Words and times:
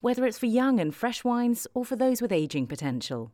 whether 0.00 0.24
it's 0.24 0.38
for 0.38 0.46
young 0.46 0.80
and 0.80 0.94
fresh 0.94 1.24
wines 1.24 1.66
or 1.74 1.84
for 1.84 1.96
those 1.96 2.22
with 2.22 2.32
aging 2.32 2.66
potential. 2.66 3.32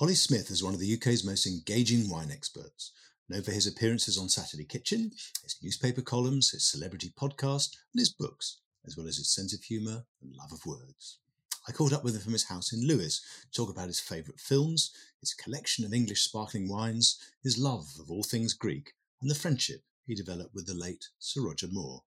Olly 0.00 0.14
Smith 0.14 0.50
is 0.50 0.62
one 0.62 0.74
of 0.74 0.80
the 0.80 0.94
UK's 0.94 1.24
most 1.24 1.46
engaging 1.46 2.10
wine 2.10 2.30
experts, 2.32 2.92
known 3.28 3.42
for 3.42 3.52
his 3.52 3.66
appearances 3.66 4.18
on 4.18 4.28
Saturday 4.28 4.64
Kitchen, 4.64 5.12
his 5.42 5.56
newspaper 5.62 6.02
columns, 6.02 6.50
his 6.50 6.68
celebrity 6.68 7.12
podcast, 7.18 7.76
and 7.92 8.00
his 8.00 8.12
books, 8.12 8.60
as 8.86 8.96
well 8.96 9.06
as 9.06 9.16
his 9.16 9.32
sense 9.32 9.54
of 9.54 9.62
humour 9.62 10.04
and 10.20 10.34
love 10.36 10.52
of 10.52 10.66
words. 10.66 11.18
I 11.66 11.72
caught 11.72 11.92
up 11.92 12.04
with 12.04 12.14
him 12.14 12.20
from 12.20 12.32
his 12.32 12.48
house 12.48 12.72
in 12.72 12.86
Lewes 12.86 13.22
to 13.42 13.56
talk 13.56 13.70
about 13.70 13.86
his 13.86 14.00
favourite 14.00 14.40
films, 14.40 14.90
his 15.20 15.32
collection 15.32 15.84
of 15.84 15.94
English 15.94 16.22
sparkling 16.22 16.68
wines, 16.68 17.18
his 17.42 17.56
love 17.56 17.86
of 18.00 18.10
all 18.10 18.22
things 18.22 18.52
Greek, 18.52 18.92
and 19.22 19.30
the 19.30 19.34
friendship 19.34 19.82
he 20.06 20.14
developed 20.14 20.54
with 20.54 20.66
the 20.66 20.74
late 20.74 21.06
Sir 21.18 21.42
Roger 21.42 21.68
Moore. 21.70 22.02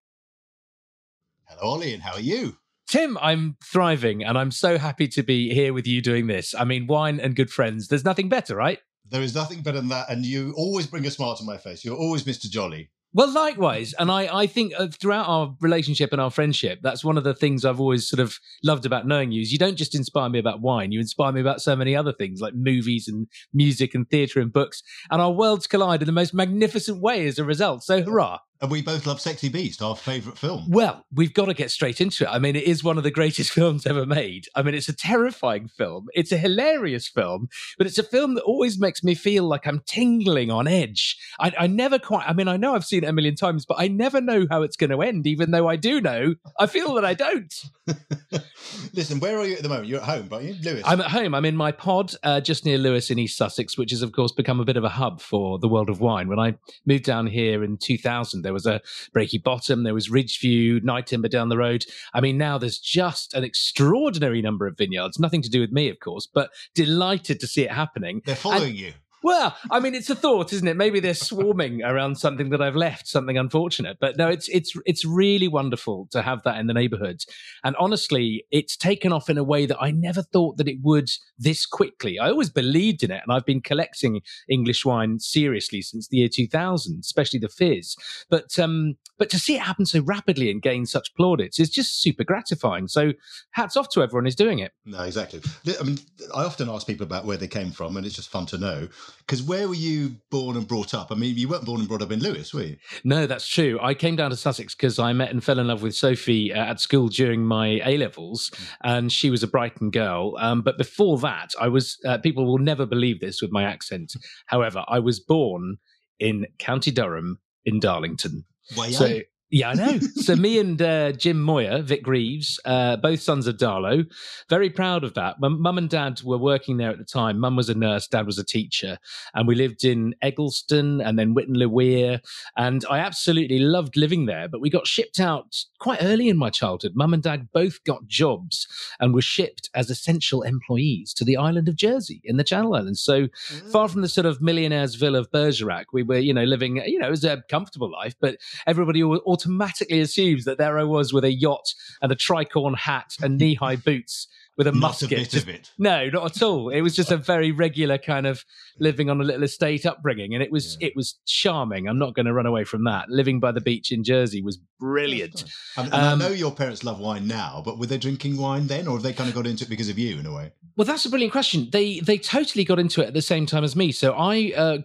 Hello, 1.46 1.74
Olly, 1.74 1.94
and 1.94 2.04
how 2.04 2.14
are 2.14 2.20
you? 2.20 2.58
Tim, 2.88 3.18
I'm 3.22 3.58
thriving 3.62 4.24
and 4.24 4.38
I'm 4.38 4.52
so 4.52 4.78
happy 4.78 5.10
to 5.10 5.22
be 5.22 5.54
here 5.54 5.74
with 5.74 5.86
you 5.86 6.02
doing 6.02 6.28
this. 6.28 6.56
I 6.56 6.64
mean, 6.64 6.88
wine 6.88 7.20
and 7.20 7.36
good 7.36 7.50
friends, 7.50 7.90
there's 7.90 8.06
nothing 8.06 8.30
better, 8.30 8.56
right? 8.56 8.80
There 9.10 9.22
is 9.22 9.36
nothing 9.36 9.62
better 9.62 9.80
than 9.80 9.90
that. 9.90 10.10
And 10.10 10.26
you 10.26 10.54
always 10.56 10.88
bring 10.88 11.06
a 11.06 11.12
smile 11.12 11.36
to 11.36 11.44
my 11.44 11.58
face. 11.58 11.84
You're 11.84 11.98
always 11.98 12.24
Mr. 12.24 12.50
Jolly. 12.50 12.90
Well, 13.14 13.30
likewise. 13.30 13.94
And 14.00 14.10
I, 14.10 14.42
I 14.44 14.48
think 14.48 14.74
uh, 14.78 14.88
throughout 14.88 15.28
our 15.28 15.54
relationship 15.60 16.12
and 16.14 16.22
our 16.22 16.32
friendship, 16.32 16.80
that's 16.82 17.04
one 17.04 17.18
of 17.18 17.26
the 17.26 17.34
things 17.34 17.66
I've 17.66 17.80
always 17.82 18.08
sort 18.08 18.20
of 18.22 18.38
loved 18.64 18.86
about 18.86 19.08
knowing 19.08 19.32
you 19.32 19.42
is 19.42 19.52
you 19.52 19.58
don't 19.58 19.78
just 19.78 19.96
inspire 19.96 20.30
me 20.30 20.40
about 20.40 20.62
wine, 20.62 20.92
you 20.92 21.00
inspire 21.00 21.32
me 21.34 21.42
about 21.42 21.62
so 21.62 21.76
many 21.76 21.96
other 21.96 22.14
things 22.14 22.40
like 22.42 22.54
movies 22.56 23.08
and 23.08 23.28
music 23.54 23.96
and 23.96 24.10
theatre 24.10 24.40
and 24.40 24.54
books. 24.54 24.82
And 25.10 25.22
our 25.22 25.32
worlds 25.32 25.68
collide 25.68 26.02
in 26.02 26.06
the 26.06 26.12
most 26.12 26.34
magnificent 26.34 27.02
way 27.02 27.28
as 27.28 27.38
a 27.38 27.44
result. 27.44 27.84
So 27.84 28.02
hurrah. 28.02 28.40
And 28.60 28.72
we 28.72 28.82
both 28.82 29.06
love 29.06 29.22
Sexy 29.22 29.50
Beast, 29.50 29.82
our 29.82 29.96
favourite 29.96 30.38
film. 30.38 30.66
Well, 30.70 31.06
we've 31.14 31.34
got 31.34 31.46
to 31.46 31.54
get 31.54 31.70
straight 31.70 32.02
into 32.02 32.24
it. 32.24 32.30
I 32.30 32.40
mean, 32.40 32.56
it 32.56 32.64
is 32.64 32.84
one 32.84 32.98
of 32.98 33.04
the 33.04 33.12
greatest 33.12 33.52
films 33.58 33.86
ever 33.86 34.06
made. 34.06 34.46
I 34.56 34.64
mean, 34.64 34.74
it's 34.74 34.90
a 34.90 34.96
terrifying 34.96 35.68
film. 35.68 36.08
It's 36.14 36.32
a 36.32 36.38
hilarious 36.38 37.08
film, 37.08 37.50
but 37.78 37.86
it's 37.86 38.00
a 38.00 38.04
film 38.04 38.34
that 38.36 38.44
always 38.44 38.80
makes 38.80 39.04
me 39.04 39.14
feel 39.14 39.44
like 39.44 39.68
I'm 39.68 39.82
tingling 39.86 40.50
on 40.50 40.68
edge. 40.68 41.18
I, 41.40 41.54
I 41.58 41.68
never 41.68 42.00
quite, 42.00 42.28
I 42.28 42.34
mean, 42.34 42.48
I 42.48 42.58
know 42.58 42.74
I've 42.74 42.86
seen 42.86 43.04
it 43.04 43.08
a 43.08 43.14
million 43.14 43.36
times, 43.36 43.66
but 43.66 43.78
I 43.80 43.88
never 43.88 44.20
know 44.20 44.48
how 44.50 44.64
it's 44.64 44.76
going 44.76 44.90
to 44.90 45.02
end, 45.02 45.28
even 45.28 45.52
though 45.52 45.68
I 45.68 45.76
do 45.76 46.02
know. 46.02 46.36
I 46.60 46.66
feel 46.66 46.96
that 46.96 47.06
I 47.06 47.14
don't. 47.14 47.54
Listen, 48.94 49.20
where 49.20 49.38
are 49.38 49.46
you 49.46 49.56
at 49.56 49.64
the 49.64 49.70
moment? 49.70 49.88
You're 49.88 50.00
at 50.00 50.06
home, 50.06 50.30
aren't 50.32 50.46
you? 50.46 50.56
Lewes? 50.64 50.84
I'm 50.86 51.02
at 51.02 51.12
home. 51.12 51.36
I'm 51.36 51.46
in 51.46 51.56
my 51.56 51.72
pod 51.72 52.14
uh, 52.24 52.42
just 52.42 52.66
near 52.66 52.78
Lewes 52.78 53.12
in 53.12 53.20
East 53.20 53.38
Sussex, 53.38 53.78
which 53.78 53.92
has, 53.92 54.02
of 54.02 54.12
course, 54.14 54.32
become 54.32 54.60
a 54.60 54.66
bit 54.66 54.78
of 54.78 54.84
a 54.84 54.90
hub 54.90 55.22
for 55.22 55.60
the 55.60 55.68
world 55.68 55.90
of 55.90 56.02
wine. 56.02 56.28
When 56.28 56.40
I 56.40 56.56
moved 56.86 57.04
down 57.04 57.28
here 57.28 57.64
in 57.64 57.78
2000, 57.78 58.47
there 58.48 58.54
was 58.54 58.66
a 58.66 58.82
Breaky 59.14 59.44
Bottom, 59.44 59.84
there 59.84 59.94
was 59.94 60.10
Ridgeview, 60.10 60.80
Nyetimber 60.82 61.30
down 61.30 61.50
the 61.50 61.58
road. 61.58 61.86
I 62.14 62.22
mean, 62.22 62.38
now 62.38 62.58
there's 62.58 62.80
just 62.80 63.34
an 63.34 63.44
extraordinary 63.44 64.42
number 64.42 64.66
of 64.66 64.78
vineyards. 64.78 65.20
Nothing 65.20 65.42
to 65.42 65.50
do 65.50 65.60
with 65.60 65.72
me, 65.72 65.90
of 65.90 66.00
course, 66.00 66.28
but 66.34 66.50
delighted 66.74 67.40
to 67.42 67.48
see 67.48 67.64
it 67.64 67.72
happening. 67.72 68.22
They're 68.26 68.36
following 68.36 68.70
And- 68.70 68.80
you. 68.80 68.94
Well, 69.24 69.58
I 69.72 69.80
mean, 69.80 69.96
it's 69.96 70.10
a 70.10 70.16
thought, 70.16 70.54
isn't 70.54 70.68
it? 70.68 70.78
Maybe 70.78 71.00
they're 71.00 71.14
swarming 71.14 71.84
around 71.84 72.18
something 72.18 72.50
that 72.50 72.62
I've 72.62 72.76
left, 72.76 73.08
something 73.08 73.38
unfortunate. 73.38 73.98
But 74.00 74.18
no, 74.18 74.28
it's 74.28 74.48
it's 74.50 74.74
it's 74.86 75.04
really 75.04 75.48
wonderful 75.48 76.08
to 76.12 76.22
have 76.22 76.44
that 76.44 76.58
in 76.60 76.68
the 76.68 76.74
neighbourhood. 76.74 77.22
And 77.64 77.76
honestly, 77.78 78.46
it's 78.52 78.78
taken 78.78 79.12
off 79.12 79.30
in 79.30 79.38
a 79.38 79.44
way 79.44 79.66
that 79.66 79.82
I 79.82 79.92
never 79.92 80.22
thought 80.22 80.58
that 80.58 80.68
it 80.68 80.78
would 80.84 81.10
this 81.38 81.66
quickly. 81.66 82.20
I 82.20 82.30
always 82.30 82.50
believed 82.50 83.04
in 83.04 83.12
it, 83.12 83.22
and 83.26 83.36
I've 83.36 83.46
been 83.46 83.62
collecting 83.62 84.22
English 84.50 84.86
wine 84.86 85.20
seriously 85.20 85.82
since 85.82 86.08
the 86.08 86.18
year 86.18 86.30
2000, 86.32 87.00
especially 87.00 87.40
the 87.40 87.50
fizz. 87.50 87.96
But 88.30 88.60
um, 88.60 88.98
but 89.18 89.30
to 89.32 89.40
see 89.40 89.56
it 89.56 89.62
happen 89.62 89.86
so 89.86 90.02
rapidly 90.02 90.52
and 90.52 90.62
gain 90.62 90.86
such 90.86 91.14
plaudits 91.16 91.60
is 91.60 91.70
just 91.70 92.02
super 92.02 92.24
gratifying. 92.24 92.88
So 92.88 93.14
hats 93.52 93.76
off 93.76 93.90
to 93.90 94.04
everyone 94.04 94.26
who's 94.26 94.36
doing 94.36 94.60
it. 94.60 94.74
No, 94.86 95.02
exactly. 95.02 95.42
I 95.80 95.84
mean, 95.84 95.98
I 96.36 96.44
often 96.44 96.70
ask 96.70 96.86
people 96.86 97.06
about 97.06 97.26
where 97.26 97.38
they 97.38 97.48
came 97.48 97.72
from, 97.72 97.98
and 97.98 98.06
it's 98.06 98.16
just 98.16 98.30
fun 98.30 98.46
to 98.48 98.58
know. 98.58 98.88
Because 99.20 99.44
where 99.44 99.68
were 99.68 99.76
you 99.76 100.16
born 100.32 100.56
and 100.56 100.68
brought 100.68 100.94
up? 100.94 101.12
I 101.12 101.16
mean, 101.16 101.36
you 101.36 101.48
weren't 101.48 101.66
born 101.66 101.80
and 101.80 101.88
brought 101.88 102.02
up 102.02 102.12
in 102.12 102.20
Lewes, 102.20 102.54
were 102.54 102.64
you? 102.64 102.78
No, 103.04 103.28
that's 103.28 103.48
true. 103.48 103.78
I 103.82 103.94
came 103.94 104.16
down 104.16 104.30
to 104.30 104.38
Sussex 104.38 104.74
because 104.74 105.00
I 105.00 105.14
met 105.14 105.32
and 105.32 105.44
fell 105.44 105.60
in 105.60 105.68
love 105.68 105.82
with 105.82 105.96
Sophie 105.96 106.54
uh, 106.54 106.66
at 106.66 106.80
school 106.80 107.08
during 107.08 107.44
my 107.44 107.82
A 107.86 107.98
levels, 107.98 108.52
and 108.84 109.12
she 109.12 109.30
was 109.30 109.44
a 109.44 109.48
Brighton 109.48 109.92
girl. 109.92 110.36
Um, 110.40 110.62
but 110.62 110.78
before 110.78 111.18
that, 111.20 111.54
I 111.60 111.68
was. 111.68 111.98
Uh, 112.06 112.18
people 112.18 112.46
will 112.46 112.60
never 112.60 112.86
believe 112.86 113.20
this 113.20 113.42
with 113.42 113.52
my 113.52 113.64
accent. 113.64 114.16
However, 114.46 114.84
I 114.88 115.00
was 115.00 115.20
born 115.20 115.78
in 116.20 116.48
County 116.60 116.92
Durham 116.92 117.40
in 117.66 117.80
Darlington. 117.80 118.46
Why? 118.76 118.92
So 118.92 119.22
yeah, 119.50 119.70
I 119.70 119.74
know. 119.76 120.00
so 120.16 120.36
me 120.36 120.60
and 120.60 120.82
uh, 120.82 121.14
Jim 121.14 121.42
Moir, 121.42 121.82
Vic 121.82 122.06
Reeves, 122.06 122.60
uh, 122.66 122.98
both 122.98 123.22
sons 123.22 123.48
of 123.48 123.58
Darlo, 123.58 124.06
very 124.50 124.70
proud 124.70 125.04
of 125.04 125.14
that. 125.14 125.40
My 125.40 125.48
mum 125.48 125.78
and 125.78 125.90
dad 125.90 126.22
were 126.24 126.38
working 126.38 126.78
there 126.78 126.90
at 126.90 126.98
the 126.98 127.06
time. 127.06 127.40
Mum 127.40 127.56
was 127.56 127.70
a 127.70 127.76
nurse, 127.76 128.08
dad 128.08 128.26
was 128.26 128.38
a 128.38 128.44
teacher, 128.44 128.98
and 129.34 129.48
we 129.48 129.56
lived 129.56 129.86
in 129.86 130.16
Eggleston 130.22 131.00
and 131.00 131.18
then 131.18 131.34
Witton 131.34 131.58
Le 131.58 131.70
Wear. 131.70 132.22
And 132.58 132.84
I 132.90 133.00
absolutely 133.00 133.60
loved 133.60 133.96
living 133.96 134.26
there. 134.26 134.50
But 134.50 134.60
we 134.60 134.70
got 134.70 134.86
shipped 134.86 135.20
out 135.20 135.56
quite 135.80 136.04
early 136.04 136.28
in 136.28 136.38
my 136.38 136.50
childhood. 136.50 136.94
Mum 136.96 137.14
and 137.14 137.24
dad 137.24 137.48
both 137.54 137.84
got 137.86 138.06
jobs 138.08 138.68
and 139.00 139.14
were 139.14 139.22
shipped 139.22 139.70
as 139.74 139.90
essential 139.90 140.42
employees 140.42 141.14
to 141.14 141.24
the 141.24 141.38
island 141.38 141.70
of 141.70 141.76
Jersey 141.76 142.22
in 142.26 142.36
the 142.36 142.44
Channel 142.44 142.76
Islands. 142.76 143.02
So 143.02 143.28
far 143.72 143.88
from 143.88 144.02
the 144.02 144.10
sort 144.10 144.26
of 144.26 144.42
millionaire's 144.42 144.96
villa 144.96 145.20
of 145.20 145.32
Bergerac, 145.32 145.86
we 145.94 146.04
were, 146.04 146.18
you 146.18 146.34
know, 146.34 146.44
living, 146.44 146.78
you 146.86 147.00
know, 147.00 147.08
it 147.08 147.12
was 147.12 147.24
a 147.24 147.44
comfortable 147.50 147.92
life, 147.92 148.16
but 148.20 148.38
everybody 148.66 149.02
al- 149.02 149.22
automatically 149.38 150.00
assumes 150.00 150.46
that 150.46 150.58
there 150.58 150.80
I 150.80 150.84
was 150.84 151.14
with 151.14 151.24
a 151.24 151.32
yacht 151.32 151.76
and 152.02 152.12
a 152.12 152.16
tricorn 152.16 152.76
hat 152.76 153.14
and 153.22 153.38
knee 153.38 153.54
high 153.54 153.76
boots 153.76 154.28
with 154.58 154.68
a 154.68 154.72
Not 154.72 154.78
a 154.78 154.82
musket. 154.82 155.10
bit 155.10 155.30
just- 155.30 155.44
of 155.44 155.50
it. 155.50 155.72
no, 155.78 156.10
not 156.10 156.36
at 156.36 156.42
all. 156.42 156.70
It 156.70 156.82
was 156.82 156.96
just 156.96 157.12
a 157.12 157.18
very 157.18 157.52
regular 157.52 157.98
kind 157.98 158.26
of 158.26 158.44
living 158.80 159.10
on 159.10 159.22
a 159.22 159.24
little 159.24 159.44
estate 159.44 159.86
upbringing, 159.86 160.34
and 160.34 160.42
it 160.44 160.52
was 160.52 160.78
it 160.82 160.94
was 160.96 161.16
charming. 161.26 161.88
I'm 161.88 162.00
not 162.00 162.16
going 162.16 162.26
to 162.26 162.34
run 162.34 162.46
away 162.46 162.64
from 162.64 162.84
that. 162.86 163.10
Living 163.10 163.40
by 163.40 163.52
the 163.52 163.62
beach 163.62 163.92
in 163.92 164.04
Jersey 164.04 164.42
was 164.42 164.58
brilliant. 164.80 165.44
And, 165.78 165.94
and 165.94 165.94
Um, 165.94 166.22
I 166.22 166.26
know 166.28 166.32
your 166.34 166.52
parents 166.52 166.84
love 166.84 167.00
wine 167.00 167.28
now, 167.28 167.62
but 167.66 167.78
were 167.80 167.86
they 167.86 167.98
drinking 167.98 168.38
wine 168.38 168.68
then, 168.68 168.88
or 168.88 168.94
have 168.96 169.04
they 169.04 169.14
kind 169.14 169.30
of 169.30 169.36
got 169.36 169.48
into 169.48 169.64
it 169.64 169.70
because 169.70 169.90
of 169.90 169.98
you 170.00 170.20
in 170.20 170.26
a 170.26 170.34
way? 170.34 170.52
Well, 170.76 170.86
that's 170.86 171.06
a 171.06 171.10
brilliant 171.10 171.32
question. 171.32 171.70
They 171.72 172.00
they 172.02 172.18
totally 172.20 172.64
got 172.64 172.78
into 172.80 173.02
it 173.02 173.08
at 173.08 173.14
the 173.14 173.22
same 173.22 173.46
time 173.48 173.64
as 173.64 173.76
me. 173.76 173.92
So 173.92 174.14
I 174.14 174.54
uh, 174.56 174.78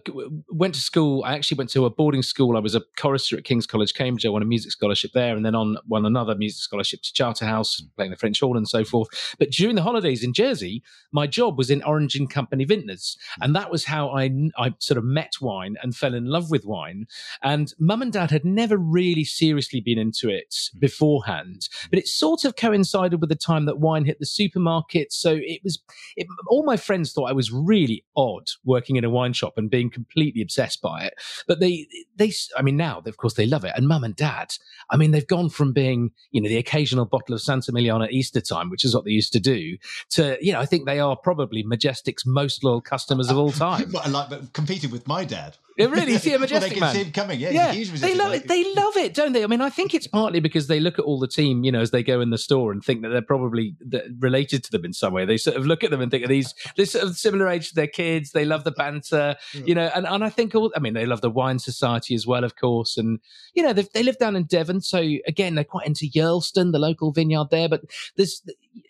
went 0.49 0.73
to 0.75 0.81
school. 0.81 1.23
I 1.23 1.33
actually 1.35 1.57
went 1.57 1.69
to 1.71 1.85
a 1.85 1.89
boarding 1.89 2.23
school. 2.23 2.57
I 2.57 2.59
was 2.61 2.73
a 2.75 2.81
chorister 2.97 3.37
at 3.37 3.43
King's 3.43 3.67
College, 3.67 3.93
Cambridge. 3.93 4.25
I 4.25 4.29
won 4.29 4.41
a 4.41 4.45
music 4.45 4.71
scholarship 4.71 5.11
there, 5.13 5.35
and 5.35 5.45
then 5.45 5.53
on 5.55 5.77
won 5.87 6.05
another 6.05 6.33
music 6.35 6.61
scholarship 6.61 7.01
to 7.03 7.13
Charterhouse, 7.13 7.79
playing 7.95 8.09
the 8.11 8.17
French 8.17 8.39
horn 8.39 8.57
and 8.57 8.67
so 8.67 8.83
forth. 8.83 9.09
But 9.37 9.51
during 9.63 9.77
the 9.77 9.81
holidays 9.81 10.25
in 10.25 10.33
Jersey, 10.33 10.83
my 11.13 11.25
job 11.25 11.57
was 11.57 11.69
in 11.69 11.81
Orange 11.83 12.17
and 12.17 12.29
Company 12.29 12.65
Vintners, 12.65 13.15
and 13.39 13.55
that 13.55 13.71
was 13.71 13.85
how 13.85 14.09
I 14.09 14.29
I 14.57 14.73
sort 14.79 14.97
of 14.97 15.05
met 15.05 15.35
wine 15.39 15.77
and 15.81 15.95
fell 15.95 16.13
in 16.13 16.25
love 16.25 16.51
with 16.51 16.65
wine. 16.65 17.05
And 17.41 17.73
mum 17.79 18.01
and 18.01 18.11
dad 18.11 18.29
had 18.29 18.43
never 18.43 18.75
really 18.75 19.23
seriously 19.23 19.79
been 19.79 19.97
into 19.97 20.27
it 20.27 20.49
mm. 20.49 20.81
beforehand, 20.81 21.69
but 21.89 21.97
it 21.97 22.09
sort 22.09 22.43
of 22.43 22.57
coincided 22.57 23.21
with 23.21 23.29
the 23.29 23.37
time 23.37 23.63
that 23.67 23.79
wine 23.79 24.03
hit 24.03 24.19
the 24.19 24.25
supermarket. 24.25 25.13
So 25.13 25.39
it 25.41 25.61
was, 25.63 25.81
it, 26.17 26.27
all 26.49 26.65
my 26.65 26.75
friends 26.75 27.13
thought 27.13 27.29
I 27.29 27.33
was 27.33 27.49
really 27.53 28.03
odd 28.17 28.49
working 28.65 28.97
in 28.97 29.05
a 29.05 29.09
wine 29.09 29.31
shop 29.31 29.53
and 29.55 29.69
being 29.69 29.89
completely 29.89 30.41
obsessed 30.41 30.81
by 30.81 31.05
it. 31.05 31.13
But 31.47 31.61
they, 31.61 31.87
they, 32.17 32.33
I 32.57 32.63
mean, 32.63 32.75
now 32.75 33.01
of 33.05 33.15
course 33.15 33.35
they 33.35 33.45
love 33.45 33.63
it. 33.63 33.71
And 33.77 33.87
mum 33.87 34.03
and 34.03 34.13
dad, 34.15 34.55
I 34.89 34.97
mean, 34.97 35.11
they've 35.11 35.25
gone 35.25 35.49
from 35.49 35.71
being, 35.71 36.11
you 36.31 36.41
know, 36.41 36.49
the 36.49 36.57
occasional 36.57 37.05
bottle 37.05 37.33
of 37.33 37.41
Santa 37.41 37.71
Emiliana 37.71 38.05
at 38.05 38.11
Easter 38.11 38.41
time, 38.41 38.69
which 38.69 38.83
is 38.83 38.93
what 38.93 39.05
they 39.05 39.11
used 39.11 39.31
to 39.33 39.39
do, 39.39 39.52
to, 39.55 40.37
you 40.41 40.53
know, 40.53 40.59
I 40.59 40.65
think 40.65 40.85
they 40.85 40.99
are 40.99 41.15
probably 41.15 41.63
Majestic's 41.63 42.25
most 42.25 42.63
loyal 42.63 42.81
customers 42.81 43.29
of 43.29 43.37
all 43.37 43.51
time. 43.67 43.91
Well, 43.91 44.09
like, 44.09 44.29
but 44.29 44.53
competed 44.53 44.91
with 44.91 45.07
my 45.07 45.25
dad. 45.25 45.57
It 45.75 45.89
really, 45.89 46.17
see 46.17 46.33
a 46.33 46.39
majestic 46.39 46.51
well, 46.61 46.69
they 46.69 46.69
can 46.75 46.79
man. 46.81 46.93
see 46.95 47.03
him 47.03 47.11
coming. 47.11 47.39
Yeah, 47.39 47.71
yeah, 47.71 47.83
they 47.97 48.13
love 48.15 48.29
man. 48.31 48.41
it. 48.41 48.47
They 48.47 48.73
love 48.75 48.95
it, 48.97 49.13
don't 49.13 49.33
they? 49.33 49.43
I 49.43 49.47
mean, 49.47 49.61
I 49.61 49.69
think 49.69 49.93
it's 49.93 50.05
partly 50.07 50.39
because 50.39 50.67
they 50.67 50.79
look 50.79 50.99
at 50.99 51.05
all 51.05 51.19
the 51.19 51.27
team, 51.27 51.63
you 51.63 51.71
know, 51.71 51.81
as 51.81 51.91
they 51.91 52.03
go 52.03 52.21
in 52.21 52.29
the 52.29 52.37
store 52.37 52.71
and 52.71 52.83
think 52.83 53.01
that 53.01 53.09
they're 53.09 53.21
probably 53.23 53.75
related 54.19 54.63
to 54.65 54.71
them 54.71 54.85
in 54.85 54.93
some 54.93 55.13
way. 55.13 55.25
They 55.25 55.37
sort 55.37 55.57
of 55.57 55.65
look 55.65 55.83
at 55.83 55.89
them 55.89 55.99
and 55.99 56.11
think 56.11 56.23
of 56.23 56.29
these, 56.29 56.53
they're 56.77 56.85
sort 56.85 57.05
of 57.05 57.17
similar 57.17 57.47
age 57.47 57.69
to 57.69 57.75
their 57.75 57.87
kids. 57.87 58.31
They 58.31 58.45
love 58.45 58.63
the 58.63 58.71
banter, 58.71 59.35
you 59.53 59.73
know, 59.73 59.89
and, 59.95 60.05
and 60.05 60.23
I 60.23 60.29
think 60.29 60.53
all, 60.53 60.71
I 60.75 60.79
mean, 60.79 60.93
they 60.93 61.05
love 61.05 61.21
the 61.21 61.29
wine 61.31 61.57
society 61.59 62.13
as 62.13 62.27
well, 62.27 62.43
of 62.43 62.55
course. 62.55 62.97
And, 62.97 63.19
you 63.55 63.63
know, 63.63 63.73
they 63.73 63.87
they 63.93 64.03
live 64.03 64.17
down 64.19 64.35
in 64.35 64.43
Devon. 64.43 64.81
So 64.81 64.99
again, 65.27 65.55
they're 65.55 65.63
quite 65.63 65.87
into 65.87 66.05
Yearlstone, 66.05 66.71
the 66.71 66.79
local 66.79 67.11
vineyard 67.11 67.47
there. 67.49 67.67
But 67.67 67.81
there's, 68.15 68.43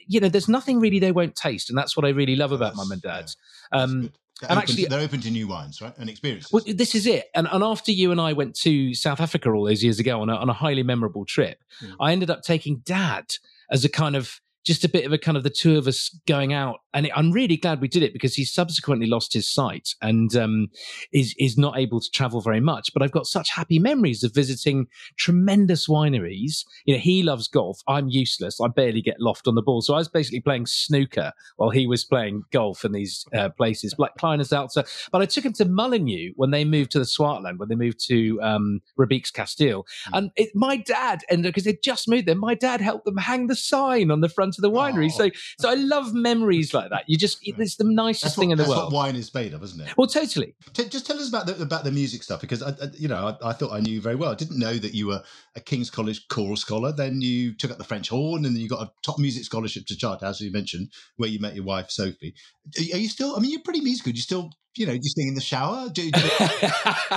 you 0.07 0.19
know, 0.19 0.29
there's 0.29 0.49
nothing 0.49 0.79
really 0.79 0.99
they 0.99 1.11
won't 1.11 1.35
taste. 1.35 1.69
And 1.69 1.77
that's 1.77 1.95
what 1.95 2.05
I 2.05 2.09
really 2.09 2.35
love 2.35 2.51
about 2.51 2.73
That's- 2.73 2.77
mum 2.77 2.91
and 2.91 3.01
yeah. 3.03 3.11
dad. 3.11 3.23
That's 3.23 3.35
Um. 3.71 4.11
They're 4.43 4.51
and 4.51 4.57
open 4.59 4.69
actually- 4.69 4.85
they're 4.85 4.99
open 4.99 5.21
to 5.21 5.31
new 5.31 5.47
wines, 5.47 5.81
right, 5.81 5.93
and 5.97 6.09
experiences. 6.09 6.51
well, 6.51 6.63
this 6.67 6.93
is 6.95 7.07
it. 7.07 7.29
And, 7.33 7.47
and 7.51 7.63
after 7.63 7.91
you 7.91 8.11
and 8.11 8.19
I 8.19 8.33
went 8.33 8.55
to 8.57 8.93
South 8.93 9.19
Africa 9.21 9.49
all 9.51 9.63
those 9.65 9.83
years 9.83 9.99
ago 9.99 10.21
on 10.21 10.29
a, 10.29 10.35
on 10.35 10.49
a 10.49 10.53
highly 10.53 10.83
memorable 10.83 11.25
trip, 11.25 11.57
Mm. 11.81 11.95
I 11.99 12.11
ended 12.11 12.29
up 12.29 12.41
taking 12.43 12.77
dad 12.85 13.25
as 13.71 13.83
a 13.83 13.89
kind 13.89 14.15
of 14.15 14.39
just 14.65 14.83
a 14.83 14.89
bit 14.89 15.05
of 15.05 15.11
a 15.13 15.17
kind 15.17 15.37
of 15.37 15.43
the 15.43 15.49
two 15.49 15.77
of 15.77 15.87
us 15.87 16.09
going 16.27 16.53
out. 16.53 16.79
And 16.93 17.09
I'm 17.15 17.31
really 17.31 17.57
glad 17.57 17.81
we 17.81 17.87
did 17.87 18.03
it 18.03 18.13
because 18.13 18.35
he 18.35 18.45
subsequently 18.45 19.07
lost 19.07 19.33
his 19.33 19.49
sight 19.49 19.95
and 20.01 20.35
um, 20.35 20.67
is 21.11 21.35
is 21.39 21.57
not 21.57 21.77
able 21.77 21.99
to 21.99 22.11
travel 22.11 22.41
very 22.41 22.59
much. 22.59 22.91
But 22.93 23.01
I've 23.01 23.11
got 23.11 23.25
such 23.25 23.49
happy 23.49 23.79
memories 23.79 24.23
of 24.23 24.33
visiting 24.33 24.87
tremendous 25.17 25.87
wineries. 25.87 26.65
You 26.85 26.95
know, 26.95 26.99
he 26.99 27.23
loves 27.23 27.47
golf. 27.47 27.79
I'm 27.87 28.09
useless. 28.09 28.59
I 28.61 28.67
barely 28.67 29.01
get 29.01 29.19
loft 29.19 29.47
on 29.47 29.55
the 29.55 29.61
ball. 29.61 29.81
So 29.81 29.93
I 29.93 29.97
was 29.97 30.09
basically 30.09 30.41
playing 30.41 30.67
snooker 30.67 31.31
while 31.57 31.69
he 31.69 31.87
was 31.87 32.05
playing 32.05 32.43
golf 32.51 32.85
in 32.85 32.91
these 32.91 33.25
uh, 33.33 33.49
places, 33.49 33.95
like 33.97 34.11
Kleine 34.19 34.64
Zalze. 34.64 35.09
But 35.11 35.21
I 35.21 35.25
took 35.25 35.45
him 35.45 35.53
to 35.53 35.65
Mullineux 35.65 36.33
when 36.35 36.51
they 36.51 36.65
moved 36.65 36.91
to 36.91 36.99
the 36.99 37.05
Swartland, 37.05 37.57
when 37.57 37.69
they 37.69 37.75
moved 37.75 38.05
to 38.07 38.39
um, 38.41 38.81
Riebeek 38.97 39.31
Kasteel. 39.31 39.85
And 40.13 40.31
it, 40.35 40.49
my 40.53 40.77
dad, 40.77 41.21
and 41.29 41.43
because 41.43 41.63
they 41.63 41.77
just 41.83 42.07
moved 42.07 42.27
there, 42.27 42.35
my 42.35 42.55
dad 42.55 42.81
helped 42.81 43.05
them 43.05 43.17
hang 43.17 43.47
the 43.47 43.55
sign 43.55 44.11
on 44.11 44.21
the 44.21 44.29
front 44.29 44.57
of 44.57 44.61
the 44.61 44.71
winery. 44.71 45.09
Oh. 45.13 45.17
So, 45.17 45.29
so 45.59 45.69
I 45.69 45.75
love 45.75 46.13
memories 46.13 46.73
like 46.82 46.82
that. 46.89 47.03
You 47.07 47.17
just, 47.17 47.39
it's 47.41 47.75
the 47.75 47.83
nicest 47.83 48.23
that's 48.23 48.35
thing 48.35 48.49
what, 48.49 48.53
in 48.53 48.57
the 48.57 48.63
that's 48.63 48.75
world. 48.75 48.93
what 48.93 49.05
wine 49.05 49.15
is 49.15 49.33
made 49.33 49.53
of, 49.53 49.63
isn't 49.63 49.81
it? 49.81 49.93
well, 49.97 50.07
totally. 50.07 50.55
T- 50.73 50.89
just 50.89 51.05
tell 51.05 51.17
us 51.17 51.29
about 51.29 51.45
the 51.45 51.61
about 51.61 51.83
the 51.83 51.91
music 51.91 52.23
stuff 52.23 52.41
because 52.41 52.61
I, 52.61 52.69
I 52.69 52.89
you 52.93 53.07
know 53.07 53.37
I, 53.41 53.49
I 53.49 53.53
thought 53.53 53.71
I 53.71 53.79
knew 53.79 53.93
you 53.93 54.01
very 54.01 54.15
well. 54.15 54.31
I 54.31 54.35
didn't 54.35 54.59
know 54.59 54.73
that 54.75 54.93
you 54.93 55.07
were 55.07 55.21
a 55.55 55.59
King's 55.59 55.89
College 55.89 56.27
choral 56.27 56.55
scholar. 56.55 56.91
Then 56.91 57.21
you 57.21 57.53
took 57.53 57.71
up 57.71 57.77
the 57.77 57.83
French 57.83 58.09
horn, 58.09 58.45
and 58.45 58.55
then 58.55 58.61
you 58.61 58.69
got 58.69 58.81
a 58.81 58.91
top 59.01 59.19
music 59.19 59.43
scholarship 59.43 59.85
to 59.87 59.95
Charterhouse, 59.97 60.41
as 60.41 60.41
you 60.41 60.51
mentioned, 60.51 60.89
where 61.17 61.29
you 61.29 61.39
met 61.39 61.55
your 61.55 61.65
wife 61.65 61.89
Sophie. 61.89 62.33
Are 62.77 62.97
you 62.97 63.09
still? 63.09 63.35
I 63.35 63.39
mean, 63.39 63.51
you're 63.51 63.61
pretty 63.61 63.81
musical. 63.81 64.11
Do 64.11 64.17
you 64.17 64.21
still, 64.21 64.49
you 64.75 64.85
know, 64.85 64.93
do 64.93 64.99
you 65.01 65.09
sing 65.09 65.27
in 65.27 65.35
the 65.35 65.41
shower? 65.41 65.89
Do, 65.89 66.09
do, 66.09 66.21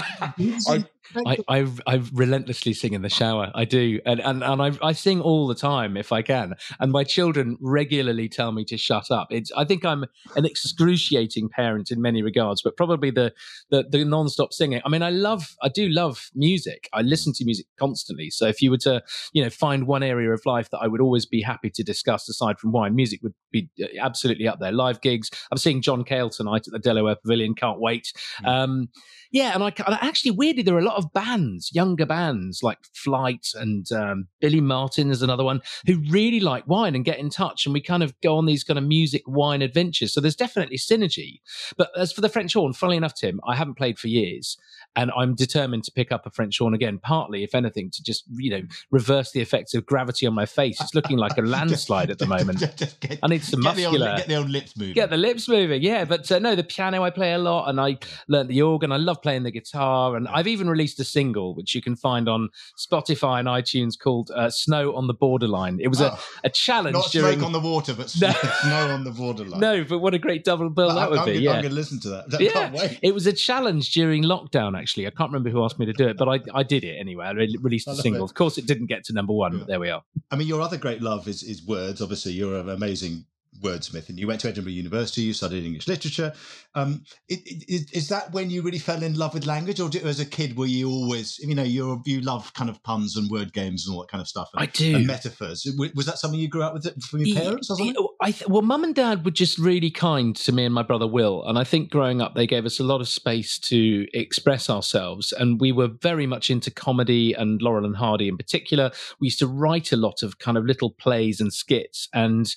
do 0.36 0.44
you 0.44 0.60
sing- 0.60 0.86
I, 1.24 1.38
I 1.48 1.66
I 1.86 2.02
relentlessly 2.12 2.72
sing 2.72 2.94
in 2.94 3.02
the 3.02 3.08
shower. 3.08 3.50
I 3.54 3.64
do, 3.64 4.00
and 4.04 4.20
and 4.20 4.42
and 4.42 4.62
I 4.62 4.72
I 4.82 4.92
sing 4.92 5.20
all 5.20 5.46
the 5.46 5.54
time 5.54 5.96
if 5.96 6.12
I 6.12 6.22
can. 6.22 6.54
And 6.80 6.92
my 6.92 7.04
children 7.04 7.56
regularly 7.60 8.28
tell 8.28 8.52
me 8.52 8.64
to 8.66 8.76
shut 8.76 9.10
up. 9.10 9.28
It's 9.30 9.50
I 9.56 9.64
think 9.64 9.84
I'm 9.84 10.04
an 10.34 10.44
excruciating 10.44 11.48
parent 11.48 11.90
in 11.90 12.02
many 12.02 12.22
regards, 12.22 12.62
but 12.62 12.76
probably 12.76 13.10
the 13.10 13.32
the 13.70 13.84
the 13.88 14.04
non-stop 14.04 14.52
singing. 14.52 14.80
I 14.84 14.88
mean, 14.88 15.02
I 15.02 15.10
love 15.10 15.56
I 15.62 15.68
do 15.68 15.88
love 15.88 16.30
music. 16.34 16.88
I 16.92 17.02
listen 17.02 17.32
to 17.34 17.44
music 17.44 17.66
constantly. 17.78 18.30
So 18.30 18.46
if 18.46 18.60
you 18.60 18.70
were 18.70 18.78
to 18.78 19.02
you 19.32 19.42
know 19.42 19.50
find 19.50 19.86
one 19.86 20.02
area 20.02 20.30
of 20.30 20.44
life 20.44 20.70
that 20.70 20.78
I 20.78 20.86
would 20.86 21.00
always 21.00 21.26
be 21.26 21.42
happy 21.42 21.70
to 21.70 21.82
discuss 21.82 22.28
aside 22.28 22.58
from 22.58 22.72
wine, 22.72 22.94
music 22.94 23.20
would 23.22 23.34
be 23.50 23.70
uh, 23.82 23.86
absolutely 24.00 24.48
up 24.48 24.58
there. 24.60 24.72
Live 24.72 25.00
gigs. 25.00 25.30
I'm 25.50 25.58
seeing 25.58 25.82
John 25.82 26.04
Cale 26.04 26.30
tonight 26.30 26.66
at 26.66 26.72
the 26.72 26.78
De 26.78 26.92
La 26.92 27.02
Warr 27.02 27.16
Pavilion. 27.16 27.54
Can't 27.54 27.80
wait. 27.80 28.12
Mm. 28.44 28.48
Um, 28.48 28.88
yeah, 29.36 29.52
and 29.52 29.62
I 29.62 29.66
and 29.66 29.98
actually 30.00 30.30
weirdly 30.30 30.62
there 30.62 30.74
are 30.74 30.78
a 30.78 30.84
lot 30.84 30.96
of 30.96 31.12
bands, 31.12 31.70
younger 31.74 32.06
bands 32.06 32.62
like 32.62 32.78
Flight 32.94 33.48
and 33.54 33.90
um, 33.92 34.28
Billy 34.40 34.62
Martin 34.62 35.10
is 35.10 35.20
another 35.20 35.44
one 35.44 35.60
who 35.86 36.02
really 36.08 36.40
like 36.40 36.66
wine 36.66 36.94
and 36.94 37.04
get 37.04 37.18
in 37.18 37.28
touch, 37.28 37.66
and 37.66 37.74
we 37.74 37.82
kind 37.82 38.02
of 38.02 38.18
go 38.22 38.38
on 38.38 38.46
these 38.46 38.64
kind 38.64 38.78
of 38.78 38.84
music 38.84 39.22
wine 39.26 39.60
adventures. 39.60 40.14
So 40.14 40.22
there's 40.22 40.36
definitely 40.36 40.78
synergy. 40.78 41.40
But 41.76 41.90
as 41.94 42.14
for 42.14 42.22
the 42.22 42.30
French 42.30 42.54
horn, 42.54 42.72
funnily 42.72 42.96
enough, 42.96 43.12
Tim, 43.12 43.38
I 43.46 43.56
haven't 43.56 43.74
played 43.74 43.98
for 43.98 44.08
years, 44.08 44.56
and 44.96 45.10
I'm 45.14 45.34
determined 45.34 45.84
to 45.84 45.92
pick 45.92 46.12
up 46.12 46.24
a 46.24 46.30
French 46.30 46.58
horn 46.58 46.72
again. 46.72 46.98
Partly, 46.98 47.44
if 47.44 47.54
anything, 47.54 47.90
to 47.90 48.02
just 48.02 48.24
you 48.36 48.50
know 48.50 48.62
reverse 48.90 49.32
the 49.32 49.42
effects 49.42 49.74
of 49.74 49.84
gravity 49.84 50.26
on 50.26 50.32
my 50.32 50.46
face. 50.46 50.80
It's 50.80 50.94
looking 50.94 51.18
like 51.18 51.36
a 51.36 51.42
landslide 51.56 52.08
at 52.08 52.18
the 52.18 52.26
moment. 52.26 52.60
Just 52.60 53.00
get, 53.00 53.18
I 53.22 53.26
need 53.26 53.44
some 53.44 53.60
get 53.60 53.76
the, 53.76 53.84
old, 53.84 53.98
muscular. 53.98 54.16
get 54.16 54.28
the 54.28 54.36
old 54.36 54.48
lips 54.48 54.78
moving. 54.78 54.94
Get 54.94 55.10
the 55.10 55.18
lips 55.18 55.46
moving, 55.46 55.82
yeah. 55.82 56.06
But 56.06 56.32
uh, 56.32 56.38
no, 56.38 56.54
the 56.54 56.64
piano 56.64 57.04
I 57.04 57.10
play 57.10 57.34
a 57.34 57.38
lot, 57.38 57.68
and 57.68 57.78
I 57.78 57.98
learnt 58.28 58.48
the 58.48 58.62
organ. 58.62 58.92
I 58.92 58.96
love 58.96 59.20
playing 59.26 59.42
the 59.42 59.50
guitar, 59.50 60.14
and 60.16 60.28
I've 60.28 60.46
even 60.46 60.70
released 60.70 61.00
a 61.00 61.04
single 61.04 61.54
which 61.56 61.74
you 61.74 61.82
can 61.82 61.96
find 61.96 62.28
on 62.28 62.48
Spotify 62.78 63.40
and 63.40 63.48
iTunes 63.48 63.98
called 63.98 64.30
uh, 64.30 64.50
"Snow 64.50 64.94
on 64.94 65.08
the 65.08 65.14
Borderline." 65.14 65.78
It 65.80 65.88
was 65.88 66.00
Oh, 66.00 66.06
a, 66.06 66.18
a 66.44 66.50
challenge 66.50 66.94
not 66.94 67.10
during. 67.10 67.34
smoke 67.38 67.46
on 67.46 67.52
the 67.52 67.60
water, 67.60 67.92
but 67.94 68.14
No. 68.20 68.30
snow, 68.30 68.50
snow 68.62 68.88
on 68.94 69.02
the 69.04 69.10
borderline. 69.10 69.60
no, 69.60 69.82
but 69.84 69.98
what 69.98 70.14
a 70.14 70.18
great 70.18 70.44
double 70.44 70.70
bill 70.70 70.94
that 70.94 71.10
would 71.10 71.18
I'm 71.18 71.24
be! 71.26 71.32
gonna, 71.32 71.44
yeah, 71.44 71.50
I'm 71.54 71.62
going 71.62 71.70
to 71.70 71.74
listen 71.74 71.98
to 72.00 72.08
that. 72.10 72.24
I 72.34 72.38
yeah, 72.42 72.50
can't 72.52 72.74
wait. 72.74 72.98
it 73.02 73.12
was 73.14 73.26
a 73.26 73.32
challenge 73.32 73.90
during 73.92 74.22
lockdown. 74.22 74.78
Actually, 74.78 75.06
I 75.08 75.10
can't 75.10 75.30
remember 75.32 75.50
who 75.50 75.64
asked 75.64 75.78
me 75.80 75.86
to 75.86 75.92
do 75.92 76.06
it, 76.06 76.16
but 76.16 76.28
I, 76.28 76.38
I 76.54 76.62
did 76.62 76.84
it 76.84 76.96
anyway. 77.00 77.24
I 77.26 77.30
re- 77.32 77.56
released 77.60 77.88
a 77.88 77.96
single. 77.96 78.22
it. 78.22 78.30
Of 78.30 78.34
course, 78.34 78.58
it 78.58 78.66
didn't 78.66 78.86
get 78.86 79.02
to 79.06 79.12
number 79.12 79.32
one, 79.32 79.52
Yeah. 79.54 79.58
but 79.58 79.66
there 79.68 79.80
we 79.80 79.90
are. 79.90 80.02
I 80.30 80.36
mean, 80.36 80.46
your 80.48 80.60
other 80.60 80.76
great 80.76 81.02
love 81.02 81.26
is 81.26 81.42
is 81.42 81.66
words. 81.66 82.00
Obviously, 82.00 82.32
you're 82.32 82.60
an 82.60 82.68
amazing 82.68 83.24
wordsmith, 83.60 84.08
and 84.08 84.18
you 84.18 84.26
went 84.26 84.40
to 84.42 84.48
Edinburgh 84.48 84.72
University. 84.72 85.22
You 85.22 85.32
studied 85.32 85.64
English 85.64 85.88
literature. 85.88 86.32
Um, 86.74 87.04
it, 87.28 87.40
it, 87.44 87.90
is- 87.92 88.08
that 88.08 88.32
when 88.32 88.50
you 88.50 88.62
really 88.62 88.78
fell 88.78 89.02
in 89.02 89.16
love 89.18 89.34
with 89.34 89.46
language, 89.46 89.80
or 89.80 89.88
did, 89.88 90.04
as 90.04 90.20
a 90.20 90.24
kid 90.24 90.56
were 90.56 90.66
you 90.66 90.88
always, 90.90 91.38
you 91.40 91.54
know, 91.54 91.62
you 91.64 92.00
you 92.04 92.20
love 92.20 92.52
kind 92.54 92.70
of 92.70 92.82
puns 92.82 93.16
and 93.16 93.28
word 93.30 93.52
games 93.52 93.86
and 93.86 93.94
all 93.94 94.02
that 94.02 94.10
kind 94.10 94.20
of 94.20 94.28
stuff? 94.28 94.48
And, 94.54 94.62
I 94.62 94.66
do. 94.66 94.94
and 94.96 95.06
metaphors. 95.06 95.66
Was 95.94 96.06
that 96.06 96.18
something 96.18 96.38
you 96.38 96.48
grew 96.48 96.62
up 96.62 96.74
with 96.74 97.02
from 97.02 97.20
your 97.20 97.36
parents 97.42 97.70
or 97.70 97.76
something? 97.76 98.06
I 98.20 98.32
th- 98.32 98.48
well, 98.48 98.62
mum 98.62 98.82
and 98.82 98.94
dad 98.94 99.24
were 99.24 99.30
just 99.30 99.58
really 99.58 99.90
kind 99.90 100.34
to 100.36 100.52
me 100.52 100.64
and 100.64 100.74
my 100.74 100.82
brother 100.82 101.06
Will, 101.06 101.44
and 101.44 101.58
I 101.58 101.64
think 101.64 101.90
growing 101.90 102.22
up 102.22 102.34
they 102.34 102.46
gave 102.46 102.64
us 102.64 102.80
a 102.80 102.84
lot 102.84 103.00
of 103.00 103.08
space 103.08 103.58
to 103.60 104.06
express 104.14 104.70
ourselves, 104.70 105.32
and 105.32 105.60
we 105.60 105.70
were 105.70 105.88
very 105.88 106.26
much 106.26 106.48
into 106.48 106.70
comedy 106.70 107.34
and 107.34 107.60
Laurel 107.60 107.84
and 107.84 107.96
Hardy 107.96 108.28
in 108.28 108.36
particular. 108.38 108.90
We 109.20 109.26
used 109.26 109.38
to 109.40 109.46
write 109.46 109.92
a 109.92 109.96
lot 109.96 110.22
of 110.22 110.38
kind 110.38 110.56
of 110.56 110.64
little 110.64 110.90
plays 110.90 111.40
and 111.40 111.52
skits, 111.52 112.08
and 112.14 112.54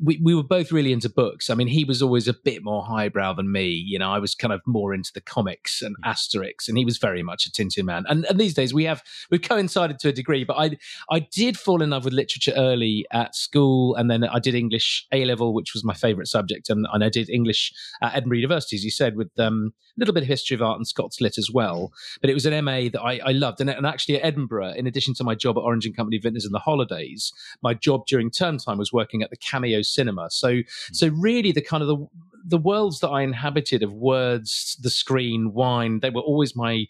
we 0.00 0.20
we 0.22 0.34
were 0.34 0.44
both 0.44 0.70
really 0.70 0.92
into 0.92 1.08
books. 1.08 1.50
I 1.50 1.54
mean, 1.54 1.68
he 1.68 1.84
was 1.84 2.00
always 2.00 2.28
a 2.28 2.34
bit 2.34 2.62
more 2.62 2.84
highbrow 2.84 3.32
than 3.32 3.50
me. 3.50 3.68
You 3.68 3.98
know, 3.98 4.12
I 4.12 4.20
was 4.20 4.36
kind 4.36 4.52
of 4.52 4.60
more 4.66 4.94
into 4.94 5.10
the 5.12 5.20
comics 5.20 5.82
and 5.82 5.96
mm. 5.96 6.10
Asterix, 6.10 6.68
and 6.68 6.78
he 6.78 6.84
was 6.84 6.98
very 6.98 7.24
much 7.24 7.46
a 7.46 7.50
Tintin 7.50 7.84
man. 7.84 8.04
And, 8.08 8.24
and 8.26 8.38
these 8.38 8.54
days 8.54 8.72
we 8.72 8.84
have 8.84 9.02
we've 9.30 9.42
coincided 9.42 9.98
to 10.00 10.10
a 10.10 10.12
degree, 10.12 10.44
but 10.44 10.56
I 10.58 10.76
I 11.10 11.20
did 11.20 11.58
fall 11.58 11.82
in 11.82 11.90
love 11.90 12.04
with 12.04 12.14
literature 12.14 12.52
early 12.56 13.04
at 13.10 13.34
school, 13.34 13.96
and 13.96 14.08
then 14.08 14.22
I 14.22 14.38
did 14.38 14.54
English 14.54 14.92
A 15.12 15.24
level, 15.24 15.54
which 15.54 15.74
was 15.74 15.84
my 15.84 15.94
favourite 15.94 16.28
subject, 16.28 16.70
and, 16.70 16.86
and 16.92 17.02
I 17.02 17.08
did 17.08 17.28
English 17.28 17.72
at 18.02 18.14
Edinburgh 18.14 18.38
University, 18.38 18.76
as 18.76 18.84
you 18.84 18.90
said, 18.90 19.16
with 19.16 19.30
um, 19.38 19.72
a 19.96 20.00
little 20.00 20.14
bit 20.14 20.22
of 20.22 20.28
history 20.28 20.54
of 20.54 20.62
art 20.62 20.78
and 20.78 20.86
Scots 20.86 21.20
lit 21.20 21.38
as 21.38 21.50
well. 21.52 21.92
But 22.20 22.30
it 22.30 22.34
was 22.34 22.46
an 22.46 22.64
MA 22.64 22.88
that 22.92 23.00
I, 23.02 23.20
I 23.24 23.32
loved, 23.32 23.60
and, 23.60 23.70
and 23.70 23.86
actually 23.86 24.16
at 24.16 24.24
Edinburgh, 24.24 24.74
in 24.76 24.86
addition 24.86 25.14
to 25.14 25.24
my 25.24 25.34
job 25.34 25.56
at 25.58 25.62
Orange 25.62 25.86
and 25.86 25.96
Company 25.96 26.18
Vintners 26.18 26.44
in 26.44 26.52
the 26.52 26.58
holidays, 26.58 27.32
my 27.62 27.74
job 27.74 28.06
during 28.06 28.30
term 28.30 28.58
time 28.58 28.78
was 28.78 28.92
working 28.92 29.22
at 29.22 29.30
the 29.30 29.36
Cameo 29.36 29.82
Cinema. 29.82 30.28
So 30.30 30.60
so 30.92 31.08
really, 31.08 31.52
the 31.52 31.62
kind 31.62 31.82
of 31.82 31.88
the 31.88 32.06
the 32.44 32.58
worlds 32.58 33.00
that 33.00 33.08
I 33.08 33.22
inhabited 33.22 33.82
of 33.82 33.92
words, 33.92 34.76
the 34.80 34.90
screen, 34.90 35.52
wine, 35.52 36.00
they 36.00 36.10
were 36.10 36.20
always 36.20 36.54
my 36.56 36.86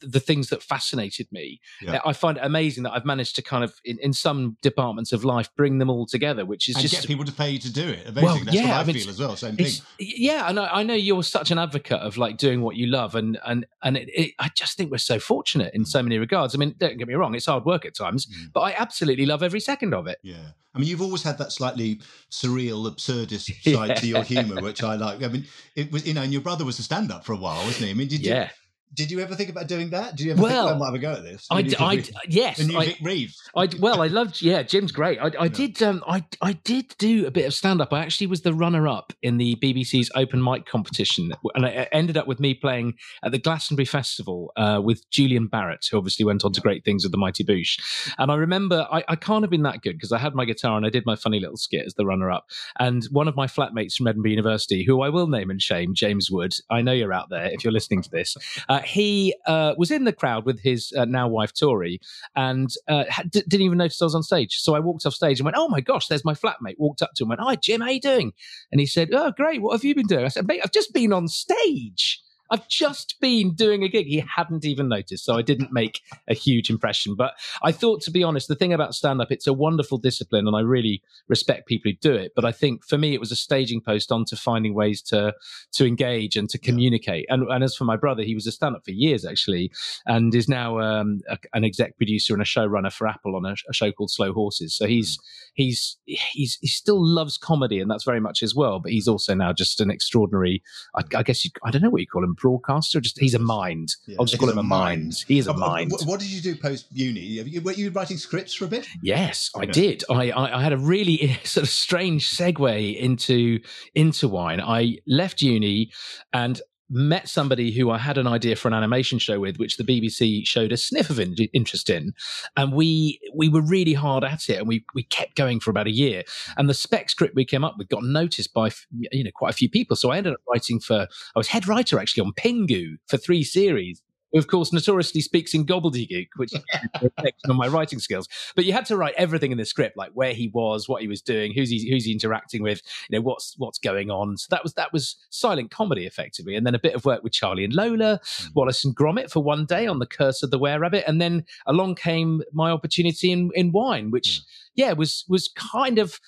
the 0.00 0.20
things 0.20 0.48
that 0.50 0.62
fascinated 0.62 1.26
me. 1.32 1.60
Yeah. 1.82 2.00
I 2.04 2.12
find 2.12 2.38
it 2.38 2.44
amazing 2.44 2.82
that 2.84 2.92
I've 2.92 3.04
managed 3.04 3.36
to 3.36 3.42
kind 3.42 3.64
of 3.64 3.74
in, 3.84 3.98
in 4.00 4.12
some 4.12 4.56
departments 4.62 5.12
of 5.12 5.24
life 5.24 5.48
bring 5.56 5.78
them 5.78 5.90
all 5.90 6.06
together, 6.06 6.44
which 6.44 6.68
is 6.68 6.76
and 6.76 6.82
just 6.82 6.94
get 6.94 7.06
people 7.06 7.24
to 7.24 7.32
pay 7.32 7.50
you 7.50 7.58
to 7.58 7.72
do 7.72 7.88
it. 7.88 8.06
Amazing. 8.06 8.22
Well, 8.24 8.38
That's 8.44 8.54
yeah, 8.56 8.68
what 8.68 8.76
I, 8.76 8.80
I 8.80 8.84
mean, 8.84 8.96
feel 8.96 9.08
as 9.10 9.18
well. 9.20 9.36
Same 9.36 9.56
thing. 9.56 9.72
yeah, 9.98 10.48
and 10.48 10.58
I, 10.60 10.66
I 10.68 10.82
know 10.82 10.94
you're 10.94 11.22
such 11.22 11.50
an 11.50 11.58
advocate 11.58 12.00
of 12.00 12.16
like 12.16 12.36
doing 12.36 12.62
what 12.62 12.76
you 12.76 12.86
love, 12.86 13.14
and 13.14 13.38
and 13.46 13.66
and 13.82 13.96
it, 13.96 14.08
it, 14.14 14.34
I 14.38 14.50
just 14.54 14.76
think 14.76 14.90
we're 14.90 14.98
so 14.98 15.18
fortunate 15.18 15.74
in 15.74 15.84
so 15.84 16.02
many 16.02 16.18
regards. 16.18 16.54
I 16.54 16.58
mean, 16.58 16.74
don't 16.78 16.96
get 16.98 17.08
me 17.08 17.14
wrong, 17.14 17.34
it's 17.34 17.46
hard 17.46 17.64
work 17.64 17.84
at 17.84 17.94
times, 17.94 18.26
Mm. 18.28 18.52
but 18.52 18.60
I 18.60 18.74
absolutely 18.76 19.26
love 19.26 19.42
every 19.42 19.60
second 19.60 19.94
of 19.94 20.06
it. 20.06 20.18
Yeah. 20.22 20.36
I 20.78 20.80
mean, 20.80 20.90
you've 20.90 21.02
always 21.02 21.24
had 21.24 21.38
that 21.38 21.50
slightly 21.50 22.00
surreal, 22.30 22.88
absurdist 22.88 23.50
side 23.74 23.96
to 23.96 24.06
your 24.06 24.22
humour, 24.22 24.62
which 24.62 24.84
I 24.84 24.94
like. 24.94 25.24
I 25.24 25.28
mean, 25.28 25.44
it 25.74 25.90
was, 25.90 26.06
you 26.06 26.14
know, 26.14 26.22
and 26.22 26.32
your 26.32 26.40
brother 26.40 26.64
was 26.64 26.78
a 26.78 26.84
stand 26.84 27.10
up 27.10 27.24
for 27.24 27.32
a 27.32 27.36
while, 27.36 27.64
wasn't 27.64 27.86
he? 27.86 27.90
I 27.90 27.94
mean, 27.94 28.06
did 28.06 28.24
you, 28.24 28.30
Yeah, 28.30 28.50
did 28.94 29.10
you 29.10 29.20
ever 29.20 29.34
think 29.34 29.50
about 29.50 29.68
doing 29.68 29.90
that? 29.90 30.16
Do 30.16 30.24
you 30.24 30.32
ever 30.32 30.42
Well, 30.42 30.66
think 30.68 30.76
I 30.76 30.78
might 30.78 30.86
have 30.86 30.94
a 30.94 30.98
go 30.98 31.12
at 31.12 31.22
this? 31.22 31.46
I, 31.50 31.56
The 31.56 31.62
new 31.62 31.70
d- 31.70 31.76
I 31.78 31.96
Vic- 31.96 32.04
d- 32.06 32.12
yes, 32.28 32.60
I, 32.74 32.84
Vic 32.86 32.98
Reeves. 33.02 33.42
I 33.56 33.68
well, 33.78 34.02
I 34.02 34.06
loved. 34.08 34.42
Yeah, 34.42 34.62
Jim's 34.62 34.92
great. 34.92 35.18
I, 35.20 35.30
I 35.38 35.48
did. 35.48 35.82
Um, 35.82 36.02
I 36.06 36.24
I 36.42 36.52
did 36.52 36.94
do 36.98 37.26
a 37.26 37.30
bit 37.30 37.46
of 37.46 37.54
stand 37.54 37.80
up. 37.80 37.92
I 37.92 38.00
actually 38.00 38.26
was 38.28 38.42
the 38.42 38.54
runner 38.54 38.88
up 38.88 39.12
in 39.22 39.36
the 39.38 39.56
BBC's 39.56 40.10
open 40.14 40.42
mic 40.42 40.66
competition, 40.66 41.32
and 41.54 41.64
it 41.64 41.76
it 41.76 41.88
ended 41.92 42.16
up 42.16 42.26
with 42.26 42.40
me 42.40 42.54
playing 42.54 42.94
at 43.22 43.32
the 43.32 43.38
Glastonbury 43.38 43.84
Festival 43.86 44.52
uh, 44.56 44.80
with 44.82 45.08
Julian 45.10 45.48
Barratt, 45.48 45.88
who 45.90 45.96
obviously 45.98 46.24
went 46.24 46.44
on 46.44 46.52
to 46.52 46.60
great 46.60 46.84
things 46.84 47.04
with 47.04 47.12
the 47.12 47.18
Mighty 47.18 47.44
Boosh. 47.44 47.78
And 48.18 48.30
I 48.32 48.34
remember 48.36 48.86
I, 48.90 49.04
I 49.08 49.16
can't 49.16 49.42
have 49.42 49.50
been 49.50 49.62
that 49.62 49.82
good 49.82 49.92
because 49.96 50.12
I 50.12 50.18
had 50.18 50.34
my 50.34 50.44
guitar 50.44 50.76
and 50.76 50.84
I 50.86 50.90
did 50.90 51.06
my 51.06 51.16
funny 51.16 51.40
little 51.40 51.56
skit 51.56 51.84
as 51.86 51.94
the 51.94 52.04
runner 52.06 52.30
up. 52.30 52.46
And 52.78 53.04
one 53.10 53.28
of 53.28 53.36
my 53.36 53.46
flatmates 53.46 53.94
from 53.94 54.06
Edinburgh 54.08 54.30
University, 54.32 54.84
who 54.84 55.02
I 55.02 55.08
will 55.08 55.26
name 55.26 55.50
and 55.50 55.60
shame, 55.62 55.94
James 55.94 56.30
Wood. 56.30 56.54
I 56.70 56.82
know 56.82 56.92
you're 56.92 57.12
out 57.12 57.28
there 57.30 57.46
if 57.46 57.62
you're 57.64 57.72
listening 57.72 58.02
to 58.02 58.10
this. 58.10 58.36
Uh, 58.68 58.77
Uh, 58.78 58.82
he 58.82 59.34
uh, 59.46 59.74
was 59.76 59.90
in 59.90 60.04
the 60.04 60.12
crowd 60.12 60.44
with 60.46 60.60
his 60.60 60.92
uh, 60.96 61.04
now 61.04 61.26
wife 61.26 61.52
Tori, 61.52 62.00
and 62.36 62.70
uh, 62.88 63.04
d- 63.28 63.42
didn't 63.48 63.62
even 63.66 63.78
notice 63.78 64.00
I 64.00 64.06
was 64.06 64.14
on 64.14 64.22
stage. 64.22 64.58
So 64.58 64.74
I 64.74 64.80
walked 64.80 65.04
off 65.06 65.14
stage 65.14 65.40
and 65.40 65.44
went, 65.44 65.56
"Oh 65.58 65.68
my 65.68 65.80
gosh, 65.80 66.06
there's 66.06 66.24
my 66.24 66.34
flatmate." 66.34 66.78
Walked 66.78 67.02
up 67.02 67.10
to 67.16 67.24
him, 67.24 67.30
and 67.30 67.38
went, 67.40 67.48
"Hi 67.48 67.56
Jim, 67.56 67.80
how 67.80 67.88
you 67.88 68.00
doing?" 68.00 68.32
And 68.70 68.80
he 68.80 68.86
said, 68.86 69.08
"Oh 69.12 69.32
great, 69.32 69.62
what 69.62 69.72
have 69.72 69.84
you 69.84 69.94
been 69.94 70.06
doing?" 70.06 70.24
I 70.24 70.28
said, 70.28 70.46
"Mate, 70.46 70.60
I've 70.62 70.72
just 70.72 70.92
been 70.92 71.12
on 71.12 71.28
stage." 71.28 72.20
I've 72.50 72.68
just 72.68 73.20
been 73.20 73.54
doing 73.54 73.82
a 73.82 73.88
gig. 73.88 74.06
He 74.06 74.24
hadn't 74.36 74.64
even 74.64 74.88
noticed. 74.88 75.24
So 75.24 75.36
I 75.36 75.42
didn't 75.42 75.72
make 75.72 76.00
a 76.28 76.34
huge 76.34 76.70
impression. 76.70 77.14
But 77.14 77.34
I 77.62 77.72
thought, 77.72 78.00
to 78.02 78.10
be 78.10 78.22
honest, 78.22 78.48
the 78.48 78.54
thing 78.54 78.72
about 78.72 78.94
stand 78.94 79.20
up, 79.20 79.30
it's 79.30 79.46
a 79.46 79.52
wonderful 79.52 79.98
discipline 79.98 80.46
and 80.46 80.56
I 80.56 80.60
really 80.60 81.02
respect 81.28 81.66
people 81.66 81.90
who 81.90 81.96
do 82.00 82.14
it. 82.14 82.32
But 82.34 82.44
I 82.44 82.52
think 82.52 82.84
for 82.84 82.96
me, 82.96 83.14
it 83.14 83.20
was 83.20 83.32
a 83.32 83.36
staging 83.36 83.80
post 83.80 84.10
onto 84.10 84.36
finding 84.36 84.74
ways 84.74 85.02
to, 85.02 85.34
to 85.72 85.86
engage 85.86 86.36
and 86.36 86.48
to 86.50 86.58
communicate. 86.58 87.26
And, 87.28 87.48
and 87.50 87.62
as 87.62 87.74
for 87.74 87.84
my 87.84 87.96
brother, 87.96 88.22
he 88.22 88.34
was 88.34 88.46
a 88.46 88.52
stand 88.52 88.76
up 88.76 88.84
for 88.84 88.92
years 88.92 89.24
actually 89.24 89.70
and 90.06 90.34
is 90.34 90.48
now 90.48 90.78
um, 90.80 91.20
a, 91.28 91.38
an 91.52 91.64
exec 91.64 91.96
producer 91.96 92.32
and 92.32 92.42
a 92.42 92.46
showrunner 92.46 92.92
for 92.92 93.06
Apple 93.06 93.36
on 93.36 93.44
a, 93.44 93.54
a, 93.68 93.72
show 93.72 93.92
called 93.92 94.10
Slow 94.10 94.32
Horses. 94.32 94.74
So 94.74 94.86
he's, 94.86 95.18
he's, 95.54 95.98
he's, 96.04 96.58
he 96.60 96.66
still 96.66 97.04
loves 97.04 97.36
comedy 97.36 97.80
and 97.80 97.90
that's 97.90 98.04
very 98.04 98.20
much 98.20 98.42
as 98.42 98.54
well. 98.54 98.80
But 98.80 98.92
he's 98.92 99.08
also 99.08 99.34
now 99.34 99.52
just 99.52 99.80
an 99.80 99.90
extraordinary, 99.90 100.62
I, 100.94 101.02
I 101.16 101.22
guess, 101.22 101.44
you, 101.44 101.50
I 101.64 101.70
don't 101.70 101.82
know 101.82 101.90
what 101.90 102.00
you 102.00 102.06
call 102.06 102.24
him 102.24 102.34
broadcaster. 102.40 103.00
Just 103.00 103.18
he's 103.18 103.34
a 103.34 103.38
mind. 103.38 103.94
Yeah, 104.06 104.16
I'll 104.18 104.26
just 104.26 104.38
call 104.38 104.50
him 104.50 104.58
a 104.58 104.62
mind. 104.62 105.02
mind. 105.02 105.24
He 105.26 105.38
is 105.38 105.46
a 105.46 105.52
um, 105.52 105.60
mind. 105.60 105.92
What 106.04 106.20
did 106.20 106.30
you 106.30 106.40
do 106.40 106.56
post 106.56 106.86
uni? 106.90 107.60
Were 107.60 107.72
you 107.72 107.90
writing 107.90 108.16
scripts 108.16 108.54
for 108.54 108.64
a 108.64 108.68
bit? 108.68 108.86
Yes, 109.02 109.50
I 109.56 109.62
yeah. 109.62 109.72
did. 109.72 110.04
I, 110.10 110.30
I, 110.30 110.58
I 110.58 110.62
had 110.62 110.72
a 110.72 110.78
really 110.78 111.38
sort 111.44 111.62
of 111.62 111.70
strange 111.70 112.30
segue 112.30 112.98
into 112.98 113.60
into 113.94 114.28
wine. 114.28 114.60
I 114.60 114.98
left 115.06 115.42
uni 115.42 115.90
and 116.32 116.60
met 116.90 117.28
somebody 117.28 117.70
who 117.70 117.90
I 117.90 117.98
had 117.98 118.18
an 118.18 118.26
idea 118.26 118.56
for 118.56 118.68
an 118.68 118.74
animation 118.74 119.18
show 119.18 119.40
with, 119.40 119.58
which 119.58 119.76
the 119.76 119.84
BBC 119.84 120.46
showed 120.46 120.72
a 120.72 120.76
sniff 120.76 121.10
of 121.10 121.20
in- 121.20 121.34
interest 121.52 121.90
in, 121.90 122.14
and 122.56 122.72
we 122.72 123.20
we 123.34 123.48
were 123.48 123.60
really 123.60 123.94
hard 123.94 124.24
at 124.24 124.48
it, 124.48 124.58
and 124.58 124.68
we 124.68 124.84
we 124.94 125.02
kept 125.02 125.36
going 125.36 125.60
for 125.60 125.70
about 125.70 125.86
a 125.86 125.92
year. 125.92 126.22
And 126.56 126.68
the 126.68 126.74
spec 126.74 127.10
script 127.10 127.34
we 127.34 127.44
came 127.44 127.64
up 127.64 127.76
with 127.78 127.88
got 127.88 128.02
noticed 128.02 128.54
by 128.54 128.70
you 128.90 129.24
know 129.24 129.30
quite 129.34 129.50
a 129.50 129.56
few 129.56 129.68
people, 129.68 129.96
so 129.96 130.10
I 130.10 130.16
ended 130.16 130.34
up 130.34 130.40
writing 130.50 130.80
for 130.80 131.06
I 131.34 131.38
was 131.38 131.48
head 131.48 131.68
writer 131.68 131.98
actually 131.98 132.22
on 132.22 132.32
Pingu 132.32 132.96
for 133.06 133.16
three 133.16 133.44
series 133.44 134.02
who 134.32 134.38
of 134.38 134.46
course 134.46 134.72
notoriously 134.72 135.20
speaks 135.20 135.54
in 135.54 135.66
gobbledygook, 135.66 136.28
which 136.36 136.52
is 136.52 136.60
on 137.48 137.56
my 137.56 137.68
writing 137.68 137.98
skills. 137.98 138.28
But 138.54 138.64
you 138.64 138.72
had 138.72 138.86
to 138.86 138.96
write 138.96 139.14
everything 139.16 139.52
in 139.52 139.58
the 139.58 139.64
script, 139.64 139.96
like 139.96 140.10
where 140.12 140.34
he 140.34 140.48
was, 140.48 140.88
what 140.88 141.02
he 141.02 141.08
was 141.08 141.22
doing, 141.22 141.52
who's 141.52 141.70
he 141.70 141.90
who's 141.90 142.04
he 142.04 142.12
interacting 142.12 142.62
with, 142.62 142.82
you 143.08 143.18
know, 143.18 143.22
what's 143.22 143.54
what's 143.58 143.78
going 143.78 144.10
on. 144.10 144.36
So 144.36 144.46
that 144.50 144.62
was 144.62 144.74
that 144.74 144.92
was 144.92 145.16
silent 145.30 145.70
comedy 145.70 146.06
effectively, 146.06 146.54
and 146.54 146.66
then 146.66 146.74
a 146.74 146.80
bit 146.80 146.94
of 146.94 147.04
work 147.04 147.22
with 147.22 147.32
Charlie 147.32 147.64
and 147.64 147.74
Lola, 147.74 148.20
mm. 148.22 148.54
Wallace 148.54 148.84
and 148.84 148.96
Gromit 148.96 149.30
for 149.30 149.42
one 149.42 149.66
day 149.66 149.86
on 149.86 149.98
the 149.98 150.06
Curse 150.06 150.42
of 150.42 150.50
the 150.50 150.58
Were 150.58 150.78
Rabbit, 150.78 151.04
and 151.06 151.20
then 151.20 151.44
along 151.66 151.96
came 151.96 152.42
my 152.52 152.70
opportunity 152.70 153.32
in 153.32 153.50
in 153.54 153.72
wine, 153.72 154.10
which. 154.10 154.40
Mm 154.40 154.44
yeah, 154.78 154.92
was 154.92 155.24
was 155.28 155.48
kind 155.48 155.98
of 155.98 156.20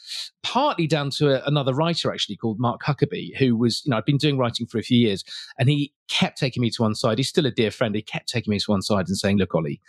partly 0.43 0.89
down 0.89 1.11
to 1.11 1.31
a, 1.31 1.47
another 1.47 1.73
writer 1.73 2.13
actually 2.13 2.35
called 2.35 2.59
Mark 2.59 2.83
Huckabee, 2.83 3.37
who 3.37 3.57
was 3.57 3.83
you 3.85 3.91
know 3.91 3.97
I'd 3.97 4.05
been 4.05 4.17
doing 4.17 4.37
writing 4.37 4.67
for 4.67 4.79
a 4.79 4.83
few 4.83 4.99
years, 4.99 5.23
and 5.57 5.69
he 5.69 5.93
kept 6.09 6.37
taking 6.37 6.61
me 6.61 6.69
to 6.71 6.83
one 6.83 6.97
side. 6.97 7.19
He's 7.19 7.29
still 7.29 7.47
a 7.47 7.53
dear 7.53 7.71
friend. 7.71 7.95
He 7.95 8.03
kept 8.03 8.29
taking 8.29 8.51
me 8.51 8.59
to 8.59 8.71
one 8.73 8.83
side 8.83 9.07
and 9.07 9.17
saying, 9.17 9.39
"Look, 9.39 9.55
Olly, 9.55 9.81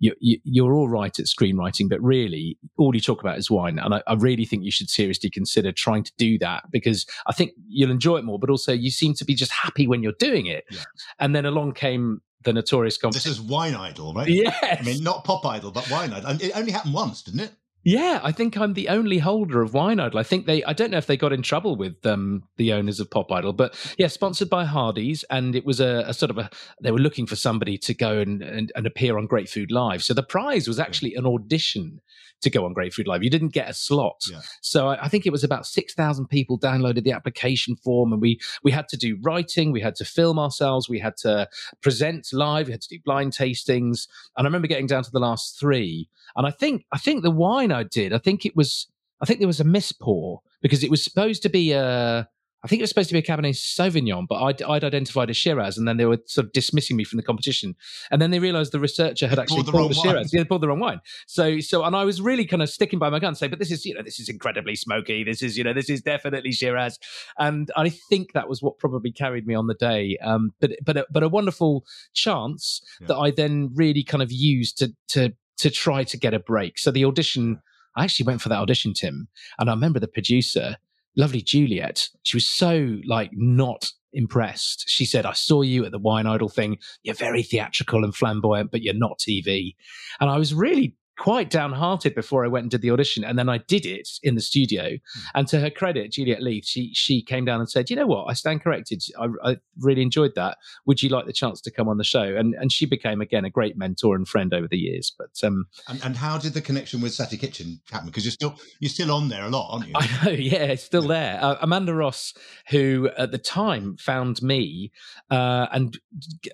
you, 0.00 0.14
you, 0.18 0.40
you're 0.42 0.74
all 0.74 0.88
right 0.88 1.16
at 1.16 1.26
screenwriting, 1.26 1.88
but 1.88 2.02
really, 2.02 2.58
all 2.76 2.92
you 2.92 3.00
talk 3.00 3.20
about 3.20 3.38
is 3.38 3.52
wine, 3.52 3.78
and 3.78 3.94
I, 3.94 4.02
I 4.08 4.14
really 4.14 4.44
think 4.44 4.64
you 4.64 4.72
should 4.72 4.90
seriously 4.90 5.30
consider 5.30 5.70
trying 5.70 6.02
to 6.02 6.12
do 6.18 6.38
that 6.40 6.64
because 6.72 7.06
I 7.28 7.32
think 7.32 7.52
you'll 7.68 7.92
enjoy 7.92 8.16
it 8.16 8.24
more. 8.24 8.40
But 8.40 8.50
also, 8.50 8.72
you 8.72 8.90
seem 8.90 9.14
to 9.14 9.24
be 9.24 9.36
just 9.36 9.52
happy 9.52 9.86
when 9.86 10.02
you're 10.02 10.18
doing 10.18 10.46
it." 10.46 10.64
Yeah. 10.72 10.80
And 11.20 11.36
then 11.36 11.46
along 11.46 11.74
came 11.74 12.20
the 12.42 12.52
notorious 12.52 12.96
competition. 12.98 13.30
This 13.30 13.38
is 13.38 13.44
Wine 13.44 13.74
Idol, 13.74 14.14
right? 14.14 14.28
Yeah. 14.38 14.76
I 14.80 14.82
mean, 14.82 15.02
not 15.02 15.24
Pop 15.24 15.44
Idol, 15.46 15.70
but 15.70 15.88
Wine 15.90 16.12
Idol. 16.12 16.30
And 16.30 16.42
it 16.42 16.52
only 16.56 16.72
happened 16.72 16.94
once, 16.94 17.22
didn't 17.22 17.40
it? 17.40 17.52
Yeah, 17.84 18.20
I 18.22 18.32
think 18.32 18.56
I'm 18.56 18.74
the 18.74 18.88
only 18.88 19.18
holder 19.18 19.62
of 19.62 19.72
Wine 19.72 20.00
Idol. 20.00 20.18
I 20.18 20.22
think 20.22 20.46
they, 20.46 20.64
I 20.64 20.72
don't 20.72 20.90
know 20.90 20.98
if 20.98 21.06
they 21.06 21.16
got 21.16 21.32
in 21.32 21.42
trouble 21.42 21.76
with 21.76 22.04
um, 22.04 22.42
the 22.56 22.72
owners 22.72 23.00
of 23.00 23.10
Pop 23.10 23.30
Idol, 23.30 23.52
but 23.52 23.74
yeah, 23.98 24.08
sponsored 24.08 24.50
by 24.50 24.64
Hardys. 24.64 25.24
And 25.30 25.54
it 25.54 25.64
was 25.64 25.80
a, 25.80 26.04
a 26.06 26.12
sort 26.12 26.30
of 26.30 26.38
a, 26.38 26.50
they 26.82 26.90
were 26.90 26.98
looking 26.98 27.26
for 27.26 27.36
somebody 27.36 27.78
to 27.78 27.94
go 27.94 28.18
and, 28.18 28.42
and, 28.42 28.72
and, 28.74 28.86
appear 28.86 29.16
on 29.16 29.26
Great 29.26 29.48
Food 29.48 29.70
Live. 29.70 30.02
So 30.02 30.12
the 30.12 30.22
prize 30.22 30.66
was 30.66 30.80
actually 30.80 31.14
an 31.14 31.24
audition 31.24 32.00
to 32.40 32.50
go 32.50 32.64
on 32.64 32.72
Great 32.72 32.94
Food 32.94 33.08
Live. 33.08 33.22
You 33.22 33.30
didn't 33.30 33.52
get 33.52 33.68
a 33.68 33.74
slot. 33.74 34.22
Yeah. 34.30 34.40
So 34.60 34.88
I, 34.88 35.04
I, 35.04 35.08
think 35.08 35.26
it 35.26 35.32
was 35.32 35.42
about 35.42 35.66
6,000 35.66 36.26
people 36.26 36.58
downloaded 36.58 37.04
the 37.04 37.12
application 37.12 37.76
form 37.76 38.12
and 38.12 38.20
we, 38.22 38.38
we 38.62 38.70
had 38.70 38.88
to 38.88 38.96
do 38.96 39.18
writing. 39.22 39.72
We 39.72 39.80
had 39.80 39.96
to 39.96 40.04
film 40.04 40.38
ourselves. 40.38 40.88
We 40.88 40.98
had 40.98 41.16
to 41.18 41.48
present 41.80 42.28
live. 42.32 42.66
We 42.66 42.72
had 42.72 42.82
to 42.82 42.88
do 42.88 42.98
blind 43.04 43.32
tastings. 43.32 44.08
And 44.36 44.44
I 44.46 44.48
remember 44.48 44.68
getting 44.68 44.86
down 44.86 45.02
to 45.04 45.10
the 45.10 45.20
last 45.20 45.58
three 45.58 46.08
and 46.38 46.46
I 46.46 46.50
think 46.50 46.86
I 46.92 46.98
think 46.98 47.22
the 47.22 47.30
wine 47.30 47.72
I 47.72 47.82
did, 47.82 48.14
I 48.14 48.18
think 48.18 48.46
it 48.46 48.56
was 48.56 48.86
I 49.20 49.26
think 49.26 49.40
there 49.40 49.48
was 49.48 49.60
a 49.60 49.64
miss 49.64 49.92
pour 49.92 50.40
because 50.62 50.82
it 50.82 50.90
was 50.90 51.02
supposed 51.02 51.42
to 51.42 51.50
be 51.50 51.72
a 51.72 52.28
I 52.64 52.66
think 52.66 52.80
it 52.80 52.82
was 52.82 52.90
supposed 52.90 53.08
to 53.10 53.12
be 53.12 53.20
a 53.20 53.22
Cabernet 53.22 53.54
Sauvignon, 53.54 54.26
but 54.28 54.42
I'd, 54.42 54.62
I'd, 54.62 54.82
identified 54.82 55.30
a 55.30 55.32
Shiraz, 55.32 55.78
and 55.78 55.86
then 55.86 55.96
they 55.96 56.06
were 56.06 56.18
sort 56.26 56.46
of 56.46 56.52
dismissing 56.52 56.96
me 56.96 57.04
from 57.04 57.16
the 57.16 57.22
competition. 57.22 57.76
And 58.10 58.20
then 58.20 58.32
they 58.32 58.40
realised 58.40 58.72
the 58.72 58.80
researcher 58.80 59.28
had 59.28 59.38
actually 59.38 59.62
bought 59.62 59.88
the, 59.88 59.94
the 59.94 59.94
Shiraz. 59.94 60.34
Yeah, 60.34 60.40
they 60.40 60.44
bought 60.44 60.60
the 60.60 60.66
wrong 60.66 60.80
wine. 60.80 61.00
So, 61.28 61.60
so, 61.60 61.84
and 61.84 61.94
I 61.94 62.04
was 62.04 62.20
really 62.20 62.44
kind 62.44 62.60
of 62.60 62.68
sticking 62.68 62.98
by 62.98 63.10
my 63.10 63.20
gun, 63.20 63.36
saying, 63.36 63.50
"But 63.50 63.60
this 63.60 63.70
is, 63.70 63.86
you 63.86 63.94
know, 63.94 64.02
this 64.02 64.18
is 64.18 64.28
incredibly 64.28 64.74
smoky. 64.74 65.22
This 65.22 65.40
is, 65.40 65.56
you 65.56 65.62
know, 65.62 65.72
this 65.72 65.88
is 65.88 66.02
definitely 66.02 66.50
Shiraz." 66.50 66.98
And 67.38 67.70
I 67.76 67.90
think 67.90 68.32
that 68.32 68.48
was 68.48 68.60
what 68.60 68.78
probably 68.78 69.12
carried 69.12 69.46
me 69.46 69.54
on 69.54 69.68
the 69.68 69.74
day. 69.74 70.18
Um, 70.20 70.52
but, 70.60 70.72
but, 70.84 70.96
a, 70.96 71.06
but 71.12 71.22
a 71.22 71.28
wonderful 71.28 71.84
chance 72.12 72.82
yeah. 73.00 73.06
that 73.06 73.16
I 73.16 73.30
then 73.30 73.70
really 73.74 74.02
kind 74.02 74.22
of 74.22 74.32
used 74.32 74.78
to 74.78 74.92
to 75.10 75.32
to 75.58 75.70
try 75.70 76.04
to 76.04 76.16
get 76.16 76.34
a 76.34 76.38
break. 76.38 76.78
So 76.78 76.90
the 76.90 77.04
audition, 77.04 77.60
I 77.96 78.04
actually 78.04 78.26
went 78.26 78.40
for 78.40 78.48
that 78.48 78.58
audition, 78.58 78.94
Tim, 78.94 79.28
and 79.58 79.68
I 79.68 79.72
remember 79.72 79.98
the 80.00 80.08
producer, 80.08 80.76
lovely 81.16 81.42
Juliet. 81.42 82.08
She 82.22 82.36
was 82.36 82.48
so 82.48 82.98
like 83.06 83.30
not 83.32 83.90
impressed. 84.12 84.84
She 84.88 85.04
said, 85.04 85.26
I 85.26 85.32
saw 85.32 85.62
you 85.62 85.84
at 85.84 85.92
the 85.92 85.98
Wine 85.98 86.26
Idol 86.26 86.48
thing. 86.48 86.78
You're 87.02 87.14
very 87.14 87.42
theatrical 87.42 88.04
and 88.04 88.14
flamboyant, 88.14 88.70
but 88.70 88.82
you're 88.82 88.94
not 88.94 89.18
TV. 89.18 89.74
And 90.20 90.30
I 90.30 90.38
was 90.38 90.54
really 90.54 90.94
quite 91.18 91.50
downhearted 91.50 92.14
before 92.14 92.44
I 92.44 92.48
went 92.48 92.64
and 92.64 92.70
did 92.70 92.80
the 92.80 92.90
audition. 92.90 93.24
And 93.24 93.38
then 93.38 93.48
I 93.48 93.58
did 93.58 93.84
it 93.84 94.08
in 94.22 94.34
the 94.36 94.40
studio. 94.40 94.84
Mm. 94.84 95.00
And 95.34 95.48
to 95.48 95.60
her 95.60 95.70
credit, 95.70 96.12
Juliet 96.12 96.42
Leith, 96.42 96.66
she 96.66 96.92
she 96.94 97.22
came 97.22 97.44
down 97.44 97.60
and 97.60 97.68
said, 97.68 97.90
you 97.90 97.96
know 97.96 98.06
what, 98.06 98.26
I 98.26 98.32
stand 98.32 98.62
corrected. 98.62 99.02
I, 99.18 99.26
I, 99.44 99.56
really 99.80 100.02
enjoyed 100.02 100.34
that. 100.34 100.58
Would 100.86 101.02
you 101.02 101.08
like 101.08 101.26
the 101.26 101.32
chance 101.32 101.60
to 101.60 101.70
come 101.70 101.88
on 101.88 101.98
the 101.98 102.04
show? 102.04 102.22
And 102.22 102.54
and 102.54 102.72
she 102.72 102.86
became 102.86 103.20
again 103.20 103.44
a 103.44 103.50
great 103.50 103.76
mentor 103.76 104.16
and 104.16 104.26
friend 104.26 104.54
over 104.54 104.68
the 104.68 104.78
years. 104.78 105.12
But 105.16 105.46
um, 105.46 105.66
and, 105.88 106.02
and 106.04 106.16
how 106.16 106.38
did 106.38 106.54
the 106.54 106.60
connection 106.60 107.00
with 107.00 107.12
Saturday 107.12 107.36
Kitchen 107.36 107.80
happen? 107.90 108.06
Because 108.06 108.24
you're 108.24 108.32
still 108.32 108.56
you're 108.80 108.88
still 108.88 109.12
on 109.12 109.28
there 109.28 109.44
a 109.44 109.48
lot, 109.48 109.70
aren't 109.72 109.88
you? 109.88 109.94
I 109.96 110.24
know, 110.24 110.30
yeah, 110.32 110.64
it's 110.64 110.84
still 110.84 111.06
there. 111.06 111.38
Uh, 111.42 111.56
Amanda 111.60 111.94
Ross, 111.94 112.34
who 112.70 113.10
at 113.18 113.32
the 113.32 113.38
time 113.38 113.96
found 113.96 114.40
me 114.42 114.92
uh, 115.30 115.66
and 115.72 115.98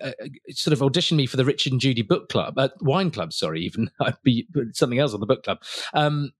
uh, 0.01 0.11
sort 0.49 0.73
of 0.73 0.79
auditioned 0.79 1.17
me 1.17 1.27
for 1.27 1.37
the 1.37 1.45
Richard 1.45 1.71
and 1.71 1.81
Judy 1.81 2.01
Book 2.01 2.29
Club, 2.29 2.57
uh, 2.57 2.69
Wine 2.81 3.11
Club, 3.11 3.31
sorry, 3.31 3.61
even 3.61 3.89
I'd 4.01 4.21
be 4.23 4.47
something 4.73 4.99
else 4.99 5.13
on 5.13 5.19
the 5.19 5.25
book 5.25 5.43
club. 5.43 5.59
Um, 5.93 6.31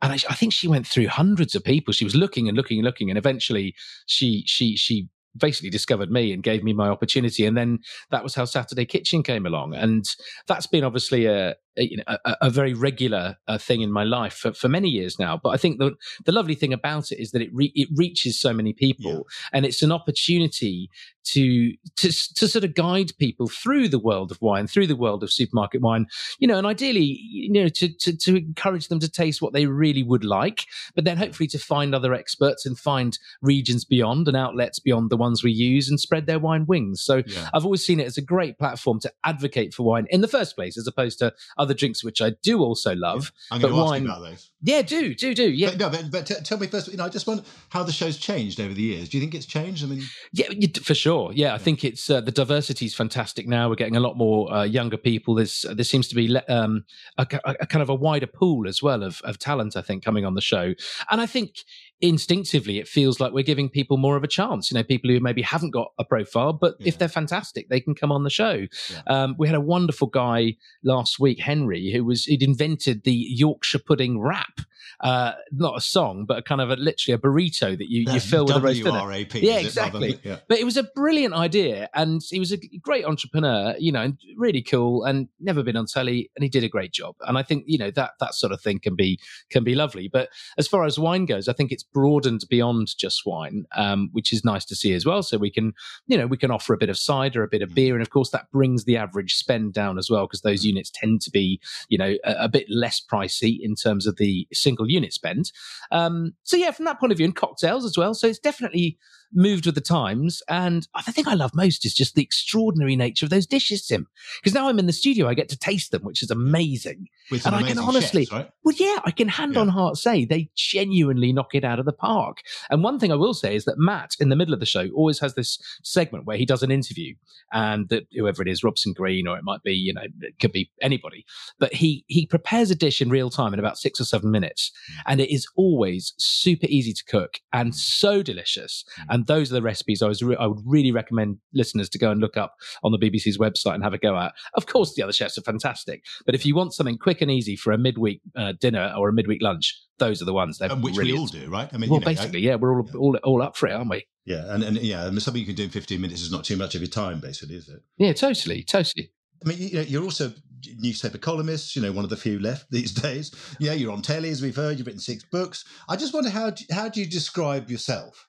and 0.00 0.12
I, 0.12 0.16
I, 0.28 0.34
think 0.34 0.52
she 0.52 0.66
went 0.66 0.86
through 0.86 1.06
hundreds 1.08 1.54
of 1.54 1.62
people. 1.62 1.92
She 1.92 2.04
was 2.04 2.16
looking 2.16 2.48
and 2.48 2.56
looking 2.56 2.78
and 2.78 2.84
looking, 2.84 3.08
and 3.08 3.16
eventually 3.16 3.74
she 4.06 4.42
she 4.46 4.76
she 4.76 5.08
basically 5.36 5.70
discovered 5.70 6.10
me 6.10 6.32
and 6.32 6.42
gave 6.42 6.62
me 6.62 6.72
my 6.72 6.88
opportunity. 6.88 7.46
And 7.46 7.56
then 7.56 7.78
that 8.10 8.22
was 8.22 8.34
how 8.34 8.44
Saturday 8.44 8.84
Kitchen 8.84 9.22
came 9.22 9.46
along, 9.46 9.74
and 9.74 10.04
that's 10.48 10.66
been 10.66 10.84
obviously 10.84 11.26
a, 11.26 11.50
a 11.50 11.71
you 11.76 11.96
know 11.96 12.04
a, 12.06 12.36
a 12.42 12.50
very 12.50 12.74
regular 12.74 13.36
uh, 13.48 13.58
thing 13.58 13.80
in 13.80 13.92
my 13.92 14.04
life 14.04 14.34
for, 14.34 14.52
for 14.52 14.68
many 14.68 14.88
years 14.88 15.18
now. 15.18 15.38
But 15.42 15.50
I 15.50 15.56
think 15.56 15.78
the 15.78 15.92
the 16.24 16.32
lovely 16.32 16.54
thing 16.54 16.72
about 16.72 17.10
it 17.12 17.20
is 17.20 17.30
that 17.32 17.42
it 17.42 17.50
re- 17.52 17.72
it 17.74 17.88
reaches 17.94 18.40
so 18.40 18.52
many 18.52 18.72
people, 18.72 19.12
yeah. 19.12 19.48
and 19.52 19.66
it's 19.66 19.82
an 19.82 19.92
opportunity 19.92 20.90
to 21.24 21.72
to 21.96 22.10
to 22.34 22.48
sort 22.48 22.64
of 22.64 22.74
guide 22.74 23.12
people 23.18 23.48
through 23.48 23.88
the 23.88 23.98
world 23.98 24.30
of 24.30 24.40
wine, 24.40 24.66
through 24.66 24.86
the 24.86 24.96
world 24.96 25.22
of 25.22 25.32
supermarket 25.32 25.80
wine, 25.80 26.06
you 26.38 26.46
know, 26.46 26.58
and 26.58 26.66
ideally, 26.66 27.18
you 27.22 27.52
know, 27.52 27.68
to 27.68 27.88
to, 27.88 28.16
to 28.16 28.36
encourage 28.36 28.88
them 28.88 29.00
to 29.00 29.10
taste 29.10 29.40
what 29.40 29.52
they 29.52 29.66
really 29.66 30.02
would 30.02 30.24
like, 30.24 30.66
but 30.94 31.04
then 31.04 31.16
hopefully 31.16 31.46
to 31.48 31.58
find 31.58 31.94
other 31.94 32.14
experts 32.14 32.66
and 32.66 32.78
find 32.78 33.18
regions 33.40 33.84
beyond 33.84 34.28
and 34.28 34.36
outlets 34.36 34.78
beyond 34.78 35.10
the 35.10 35.16
ones 35.16 35.42
we 35.42 35.52
use 35.52 35.88
and 35.88 36.00
spread 36.00 36.26
their 36.26 36.38
wine 36.38 36.66
wings. 36.66 37.02
So 37.02 37.22
yeah. 37.26 37.48
I've 37.54 37.64
always 37.64 37.84
seen 37.84 38.00
it 38.00 38.06
as 38.06 38.18
a 38.18 38.22
great 38.22 38.58
platform 38.58 39.00
to 39.00 39.12
advocate 39.24 39.74
for 39.74 39.84
wine 39.84 40.06
in 40.10 40.20
the 40.20 40.28
first 40.28 40.56
place, 40.56 40.76
as 40.76 40.86
opposed 40.86 41.18
to 41.20 41.32
other 41.62 41.74
drinks 41.74 42.04
which 42.04 42.20
I 42.20 42.30
do 42.42 42.60
also 42.60 42.94
love. 42.94 43.32
Yeah. 43.50 43.54
I'm 43.54 43.60
going 43.60 43.72
to 43.72 43.80
ask 43.80 43.90
wine, 43.90 44.02
you 44.02 44.08
about 44.08 44.22
those. 44.22 44.50
Yeah, 44.64 44.82
do 44.82 45.14
do 45.14 45.34
do. 45.34 45.50
Yeah, 45.50 45.70
but, 45.70 45.78
no, 45.78 45.90
but, 45.90 46.10
but 46.10 46.26
t- 46.26 46.34
tell 46.44 46.58
me 46.58 46.66
first. 46.68 46.88
You 46.88 46.96
know, 46.96 47.04
I 47.04 47.08
just 47.08 47.26
wonder 47.26 47.42
how 47.70 47.82
the 47.82 47.92
show's 47.92 48.16
changed 48.16 48.60
over 48.60 48.72
the 48.72 48.82
years. 48.82 49.08
Do 49.08 49.16
you 49.16 49.20
think 49.20 49.34
it's 49.34 49.46
changed? 49.46 49.82
I 49.84 49.88
mean, 49.88 50.02
yeah, 50.32 50.48
for 50.82 50.94
sure. 50.94 51.32
Yeah, 51.32 51.54
I 51.54 51.58
think 51.58 51.84
it's 51.84 52.08
uh, 52.08 52.20
the 52.20 52.30
diversity 52.30 52.86
is 52.86 52.94
fantastic 52.94 53.48
now. 53.48 53.68
We're 53.68 53.74
getting 53.74 53.96
a 53.96 54.00
lot 54.00 54.16
more 54.16 54.52
uh, 54.52 54.62
younger 54.62 54.96
people. 54.96 55.34
There's 55.34 55.64
there 55.68 55.84
seems 55.84 56.06
to 56.08 56.14
be 56.14 56.36
um, 56.48 56.84
a, 57.18 57.26
a, 57.44 57.66
kind 57.66 57.82
of 57.82 57.88
a 57.88 57.94
wider 57.94 58.28
pool 58.28 58.68
as 58.68 58.82
well 58.82 59.02
of, 59.02 59.20
of 59.22 59.38
talent. 59.38 59.76
I 59.76 59.82
think 59.82 60.04
coming 60.04 60.24
on 60.24 60.34
the 60.34 60.40
show, 60.40 60.74
and 61.10 61.20
I 61.20 61.26
think 61.26 61.64
instinctively 62.02 62.80
it 62.80 62.88
feels 62.88 63.20
like 63.20 63.32
we're 63.32 63.44
giving 63.44 63.68
people 63.68 63.96
more 63.96 64.16
of 64.16 64.24
a 64.24 64.28
chance 64.28 64.70
you 64.70 64.74
know 64.74 64.82
people 64.82 65.08
who 65.08 65.20
maybe 65.20 65.40
haven't 65.40 65.70
got 65.70 65.92
a 66.00 66.04
profile 66.04 66.52
but 66.52 66.74
yeah. 66.80 66.88
if 66.88 66.98
they're 66.98 67.08
fantastic 67.08 67.68
they 67.68 67.80
can 67.80 67.94
come 67.94 68.10
on 68.10 68.24
the 68.24 68.30
show 68.30 68.66
yeah. 68.90 69.02
um, 69.06 69.36
we 69.38 69.46
had 69.46 69.54
a 69.54 69.60
wonderful 69.60 70.08
guy 70.08 70.56
last 70.82 71.20
week 71.20 71.38
henry 71.38 71.92
who 71.92 72.04
was 72.04 72.24
he'd 72.24 72.42
invented 72.42 73.04
the 73.04 73.14
yorkshire 73.14 73.78
pudding 73.78 74.20
wrap 74.20 74.60
uh, 75.00 75.32
not 75.52 75.76
a 75.76 75.80
song 75.80 76.24
but 76.26 76.38
a 76.38 76.42
kind 76.42 76.60
of 76.60 76.70
a, 76.70 76.76
literally 76.76 77.14
a 77.14 77.18
burrito 77.18 77.76
that 77.76 77.88
you, 77.88 78.04
you 78.12 78.20
fill 78.20 78.46
with 78.46 78.56
a 78.56 78.60
roast 78.60 78.82
dinner. 78.82 78.98
yeah 79.42 79.58
exactly 79.58 80.18
yeah. 80.24 80.38
but 80.48 80.58
it 80.58 80.64
was 80.64 80.76
a 80.76 80.84
brilliant 80.94 81.34
idea 81.34 81.88
and 81.94 82.20
he 82.30 82.38
was 82.38 82.52
a 82.52 82.56
great 82.82 83.04
entrepreneur 83.04 83.74
you 83.78 83.92
know 83.92 84.12
really 84.36 84.62
cool 84.62 85.04
and 85.04 85.28
never 85.40 85.62
been 85.62 85.76
on 85.76 85.86
telly 85.86 86.30
and 86.36 86.42
he 86.42 86.48
did 86.48 86.64
a 86.64 86.68
great 86.68 86.92
job 86.92 87.14
and 87.22 87.38
i 87.38 87.42
think 87.42 87.64
you 87.66 87.78
know 87.78 87.90
that 87.90 88.12
that 88.20 88.34
sort 88.34 88.52
of 88.52 88.60
thing 88.60 88.78
can 88.78 88.96
be 88.96 89.18
can 89.50 89.62
be 89.64 89.74
lovely 89.74 90.08
but 90.08 90.28
as 90.58 90.66
far 90.66 90.84
as 90.84 90.98
wine 90.98 91.26
goes 91.26 91.48
i 91.48 91.52
think 91.52 91.70
it's 91.72 91.84
broadened 91.92 92.44
beyond 92.48 92.96
just 92.96 93.22
wine, 93.26 93.66
um, 93.76 94.08
which 94.12 94.32
is 94.32 94.44
nice 94.44 94.64
to 94.66 94.76
see 94.76 94.94
as 94.94 95.06
well. 95.06 95.22
So 95.22 95.38
we 95.38 95.50
can, 95.50 95.72
you 96.06 96.16
know, 96.16 96.26
we 96.26 96.36
can 96.36 96.50
offer 96.50 96.74
a 96.74 96.78
bit 96.78 96.88
of 96.88 96.98
cider, 96.98 97.42
a 97.42 97.48
bit 97.48 97.62
of 97.62 97.70
mm. 97.70 97.74
beer, 97.74 97.94
and 97.94 98.02
of 98.02 98.10
course 98.10 98.30
that 98.30 98.50
brings 98.50 98.84
the 98.84 98.96
average 98.96 99.34
spend 99.34 99.72
down 99.72 99.98
as 99.98 100.10
well 100.10 100.26
because 100.26 100.42
those 100.42 100.62
mm. 100.62 100.68
units 100.68 100.90
tend 100.90 101.20
to 101.22 101.30
be, 101.30 101.60
you 101.88 101.98
know, 101.98 102.16
a, 102.24 102.44
a, 102.44 102.48
bit 102.48 102.66
less 102.68 103.00
pricey 103.00 103.58
in 103.60 103.74
terms 103.74 104.06
of 104.06 104.16
the 104.16 104.46
single 104.52 104.90
unit 104.90 105.12
spend. 105.12 105.52
Um, 105.90 106.34
so 106.42 106.56
yeah, 106.56 106.70
from 106.70 106.84
that 106.84 107.00
point 107.00 107.12
of 107.12 107.18
view, 107.18 107.26
and 107.26 107.36
cocktails 107.36 107.84
as 107.84 107.96
well. 107.96 108.14
So 108.14 108.26
it's 108.26 108.38
definitely 108.38 108.98
moved 109.32 109.66
with 109.66 109.74
the 109.74 109.80
times. 109.80 110.42
And 110.48 110.86
the 111.06 111.12
thing 111.12 111.28
I 111.28 111.34
love 111.34 111.54
most 111.54 111.84
is 111.84 111.94
just 111.94 112.14
the 112.14 112.22
extraordinary 112.22 112.96
nature 112.96 113.26
of 113.26 113.30
those 113.30 113.46
dishes, 113.46 113.86
Tim. 113.86 114.06
Because 114.40 114.54
now 114.54 114.68
I'm 114.68 114.78
in 114.78 114.86
the 114.86 114.92
studio, 114.92 115.28
I 115.28 115.34
get 115.34 115.48
to 115.50 115.58
taste 115.58 115.90
them, 115.90 116.02
which 116.02 116.22
is 116.22 116.30
amazing. 116.30 117.06
And 117.30 117.54
I 117.54 117.62
can 117.62 117.78
honestly, 117.78 118.24
chefs, 118.24 118.32
right? 118.32 118.50
well, 118.64 118.74
yeah, 118.78 118.98
I 119.04 119.10
can 119.10 119.28
hand 119.28 119.54
yeah. 119.54 119.60
on 119.60 119.68
heart 119.68 119.96
say 119.96 120.24
they 120.24 120.50
genuinely 120.54 121.32
knock 121.32 121.54
it 121.54 121.64
out 121.64 121.78
of 121.78 121.86
the 121.86 121.92
park. 121.92 122.38
And 122.70 122.82
one 122.82 122.98
thing 122.98 123.12
I 123.12 123.16
will 123.16 123.34
say 123.34 123.54
is 123.54 123.64
that 123.64 123.78
Matt, 123.78 124.16
in 124.20 124.28
the 124.28 124.36
middle 124.36 124.54
of 124.54 124.60
the 124.60 124.66
show, 124.66 124.88
always 124.94 125.18
has 125.20 125.34
this 125.34 125.58
segment 125.82 126.26
where 126.26 126.36
he 126.36 126.44
does 126.44 126.62
an 126.62 126.70
interview, 126.70 127.14
and 127.52 127.88
that 127.88 128.04
whoever 128.12 128.42
it 128.42 128.48
is, 128.48 128.62
Robson 128.62 128.92
Green, 128.92 129.26
or 129.26 129.36
it 129.36 129.44
might 129.44 129.62
be, 129.62 129.72
you 129.72 129.94
know, 129.94 130.02
it 130.20 130.38
could 130.40 130.52
be 130.52 130.70
anybody, 130.80 131.24
but 131.58 131.72
he 131.72 132.04
he 132.06 132.26
prepares 132.26 132.70
a 132.70 132.74
dish 132.74 133.00
in 133.00 133.10
real 133.10 133.30
time 133.30 133.52
in 133.52 133.60
about 133.60 133.78
six 133.78 134.00
or 134.00 134.04
seven 134.04 134.30
minutes, 134.30 134.70
mm. 134.90 135.02
and 135.06 135.20
it 135.20 135.32
is 135.32 135.46
always 135.56 136.14
super 136.18 136.66
easy 136.68 136.92
to 136.92 137.04
cook 137.04 137.38
and 137.52 137.74
so 137.74 138.22
delicious. 138.22 138.84
Mm. 139.00 139.06
And 139.10 139.21
and 139.22 139.26
those 139.28 139.52
are 139.52 139.54
the 139.54 139.62
recipes 139.62 140.02
I 140.02 140.08
was 140.08 140.22
re- 140.22 140.36
I 140.36 140.46
would 140.46 140.60
really 140.64 140.90
recommend 140.90 141.38
listeners 141.54 141.88
to 141.90 141.98
go 141.98 142.10
and 142.10 142.20
look 142.20 142.36
up 142.36 142.56
on 142.82 142.90
the 142.90 142.98
BBC's 142.98 143.38
website 143.38 143.74
and 143.74 143.84
have 143.84 143.94
a 143.94 143.98
go 143.98 144.16
at. 144.16 144.32
Of 144.54 144.66
course, 144.66 144.94
the 144.94 145.02
other 145.02 145.12
chefs 145.12 145.38
are 145.38 145.42
fantastic, 145.42 146.04
but 146.26 146.34
if 146.34 146.44
you 146.44 146.54
want 146.56 146.74
something 146.74 146.98
quick 146.98 147.20
and 147.20 147.30
easy 147.30 147.54
for 147.54 147.72
a 147.72 147.78
midweek 147.78 148.20
uh, 148.36 148.54
dinner 148.60 148.92
or 148.98 149.08
a 149.08 149.12
midweek 149.12 149.40
lunch, 149.40 149.78
those 149.98 150.20
are 150.20 150.24
the 150.24 150.32
ones. 150.32 150.58
They're 150.58 150.70
which 150.70 150.94
brilliant. 150.94 151.32
we 151.32 151.40
all 151.40 151.44
do, 151.44 151.50
right? 151.50 151.68
I 151.72 151.76
mean, 151.78 151.90
well, 151.90 152.00
you 152.00 152.04
know, 152.04 152.10
basically, 152.10 152.40
I, 152.40 152.52
yeah, 152.52 152.54
we're 152.56 152.80
all, 152.80 152.88
yeah. 152.92 152.98
all 152.98 153.16
all 153.22 153.42
up 153.42 153.56
for 153.56 153.68
it, 153.68 153.72
aren't 153.72 153.90
we? 153.90 154.04
Yeah, 154.24 154.52
and 154.52 154.64
and 154.64 154.76
yeah, 154.78 155.06
and 155.06 155.22
something 155.22 155.40
you 155.40 155.46
can 155.46 155.54
do 155.54 155.64
in 155.64 155.70
fifteen 155.70 156.00
minutes 156.00 156.22
is 156.22 156.32
not 156.32 156.44
too 156.44 156.56
much 156.56 156.74
of 156.74 156.80
your 156.80 156.90
time, 156.90 157.20
basically, 157.20 157.56
is 157.56 157.68
it? 157.68 157.82
Yeah, 157.98 158.12
totally, 158.12 158.64
totally. 158.64 159.12
I 159.44 159.48
mean, 159.48 159.58
you 159.58 159.74
know, 159.74 159.82
you're 159.82 160.04
also 160.04 160.32
newspaper 160.78 161.18
columnist, 161.18 161.74
you 161.74 161.82
know, 161.82 161.90
one 161.92 162.04
of 162.04 162.10
the 162.10 162.16
few 162.16 162.38
left 162.38 162.66
these 162.70 162.92
days. 162.92 163.34
Yeah, 163.58 163.72
you're 163.72 163.92
on 163.92 164.02
telly, 164.02 164.30
as 164.30 164.42
we've 164.42 164.56
heard. 164.56 164.78
You've 164.78 164.86
written 164.86 165.00
six 165.00 165.24
books. 165.24 165.64
I 165.88 165.96
just 165.96 166.14
wonder 166.14 166.30
how 166.30 166.50
do, 166.50 166.64
how 166.70 166.88
do 166.88 167.00
you 167.00 167.06
describe 167.06 167.70
yourself? 167.70 168.26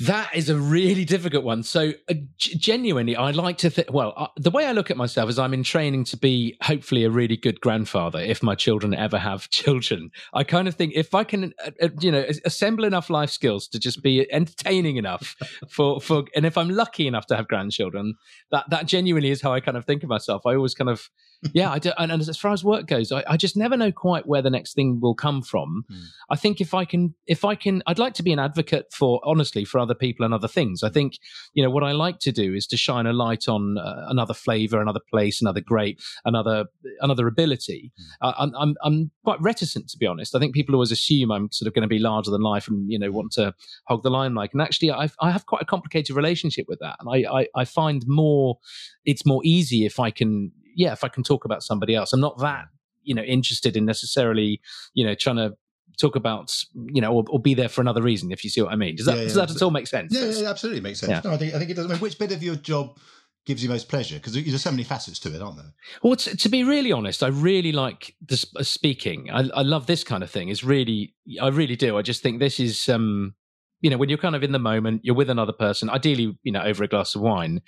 That 0.00 0.34
is 0.34 0.48
a 0.48 0.56
really 0.56 1.04
difficult 1.04 1.44
one. 1.44 1.62
So, 1.62 1.92
uh, 2.08 2.14
g- 2.38 2.56
genuinely, 2.56 3.16
I 3.16 3.32
like 3.32 3.58
to 3.58 3.68
think. 3.68 3.92
Well, 3.92 4.14
uh, 4.16 4.28
the 4.36 4.50
way 4.50 4.64
I 4.64 4.72
look 4.72 4.90
at 4.90 4.96
myself 4.96 5.28
is 5.28 5.38
I'm 5.38 5.52
in 5.52 5.62
training 5.62 6.04
to 6.04 6.16
be 6.16 6.56
hopefully 6.62 7.04
a 7.04 7.10
really 7.10 7.36
good 7.36 7.60
grandfather 7.60 8.18
if 8.18 8.42
my 8.42 8.54
children 8.54 8.94
ever 8.94 9.18
have 9.18 9.50
children. 9.50 10.10
I 10.32 10.42
kind 10.44 10.68
of 10.68 10.74
think 10.74 10.94
if 10.96 11.14
I 11.14 11.24
can, 11.24 11.52
uh, 11.64 11.70
uh, 11.82 11.88
you 12.00 12.10
know, 12.10 12.24
assemble 12.46 12.84
enough 12.84 13.10
life 13.10 13.28
skills 13.28 13.68
to 13.68 13.78
just 13.78 14.02
be 14.02 14.26
entertaining 14.32 14.96
enough 14.96 15.36
for 15.68 16.00
for, 16.00 16.24
and 16.34 16.46
if 16.46 16.56
I'm 16.56 16.70
lucky 16.70 17.06
enough 17.06 17.26
to 17.26 17.36
have 17.36 17.46
grandchildren, 17.46 18.14
that 18.50 18.70
that 18.70 18.86
genuinely 18.86 19.30
is 19.30 19.42
how 19.42 19.52
I 19.52 19.60
kind 19.60 19.76
of 19.76 19.84
think 19.84 20.02
of 20.02 20.08
myself. 20.08 20.46
I 20.46 20.54
always 20.54 20.74
kind 20.74 20.88
of 20.88 21.10
yeah, 21.52 21.70
I 21.70 21.78
do, 21.78 21.92
and, 21.96 22.12
and, 22.12 22.20
as 22.20 22.36
far 22.36 22.52
as 22.52 22.62
work 22.62 22.86
goes, 22.86 23.10
I, 23.12 23.24
I, 23.26 23.36
just 23.36 23.56
never 23.56 23.76
know 23.76 23.90
quite 23.90 24.26
where 24.26 24.42
the 24.42 24.50
next 24.50 24.74
thing 24.74 25.00
will 25.00 25.14
come 25.14 25.40
from. 25.40 25.84
Mm. 25.90 26.02
I 26.28 26.36
think 26.36 26.60
if 26.60 26.74
I 26.74 26.84
can, 26.84 27.14
if 27.26 27.44
I 27.44 27.54
can, 27.54 27.82
I'd 27.86 27.98
like 27.98 28.12
to 28.14 28.22
be 28.22 28.32
an 28.32 28.38
advocate 28.38 28.92
for 28.92 29.20
honestly 29.24 29.64
for 29.64 29.78
other 29.78 29.94
people 29.94 30.24
and 30.24 30.34
other 30.34 30.48
things. 30.48 30.82
I 30.82 30.90
think 30.90 31.14
you 31.54 31.62
know 31.62 31.70
what 31.70 31.82
I 31.82 31.92
like 31.92 32.18
to 32.20 32.32
do 32.32 32.54
is 32.54 32.66
to 32.68 32.76
shine 32.76 33.06
a 33.06 33.12
light 33.12 33.48
on 33.48 33.78
uh, 33.78 34.06
another 34.08 34.34
flavor, 34.34 34.82
another 34.82 35.00
place, 35.10 35.40
another 35.40 35.60
grape, 35.60 36.00
another 36.26 36.66
another 37.00 37.26
ability. 37.26 37.92
Mm. 37.98 38.28
Uh, 38.28 38.34
I'm, 38.38 38.54
I'm 38.56 38.76
I'm 38.82 39.10
quite 39.24 39.40
reticent 39.40 39.88
to 39.90 39.98
be 39.98 40.06
honest. 40.06 40.34
I 40.34 40.40
think 40.40 40.54
people 40.54 40.74
always 40.74 40.92
assume 40.92 41.30
I'm 41.30 41.50
sort 41.52 41.68
of 41.68 41.74
going 41.74 41.82
to 41.82 41.88
be 41.88 41.98
larger 41.98 42.30
than 42.30 42.42
life 42.42 42.68
and 42.68 42.90
you 42.90 42.98
know 42.98 43.10
want 43.10 43.32
to 43.32 43.54
hog 43.86 44.02
the 44.02 44.10
limelight. 44.10 44.50
And 44.52 44.60
actually, 44.60 44.90
I 44.90 45.08
I 45.20 45.30
have 45.30 45.46
quite 45.46 45.62
a 45.62 45.66
complicated 45.66 46.14
relationship 46.14 46.66
with 46.68 46.80
that, 46.80 46.96
and 47.00 47.08
I 47.08 47.40
I, 47.40 47.46
I 47.54 47.64
find 47.64 48.04
more 48.06 48.58
it's 49.06 49.24
more 49.24 49.40
easy 49.42 49.86
if 49.86 49.98
I 49.98 50.10
can 50.10 50.52
yeah, 50.74 50.92
if 50.92 51.04
I 51.04 51.08
can 51.08 51.22
talk 51.22 51.44
about 51.44 51.62
somebody 51.62 51.94
else, 51.94 52.12
I'm 52.12 52.20
not 52.20 52.38
that 52.38 52.66
you 53.02 53.14
know 53.14 53.22
interested 53.22 53.76
in 53.76 53.84
necessarily 53.84 54.60
you 54.94 55.04
know 55.04 55.14
trying 55.14 55.36
to 55.36 55.56
talk 55.98 56.16
about 56.16 56.56
you 56.74 57.00
know 57.00 57.12
or, 57.12 57.24
or, 57.28 57.40
be 57.40 57.54
there 57.54 57.68
for 57.68 57.80
another 57.80 58.02
reason 58.02 58.32
if 58.32 58.42
you 58.42 58.50
see 58.50 58.62
what 58.62 58.72
i 58.72 58.76
mean. 58.76 58.96
Does 58.96 59.06
that 59.06 59.16
yeah, 59.16 59.22
yeah. 59.22 59.24
does 59.24 59.34
that 59.34 59.50
at 59.50 59.62
all 59.62 59.70
make 59.70 59.86
sense? 59.86 60.14
Yeah, 60.14 60.30
yeah 60.30 60.50
absolutely 60.50 60.80
makes 60.80 61.00
sense. 61.00 61.24
No, 61.24 61.32
i 61.32 61.36
think 61.36 61.54
i 61.54 61.58
think 61.58 61.70
it 61.70 61.74
does. 61.74 61.86
I 61.86 61.90
mean, 61.90 61.98
which 61.98 62.18
bit 62.18 62.32
of 62.32 62.42
your 62.42 62.56
job 62.56 62.98
gives 63.46 63.62
you 63.62 63.70
most 63.70 63.88
pleasure? 63.88 64.16
Because 64.16 64.34
there's 64.34 64.62
so 64.62 64.70
many 64.70 64.84
facets 64.84 65.18
to 65.20 65.34
it 65.34 65.42
aren't 65.42 65.56
there? 65.56 65.72
Well 66.02 66.16
to, 66.16 66.36
to 66.36 66.48
be 66.48 66.64
really 66.64 66.92
honest 66.92 67.22
i 67.22 67.28
really 67.28 67.72
like 67.72 68.14
the 68.26 68.44
uh, 68.56 68.62
speaking. 68.62 69.30
I, 69.30 69.48
I 69.54 69.62
love 69.62 69.86
this 69.86 70.04
kind 70.04 70.22
of 70.22 70.30
thing. 70.30 70.48
Is 70.48 70.64
really 70.64 71.14
i 71.40 71.48
really 71.48 71.76
do. 71.76 71.98
I 71.98 72.02
just 72.02 72.22
think 72.22 72.38
this 72.38 72.60
is 72.60 72.88
um 72.88 73.34
you 73.80 73.90
know, 73.90 73.96
when 73.96 74.08
you're 74.08 74.18
kind 74.18 74.36
of 74.36 74.42
in 74.42 74.52
the 74.52 74.58
moment, 74.58 75.00
you're 75.04 75.14
with 75.14 75.30
another 75.30 75.52
person, 75.52 75.88
ideally, 75.88 76.38
you 76.42 76.52
know, 76.52 76.62
over 76.62 76.84
a 76.84 76.88
glass 76.88 77.14
of 77.14 77.22
wine. 77.22 77.62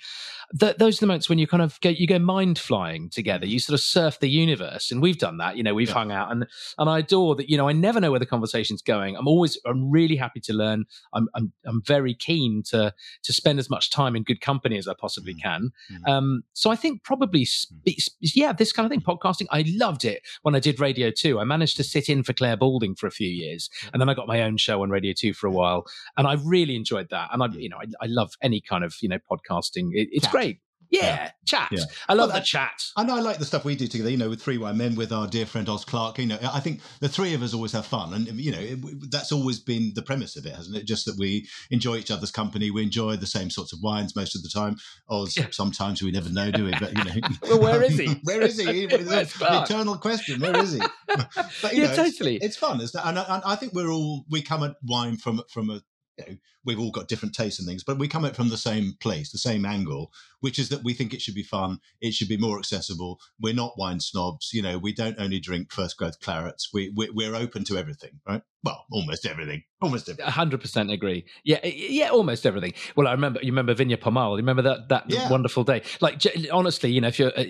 Th- 0.59 0.75
those 0.77 0.97
are 0.97 1.01
the 1.01 1.07
moments 1.07 1.29
when 1.29 1.39
you 1.39 1.47
kind 1.47 1.63
of 1.63 1.79
go, 1.81 1.89
you 1.89 2.05
go 2.05 2.19
mind 2.19 2.59
flying 2.59 3.09
together. 3.09 3.45
You 3.45 3.59
sort 3.59 3.73
of 3.73 3.79
surf 3.79 4.19
the 4.19 4.29
universe, 4.29 4.91
and 4.91 5.01
we've 5.01 5.17
done 5.17 5.37
that. 5.37 5.57
You 5.57 5.63
know, 5.63 5.73
we've 5.73 5.87
yeah. 5.87 5.93
hung 5.93 6.11
out, 6.11 6.31
and 6.31 6.45
and 6.77 6.89
I 6.89 6.99
adore 6.99 7.35
that. 7.35 7.49
You 7.49 7.57
know, 7.57 7.67
I 7.67 7.71
never 7.71 7.99
know 7.99 8.11
where 8.11 8.19
the 8.19 8.25
conversation's 8.25 8.81
going. 8.81 9.15
I'm 9.15 9.27
always, 9.27 9.57
I'm 9.65 9.89
really 9.89 10.15
happy 10.15 10.39
to 10.41 10.53
learn. 10.53 10.85
I'm, 11.13 11.27
I'm, 11.33 11.51
I'm 11.65 11.81
very 11.85 12.13
keen 12.13 12.61
to 12.67 12.93
to 13.23 13.33
spend 13.33 13.57
as 13.57 13.69
much 13.69 13.89
time 13.89 14.15
in 14.15 14.23
good 14.23 14.41
company 14.41 14.77
as 14.77 14.87
I 14.87 14.93
possibly 14.93 15.33
mm. 15.33 15.41
can. 15.41 15.71
Mm. 15.91 16.09
Um, 16.09 16.43
so 16.53 16.69
I 16.69 16.75
think 16.75 17.03
probably, 17.03 17.45
mm. 17.45 18.09
yeah, 18.21 18.53
this 18.53 18.71
kind 18.71 18.85
of 18.85 18.91
thing, 18.91 19.01
podcasting. 19.01 19.47
I 19.49 19.63
loved 19.67 20.05
it 20.05 20.21
when 20.43 20.55
I 20.55 20.59
did 20.59 20.79
Radio 20.79 21.09
Two. 21.09 21.39
I 21.39 21.43
managed 21.43 21.77
to 21.77 21.83
sit 21.83 22.09
in 22.09 22.21
for 22.23 22.33
Clare 22.33 22.57
Balding 22.57 22.93
for 22.95 23.07
a 23.07 23.11
few 23.11 23.29
years, 23.29 23.69
and 23.91 23.99
then 23.99 24.09
I 24.09 24.13
got 24.13 24.27
my 24.27 24.43
own 24.43 24.57
show 24.57 24.83
on 24.83 24.91
Radio 24.91 25.13
Two 25.17 25.33
for 25.33 25.47
a 25.47 25.51
while 25.51 25.85
and 26.17 26.27
I 26.27 26.35
really 26.43 26.75
enjoyed 26.75 27.07
that. 27.11 27.29
And 27.31 27.43
I, 27.43 27.47
you 27.53 27.69
know, 27.69 27.77
I, 27.77 27.85
I 28.01 28.07
love 28.07 28.31
any 28.41 28.61
kind 28.61 28.83
of 28.83 28.95
you 29.01 29.09
know 29.09 29.19
podcasting. 29.31 29.89
It, 29.93 30.09
it's 30.11 30.25
Chat. 30.25 30.31
great. 30.31 30.59
Yeah, 30.93 31.01
yeah, 31.01 31.31
chat. 31.45 31.69
Yeah. 31.71 31.83
I 32.07 32.13
love 32.13 32.29
well, 32.29 32.37
the 32.37 32.45
chat. 32.45 32.83
I 32.95 33.03
know 33.03 33.17
I 33.17 33.19
like 33.19 33.39
the 33.39 33.45
stuff 33.45 33.65
we 33.65 33.75
do 33.75 33.87
together. 33.87 34.11
You 34.11 34.17
know, 34.17 34.29
with 34.29 34.43
Three 34.43 34.59
Wine 34.59 34.77
Men, 34.77 34.93
with 34.93 35.11
our 35.11 35.25
dear 35.25 35.47
friend 35.47 35.67
Oz 35.67 35.83
Clarke. 35.83 36.19
You 36.19 36.27
know, 36.27 36.37
I 36.43 36.59
think 36.59 36.81
the 36.99 37.09
three 37.09 37.33
of 37.33 37.41
us 37.41 37.51
always 37.51 37.71
have 37.71 37.87
fun, 37.87 38.13
and 38.13 38.27
you 38.27 38.51
know, 38.51 38.59
it, 38.59 39.09
that's 39.09 39.31
always 39.31 39.59
been 39.59 39.93
the 39.95 40.03
premise 40.03 40.35
of 40.35 40.45
it, 40.45 40.53
hasn't 40.53 40.77
it? 40.77 40.85
Just 40.85 41.07
that 41.07 41.15
we 41.17 41.47
enjoy 41.71 41.95
each 41.95 42.11
other's 42.11 42.29
company. 42.29 42.69
We 42.69 42.83
enjoy 42.83 43.15
the 43.15 43.25
same 43.25 43.49
sorts 43.49 43.73
of 43.73 43.79
wines 43.81 44.15
most 44.15 44.35
of 44.35 44.43
the 44.43 44.49
time. 44.49 44.75
Oz, 45.09 45.35
yeah. 45.35 45.47
sometimes 45.49 46.03
we 46.03 46.11
never 46.11 46.29
know, 46.29 46.51
do 46.51 46.65
we? 46.65 46.71
But 46.79 46.95
you 46.95 47.03
know, 47.03 47.27
well, 47.41 47.61
where 47.61 47.81
is 47.81 47.97
he? 47.97 48.09
where 48.23 48.43
is 48.43 48.59
he? 48.59 48.85
the 48.85 49.63
eternal 49.65 49.97
question. 49.97 50.41
Where 50.41 50.57
is 50.57 50.73
he? 50.73 50.81
but, 51.07 51.73
yeah, 51.73 51.87
know, 51.87 51.95
totally. 51.95 52.35
It's, 52.35 52.45
it's 52.45 52.57
fun, 52.57 52.81
isn't 52.81 52.99
it? 52.99 53.03
And 53.03 53.17
I, 53.17 53.25
and 53.29 53.43
I 53.47 53.55
think 53.55 53.73
we're 53.73 53.89
all 53.89 54.25
we 54.29 54.43
come 54.43 54.61
at 54.61 54.75
wine 54.83 55.17
from 55.17 55.41
from 55.49 55.71
a 55.71 55.81
you 56.17 56.25
know, 56.27 56.37
we've 56.65 56.79
all 56.79 56.91
got 56.91 57.07
different 57.07 57.35
tastes 57.35 57.59
and 57.59 57.67
things, 57.67 57.83
but 57.83 57.97
we 57.97 58.07
come 58.07 58.25
at 58.25 58.31
it 58.31 58.35
from 58.35 58.49
the 58.49 58.57
same 58.57 58.93
place, 58.99 59.31
the 59.31 59.37
same 59.37 59.65
angle, 59.65 60.11
which 60.43 60.59
is 60.59 60.67
that 60.67 60.83
we 60.83 60.93
think 60.93 61.13
it 61.13 61.21
should 61.21 61.35
be 61.35 61.41
fun, 61.41 61.79
it 62.01 62.13
should 62.13 62.27
be 62.27 62.35
more 62.35 62.59
accessible. 62.59 63.17
We're 63.39 63.53
not 63.53 63.77
wine 63.77 64.01
snobs, 64.01 64.51
you 64.51 64.61
know. 64.61 64.77
We 64.77 64.91
don't 64.91 65.17
only 65.17 65.39
drink 65.39 65.71
first 65.71 65.95
growth 65.95 66.19
clarets. 66.19 66.67
We, 66.73 66.91
we 66.93 67.09
we're 67.11 67.33
open 67.33 67.63
to 67.63 67.77
everything, 67.77 68.19
right? 68.27 68.41
Well, 68.61 68.85
almost 68.91 69.25
everything. 69.25 69.63
Almost 69.81 70.07
everything. 70.07 70.31
hundred 70.31 70.61
percent 70.61 70.89
agree. 70.89 71.25
Yeah, 71.43 71.65
yeah, 71.65 72.09
almost 72.09 72.45
everything. 72.45 72.73
Well, 72.95 73.07
I 73.07 73.11
remember. 73.11 73.39
You 73.41 73.51
remember 73.51 73.73
Vignes 73.73 73.99
Pommales? 73.99 74.33
You 74.33 74.37
remember 74.37 74.61
that 74.61 74.89
that 74.89 75.03
yeah. 75.09 75.29
wonderful 75.29 75.65
day? 75.65 75.81
Like, 75.99 76.21
honestly, 76.51 76.89
you 76.89 77.01
know, 77.01 77.09
if 77.09 77.19
you're 77.19 77.37
uh, 77.37 77.43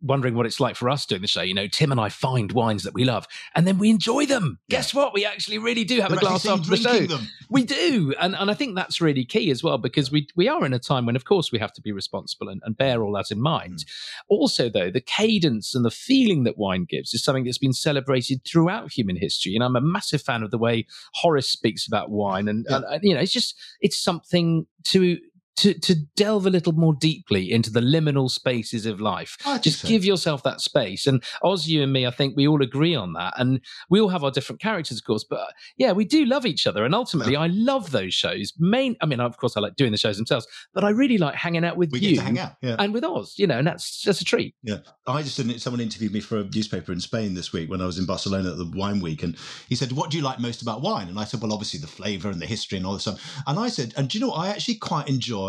wondering 0.00 0.34
what 0.34 0.46
it's 0.46 0.60
like 0.60 0.76
for 0.76 0.88
us 0.88 1.04
doing 1.04 1.20
the 1.20 1.28
show, 1.28 1.42
you 1.42 1.52
know, 1.52 1.66
Tim 1.66 1.92
and 1.92 2.00
I 2.00 2.08
find 2.08 2.50
wines 2.52 2.84
that 2.84 2.94
we 2.94 3.04
love, 3.04 3.26
and 3.54 3.66
then 3.66 3.78
we 3.78 3.90
enjoy 3.90 4.24
them. 4.24 4.58
Yeah. 4.68 4.78
Guess 4.78 4.94
what? 4.94 5.12
We 5.12 5.26
actually 5.26 5.58
really 5.58 5.84
do 5.84 6.00
have 6.00 6.10
They're 6.10 6.18
a 6.18 6.22
glass 6.22 6.46
after 6.46 6.70
the 6.70 6.76
show. 6.78 7.06
Them. 7.06 7.28
We 7.50 7.64
do, 7.64 8.14
and 8.18 8.34
and 8.34 8.50
I 8.50 8.54
think 8.54 8.74
that's 8.74 9.02
really 9.02 9.26
key 9.26 9.50
as 9.50 9.62
well 9.62 9.76
because 9.76 10.10
we 10.10 10.28
we 10.34 10.48
are 10.48 10.64
in 10.64 10.72
a 10.72 10.78
time 10.78 11.04
when, 11.04 11.16
of 11.16 11.26
course, 11.26 11.52
we 11.52 11.58
have 11.58 11.72
to 11.74 11.82
be 11.82 11.92
responsible 11.92 12.33
and, 12.40 12.60
and 12.64 12.76
bear 12.76 13.02
all 13.02 13.12
that 13.12 13.30
in 13.30 13.40
mind. 13.40 13.78
Mm. 13.78 13.84
Also, 14.28 14.68
though, 14.68 14.90
the 14.90 15.00
cadence 15.00 15.74
and 15.74 15.84
the 15.84 15.90
feeling 15.90 16.44
that 16.44 16.58
wine 16.58 16.86
gives 16.88 17.14
is 17.14 17.22
something 17.22 17.44
that's 17.44 17.58
been 17.58 17.72
celebrated 17.72 18.44
throughout 18.44 18.92
human 18.92 19.16
history, 19.16 19.54
and 19.54 19.64
I'm 19.64 19.76
a 19.76 19.80
massive 19.80 20.22
fan 20.22 20.42
of 20.42 20.50
the 20.50 20.58
way 20.58 20.86
Horace 21.14 21.48
speaks 21.48 21.86
about 21.86 22.10
wine, 22.10 22.48
and, 22.48 22.66
yeah. 22.68 22.76
and, 22.76 22.84
and 22.86 23.02
you 23.02 23.14
know, 23.14 23.20
it's 23.20 23.32
just 23.32 23.58
it's 23.80 23.98
something 23.98 24.66
to 24.84 25.18
to 25.56 25.74
to 25.74 25.94
delve 26.16 26.46
a 26.46 26.50
little 26.50 26.72
more 26.72 26.94
deeply 26.94 27.52
into 27.52 27.70
the 27.70 27.80
liminal 27.80 28.30
spaces 28.30 28.86
of 28.86 29.00
life. 29.00 29.36
Just 29.60 29.80
so. 29.80 29.88
give 29.88 30.04
yourself 30.04 30.42
that 30.42 30.60
space. 30.60 31.06
And 31.06 31.22
Oz, 31.42 31.68
you 31.68 31.82
and 31.82 31.92
me, 31.92 32.06
I 32.06 32.10
think 32.10 32.36
we 32.36 32.48
all 32.48 32.62
agree 32.62 32.94
on 32.94 33.12
that. 33.14 33.34
And 33.36 33.60
we 33.90 34.00
all 34.00 34.08
have 34.08 34.24
our 34.24 34.30
different 34.30 34.60
characters, 34.60 34.98
of 34.98 35.04
course, 35.04 35.24
but 35.24 35.40
uh, 35.40 35.46
yeah, 35.76 35.92
we 35.92 36.04
do 36.04 36.24
love 36.24 36.46
each 36.46 36.66
other. 36.66 36.84
And 36.84 36.94
ultimately. 36.94 37.34
I 37.36 37.48
love 37.48 37.90
those 37.90 38.14
shows. 38.14 38.52
Main, 38.58 38.96
I 39.00 39.06
mean, 39.06 39.20
of 39.20 39.36
course, 39.36 39.56
I 39.56 39.60
like 39.60 39.76
doing 39.76 39.92
the 39.92 39.98
shows 39.98 40.16
themselves, 40.16 40.46
but 40.72 40.84
I 40.84 40.90
really 40.90 41.18
like 41.18 41.34
hanging 41.34 41.64
out 41.64 41.76
with 41.76 41.92
we 41.92 42.00
you, 42.00 42.20
hang 42.20 42.38
out, 42.38 42.52
yeah. 42.60 42.76
and 42.78 42.92
with 42.92 43.04
Oz. 43.04 43.34
You 43.36 43.46
know, 43.46 43.58
and 43.58 43.66
that's 43.66 44.00
just 44.00 44.20
a 44.20 44.24
treat. 44.24 44.54
Yeah, 44.62 44.78
I 45.06 45.22
just 45.22 45.36
didn't. 45.36 45.58
Someone 45.58 45.80
interviewed 45.80 46.12
me 46.12 46.20
for 46.20 46.38
a 46.38 46.44
newspaper 46.44 46.92
in 46.92 47.00
Spain 47.00 47.34
this 47.34 47.52
week 47.52 47.70
when 47.70 47.80
I 47.80 47.86
was 47.86 47.98
in 47.98 48.06
Barcelona 48.06 48.52
at 48.52 48.58
the 48.58 48.70
wine 48.74 49.00
week, 49.00 49.22
and 49.22 49.36
he 49.68 49.74
said, 49.74 49.92
"What 49.92 50.10
do 50.10 50.16
you 50.16 50.22
like 50.22 50.38
most 50.38 50.62
about 50.62 50.82
wine?" 50.82 51.08
And 51.08 51.18
I 51.18 51.24
said, 51.24 51.40
"Well, 51.40 51.52
obviously 51.52 51.80
the 51.80 51.86
flavour 51.86 52.30
and 52.30 52.40
the 52.40 52.46
history 52.46 52.78
and 52.78 52.86
all 52.86 52.94
this 52.94 53.02
stuff." 53.02 53.42
And 53.46 53.58
I 53.58 53.68
said, 53.68 53.94
"And 53.96 54.08
do 54.08 54.18
you 54.18 54.24
know, 54.24 54.30
what? 54.30 54.38
I 54.38 54.48
actually 54.48 54.76
quite 54.76 55.08
enjoy 55.08 55.43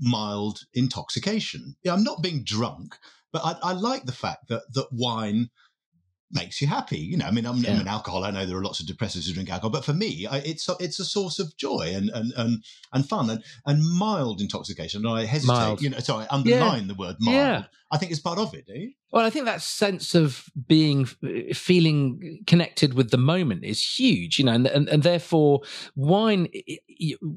mild 0.00 0.60
intoxication. 0.74 1.76
Yeah, 1.82 1.94
I'm 1.94 2.04
not 2.04 2.22
being 2.22 2.44
drunk, 2.44 2.96
but 3.32 3.44
I, 3.44 3.56
I 3.62 3.72
like 3.72 4.04
the 4.04 4.12
fact 4.12 4.48
that 4.48 4.62
that 4.74 4.88
wine." 4.92 5.50
makes 6.32 6.60
you 6.60 6.66
happy. 6.66 6.98
You 6.98 7.16
know, 7.16 7.26
I 7.26 7.30
mean, 7.30 7.46
I'm, 7.46 7.56
yeah. 7.58 7.72
I'm, 7.72 7.80
an 7.80 7.88
alcohol. 7.88 8.24
I 8.24 8.30
know 8.30 8.46
there 8.46 8.56
are 8.56 8.62
lots 8.62 8.80
of 8.80 8.86
depressors 8.86 9.26
who 9.26 9.34
drink 9.34 9.50
alcohol, 9.50 9.70
but 9.70 9.84
for 9.84 9.92
me, 9.92 10.26
I, 10.26 10.38
it's 10.38 10.68
a, 10.68 10.76
it's 10.80 10.98
a 10.98 11.04
source 11.04 11.38
of 11.38 11.56
joy 11.56 11.92
and 11.94 12.10
and 12.10 12.32
and, 12.36 12.64
and 12.92 13.08
fun 13.08 13.30
and, 13.30 13.42
and 13.64 13.82
mild 13.98 14.40
intoxication. 14.40 15.04
And 15.06 15.16
I 15.16 15.24
hesitate, 15.24 15.54
mild. 15.54 15.82
you 15.82 15.90
know, 15.90 15.98
sorry, 15.98 16.26
underline 16.30 16.82
yeah. 16.82 16.88
the 16.88 16.94
word 16.94 17.16
mild. 17.20 17.36
Yeah. 17.36 17.64
I 17.90 17.98
think 17.98 18.10
it's 18.10 18.20
part 18.20 18.38
of 18.38 18.52
it. 18.52 18.68
Eh? 18.74 18.88
Well, 19.12 19.24
I 19.24 19.30
think 19.30 19.44
that 19.44 19.62
sense 19.62 20.14
of 20.14 20.46
being 20.66 21.04
feeling 21.04 22.42
connected 22.46 22.94
with 22.94 23.10
the 23.10 23.18
moment 23.18 23.64
is 23.64 23.82
huge, 23.82 24.38
you 24.38 24.44
know, 24.44 24.52
and 24.52 24.66
and, 24.66 24.88
and 24.88 25.02
therefore 25.02 25.60
wine. 25.94 26.48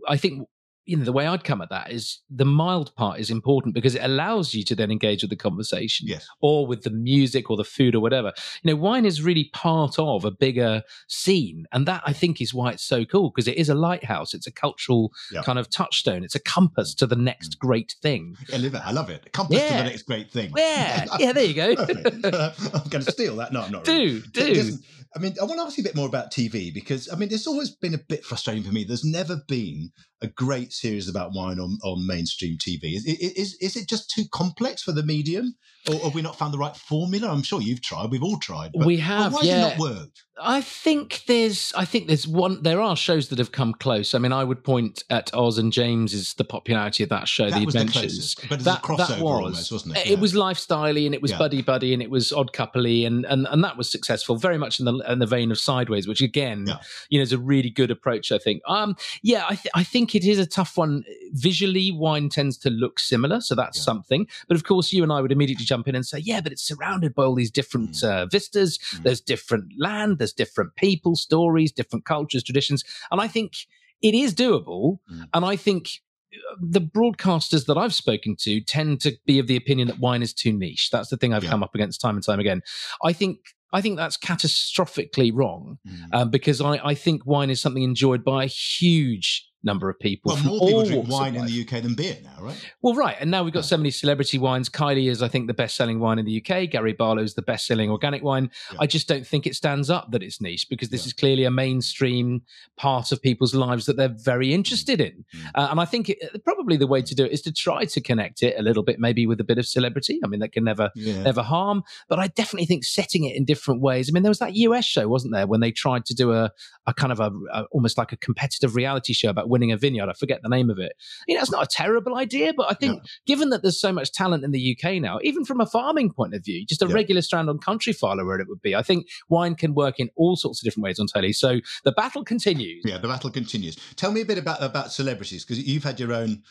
I 0.08 0.18
think 0.18 0.48
you 0.90 0.98
know 0.98 1.06
the 1.06 1.14
way 1.14 1.28
I'd 1.28 1.44
come 1.44 1.62
at 1.62 1.70
that 1.70 1.92
is 1.92 2.20
the 2.32 2.46
mild 2.46 2.96
part 2.96 3.20
is 3.20 3.30
important 3.30 3.76
because 3.76 3.94
it 3.94 4.04
allows 4.04 4.56
you 4.56 4.64
to 4.64 4.76
then 4.76 4.90
engage 4.90 5.22
with 5.22 5.30
the 5.30 5.36
conversation, 5.36 6.08
yes. 6.08 6.28
or 6.42 6.66
with 6.66 6.82
the 6.82 6.90
music 6.90 7.52
or 7.52 7.58
the 7.58 7.64
food 7.64 7.94
or 7.94 8.00
whatever. 8.00 8.34
You 8.64 8.72
know, 8.72 8.76
wine 8.76 9.06
is 9.06 9.22
really 9.22 9.52
part 9.54 10.00
of 10.00 10.26
a 10.26 10.32
bigger 10.32 10.82
scene, 11.08 11.66
and 11.72 11.86
that 11.86 12.02
I 12.08 12.14
think 12.14 12.42
is 12.42 12.56
why 12.56 12.72
it's 12.72 12.84
so 12.84 13.06
cool 13.06 13.30
because 13.30 13.48
it 13.48 13.58
is 13.58 13.70
a 13.70 13.76
lighthouse. 13.76 14.34
It's 14.34 14.48
a 14.48 14.52
cultural 14.52 15.12
yeah. 15.32 15.44
kind 15.44 15.60
of 15.60 15.70
touchstone. 15.70 16.24
It's 16.24 16.36
a 16.36 16.40
compass 16.40 16.96
to 16.96 17.06
the 17.06 17.16
next 17.16 17.56
mm. 17.56 17.60
great 17.60 17.96
thing. 18.02 18.36
I 18.52 18.58
love 18.58 18.74
it. 18.74 18.82
I 18.84 18.92
love 18.92 19.10
it. 19.12 19.24
A 19.28 19.30
compass 19.30 19.60
yeah. 19.60 19.68
to 19.70 19.84
the 19.84 19.90
next 19.90 20.04
great 20.04 20.32
thing. 20.32 20.52
Yeah, 20.58 21.06
yeah. 21.20 21.34
There 21.34 21.46
you 21.46 21.54
go. 21.54 21.70
I'm 21.78 22.90
going 22.90 23.06
to 23.06 23.12
steal 23.12 23.36
that. 23.36 23.54
No, 23.54 23.62
I'm 23.62 23.72
not. 23.72 23.84
Do 23.90 24.24
really. 24.36 24.54
do. 24.54 24.78
I 25.16 25.20
mean, 25.20 25.36
I 25.42 25.46
want 25.46 25.60
to 25.60 25.64
ask 25.64 25.78
you 25.78 25.82
a 25.82 25.86
bit 25.86 25.96
more 25.96 26.08
about 26.08 26.32
TV 26.32 26.74
because 26.74 27.12
I 27.12 27.16
mean, 27.16 27.30
it's 27.32 27.48
always 27.48 27.72
been 27.72 27.94
a 27.94 28.00
bit 28.00 28.24
frustrating 28.24 28.64
for 28.64 28.72
me. 28.72 28.84
There's 28.84 29.04
never 29.04 29.38
been 29.48 29.92
a 30.22 30.28
great 30.28 30.72
series 30.80 31.08
about 31.08 31.34
wine 31.34 31.60
on, 31.60 31.78
on 31.84 32.06
mainstream 32.06 32.58
TV. 32.58 32.96
Is, 32.96 33.06
is 33.06 33.56
is 33.62 33.76
it 33.76 33.88
just 33.88 34.10
too 34.10 34.24
complex 34.32 34.84
for 34.84 34.92
the 34.92 35.04
medium, 35.04 35.56
or 35.90 36.00
have 36.00 36.16
we 36.16 36.22
not 36.22 36.38
found 36.38 36.54
the 36.54 36.58
right 36.58 36.76
formula? 36.76 37.30
I'm 37.30 37.44
sure 37.44 37.62
you've 37.62 37.82
tried. 37.82 38.12
We've 38.12 38.24
all 38.24 38.40
tried. 38.40 38.72
But, 38.74 38.86
we 38.86 38.98
have. 38.98 39.34
why 39.34 39.42
yeah. 39.44 39.56
has 39.56 39.66
it 39.66 39.70
not 39.70 39.80
worked? 39.80 40.24
I 40.42 40.62
think 40.62 41.24
there's. 41.28 41.74
I 41.76 41.86
think 41.86 42.08
there's 42.08 42.28
one. 42.28 42.64
There 42.64 42.82
are 42.82 42.96
shows 42.96 43.30
that 43.30 43.40
have 43.40 43.52
come 43.52 43.74
close. 43.74 44.14
I 44.14 44.20
mean, 44.20 44.32
I 44.32 44.44
would 44.44 44.64
point 44.64 45.04
at 45.10 45.34
Oz 45.34 45.58
and 45.58 45.72
James 45.72 46.14
is 46.14 46.34
the 46.36 46.44
popularity 46.44 47.04
of 47.04 47.10
that 47.10 47.28
show, 47.28 47.50
that 47.50 47.60
The 47.60 47.64
Adventures. 47.64 48.36
The 48.36 48.48
but 48.48 48.60
that, 48.62 48.82
that 48.84 49.20
was, 49.20 49.22
almost, 49.22 49.72
wasn't 49.72 49.98
it? 49.98 50.06
It 50.06 50.10
yeah. 50.12 50.20
was 50.20 50.34
lifestyley 50.34 51.06
and 51.06 51.14
it 51.14 51.22
was 51.22 51.32
yeah. 51.32 51.38
buddy 51.38 51.62
buddy 51.62 51.94
and 51.94 52.02
it 52.02 52.10
was 52.10 52.32
odd 52.32 52.54
coupley 52.54 53.06
and, 53.06 53.26
and 53.26 53.48
and 53.48 53.64
that 53.64 53.78
was 53.78 53.92
successful. 53.92 54.38
Very 54.38 54.58
much 54.58 54.80
in 54.80 54.86
the 54.86 54.96
in 55.10 55.20
the 55.20 55.26
vein 55.26 55.52
of 55.52 55.60
Sideways, 55.60 56.08
which 56.08 56.22
again, 56.22 56.66
yeah. 56.68 56.78
you 57.10 57.20
know, 57.20 57.24
is 57.24 57.34
a 57.34 57.38
really 57.38 57.70
good 57.70 57.92
approach. 57.92 58.32
I 58.32 58.38
think. 58.38 58.62
Um, 58.68 58.96
yeah, 59.22 59.46
I 59.46 59.56
th- 59.56 59.72
I 59.76 59.84
think 59.84 60.16
it 60.16 60.26
is 60.26 60.40
a 60.40 60.46
tough 60.46 60.78
one. 60.78 61.04
Visually, 61.32 61.92
wine 61.92 62.30
tends 62.30 62.58
to 62.60 62.70
look 62.70 63.00
similar, 63.00 63.42
so 63.42 63.56
that's 63.56 63.82
something. 63.82 64.28
But 64.48 64.56
of 64.56 64.64
course, 64.64 64.94
you 64.94 65.04
and 65.04 65.12
I 65.12 65.22
would 65.22 65.32
immediately 65.32 65.66
jump 65.66 65.88
in 65.88 65.96
and 65.96 66.06
say, 66.06 66.20
yeah, 66.20 66.42
but 66.42 66.52
it's 66.52 66.64
surrounded 66.64 67.16
by 67.16 67.24
all 67.24 67.36
these 67.36 67.52
different 67.52 67.92
mm. 67.92 68.10
uh, 68.10 68.26
vistas. 68.28 68.78
Mm. 68.78 69.04
There's 69.04 69.22
different 69.22 69.74
land. 69.78 70.20
There's 70.20 70.34
different 70.34 70.76
people 70.76 70.90
people, 70.90 71.16
stories, 71.16 71.72
different 71.72 72.06
cultures, 72.06 72.44
traditions. 72.44 72.84
And 73.12 73.22
I 73.22 73.28
think 73.28 73.54
it 74.02 74.14
is 74.14 74.34
doable. 74.34 75.00
Mm. 75.12 75.28
And 75.34 75.46
I 75.46 75.56
think 75.56 75.90
uh, 76.34 76.56
the 76.62 76.82
broadcasters 76.82 77.66
that 77.66 77.78
I've 77.78 77.94
spoken 77.94 78.36
to 78.42 78.62
tend 78.62 79.02
to 79.02 79.18
be 79.26 79.40
of 79.40 79.48
the 79.48 79.56
opinion 79.56 79.88
that 79.88 80.00
wine 80.00 80.22
is 80.22 80.34
too 80.34 80.54
niche. 80.54 80.90
That's 80.92 81.10
the 81.10 81.18
thing 81.18 81.34
I've 81.34 81.44
yeah. 81.44 81.50
come 81.50 81.64
up 81.64 81.76
against 81.76 82.02
time 82.02 82.16
and 82.16 82.26
time 82.26 82.40
again. 82.40 82.62
I 83.04 83.14
think 83.14 83.40
I 83.72 83.82
think 83.82 83.98
that's 83.98 84.18
catastrophically 84.18 85.32
wrong 85.34 85.78
mm. 85.88 86.06
um, 86.12 86.32
because 86.32 86.60
I, 86.60 86.80
I 86.84 86.96
think 86.96 87.26
wine 87.26 87.52
is 87.52 87.62
something 87.62 87.84
enjoyed 87.84 88.24
by 88.24 88.46
a 88.46 88.48
huge 88.48 89.49
number 89.64 89.90
of 89.90 90.00
people. 90.00 90.34
Well, 90.34 90.44
more 90.44 90.60
people 90.60 90.86
drink 90.86 91.10
wine 91.10 91.36
in 91.36 91.46
the 91.46 91.62
UK 91.62 91.84
than 91.84 91.94
beer 91.94 92.18
now, 92.24 92.44
right? 92.44 92.72
Well, 92.82 92.96
right. 92.96 93.18
And 93.20 93.30
now 93.30 93.44
we've 93.44 93.54
got 93.54 93.60
yeah. 93.60 93.68
so 93.68 93.78
many 93.78 93.92
celebrity 93.92 94.38
wines. 94.38 94.70
Kylie 94.70 95.10
is, 95.10 95.22
I 95.22 95.28
think, 95.28 95.48
the 95.48 95.54
best 95.54 95.76
selling 95.76 96.00
wine 96.00 96.20
in 96.20 96.26
the 96.26 96.38
UK. 96.38 96.70
Gary 96.70 96.94
Barlow 96.94 97.22
is 97.22 97.34
the 97.34 97.42
best 97.42 97.68
selling 97.68 97.90
organic 97.90 98.24
wine. 98.24 98.52
Yeah. 98.72 98.78
I 98.82 98.88
just 98.88 99.08
don't 99.08 99.28
think 99.28 99.46
it 99.46 99.56
stands 99.56 99.90
up 99.90 100.12
that 100.12 100.24
it's 100.24 100.40
niche 100.40 100.68
because 100.70 100.90
this 100.90 101.04
yeah. 101.04 101.08
is 101.08 101.14
clearly 101.14 101.44
a 101.44 101.52
mainstream 101.52 102.42
part 102.78 103.12
of 103.12 103.22
people's 103.22 103.54
lives 103.54 103.86
that 103.86 103.98
they're 103.98 104.16
very 104.16 104.54
interested 104.54 105.02
in. 105.02 105.26
Mm. 105.36 105.52
Uh, 105.56 105.68
and 105.72 105.80
I 105.80 105.86
think 105.86 106.10
it, 106.10 106.44
probably 106.46 106.78
the 106.78 106.88
way 106.88 107.02
to 107.02 107.16
do 107.16 107.26
it 107.26 107.32
is 107.32 107.42
to 107.42 107.52
try 107.52 107.86
to 107.86 108.02
connect 108.02 108.42
it 108.44 108.56
a 108.58 108.62
little 108.62 108.84
bit, 108.84 109.00
maybe 109.00 109.28
with 109.28 109.42
a 109.42 109.44
bit 109.44 109.58
of 109.58 109.66
celebrity. 109.66 110.20
I 110.24 110.28
mean, 110.28 110.40
that 110.40 110.54
can 110.54 110.64
never, 110.64 110.90
never 110.96 111.42
harm. 111.42 111.84
But 112.08 112.20
I 112.20 112.28
definitely 112.28 112.66
think 112.66 112.86
setting 112.86 113.26
it 113.26 113.36
in 113.36 113.44
different 113.44 113.82
ways. 113.82 114.10
I 114.10 114.12
mean, 114.14 114.24
there 114.24 114.30
was 114.30 114.40
that 114.40 114.56
US 114.56 114.86
show, 114.86 115.08
wasn't 115.08 115.34
there, 115.34 115.48
when 115.48 115.60
they 115.60 115.72
tried 115.72 116.06
to 116.06 116.16
do 116.16 116.32
a, 116.32 116.52
a 116.88 116.94
kind 116.94 117.12
of 117.12 117.20
a, 117.20 117.32
a 117.54 117.64
almost 117.72 117.98
like 117.98 118.12
a 118.12 118.18
competitive 118.18 118.76
reality 118.76 119.14
show 119.14 119.30
about 119.30 119.49
winning 119.50 119.72
a 119.72 119.78
vineyard. 119.78 120.10
I 120.10 120.14
forget 120.14 120.42
the 120.42 120.50
name 120.50 120.70
of 120.70 120.80
it. 120.80 120.94
You 121.28 121.36
know, 121.36 121.42
it's 121.42 121.52
not 121.52 121.64
a 121.64 121.68
terrible 121.70 122.16
idea, 122.16 122.54
but 122.56 122.72
I 122.72 122.76
think 122.76 122.96
yeah. 122.96 123.10
given 123.26 123.50
that 123.50 123.62
there's 123.62 123.80
so 123.80 123.92
much 123.92 124.12
talent 124.12 124.44
in 124.44 124.52
the 124.52 124.78
UK 124.78 125.02
now, 125.02 125.20
even 125.24 125.44
from 125.44 125.60
a 125.60 125.66
farming 125.66 126.12
point 126.12 126.34
of 126.34 126.46
view, 126.46 126.66
just 126.66 126.82
a 126.82 126.88
yeah. 126.88 126.94
regular 126.94 127.22
strand 127.22 127.50
on 127.50 127.58
country 127.58 127.80
Countryfile 127.80 128.26
where 128.26 128.40
it 128.40 128.48
would 128.48 128.62
be. 128.62 128.76
I 128.76 128.82
think 128.82 129.08
wine 129.30 129.56
can 129.56 129.74
work 129.74 130.00
in 130.00 130.10
all 130.16 130.36
sorts 130.36 130.62
of 130.62 130.66
different 130.66 130.84
ways 130.84 131.00
on 131.00 131.08
telly. 131.08 131.34
So 131.34 131.60
the 131.84 131.92
battle 131.92 132.24
continues. 132.24 132.84
Yeah, 132.86 132.98
the 132.98 133.08
battle 133.08 133.30
continues. 133.30 133.78
Tell 133.96 134.12
me 134.12 134.22
a 134.22 134.26
bit 134.26 134.38
about 134.38 134.62
about 134.62 134.92
celebrities 134.92 135.46
because 135.46 135.64
you've 135.64 135.84
had 135.84 136.00
your 136.00 136.14
own 136.14 136.44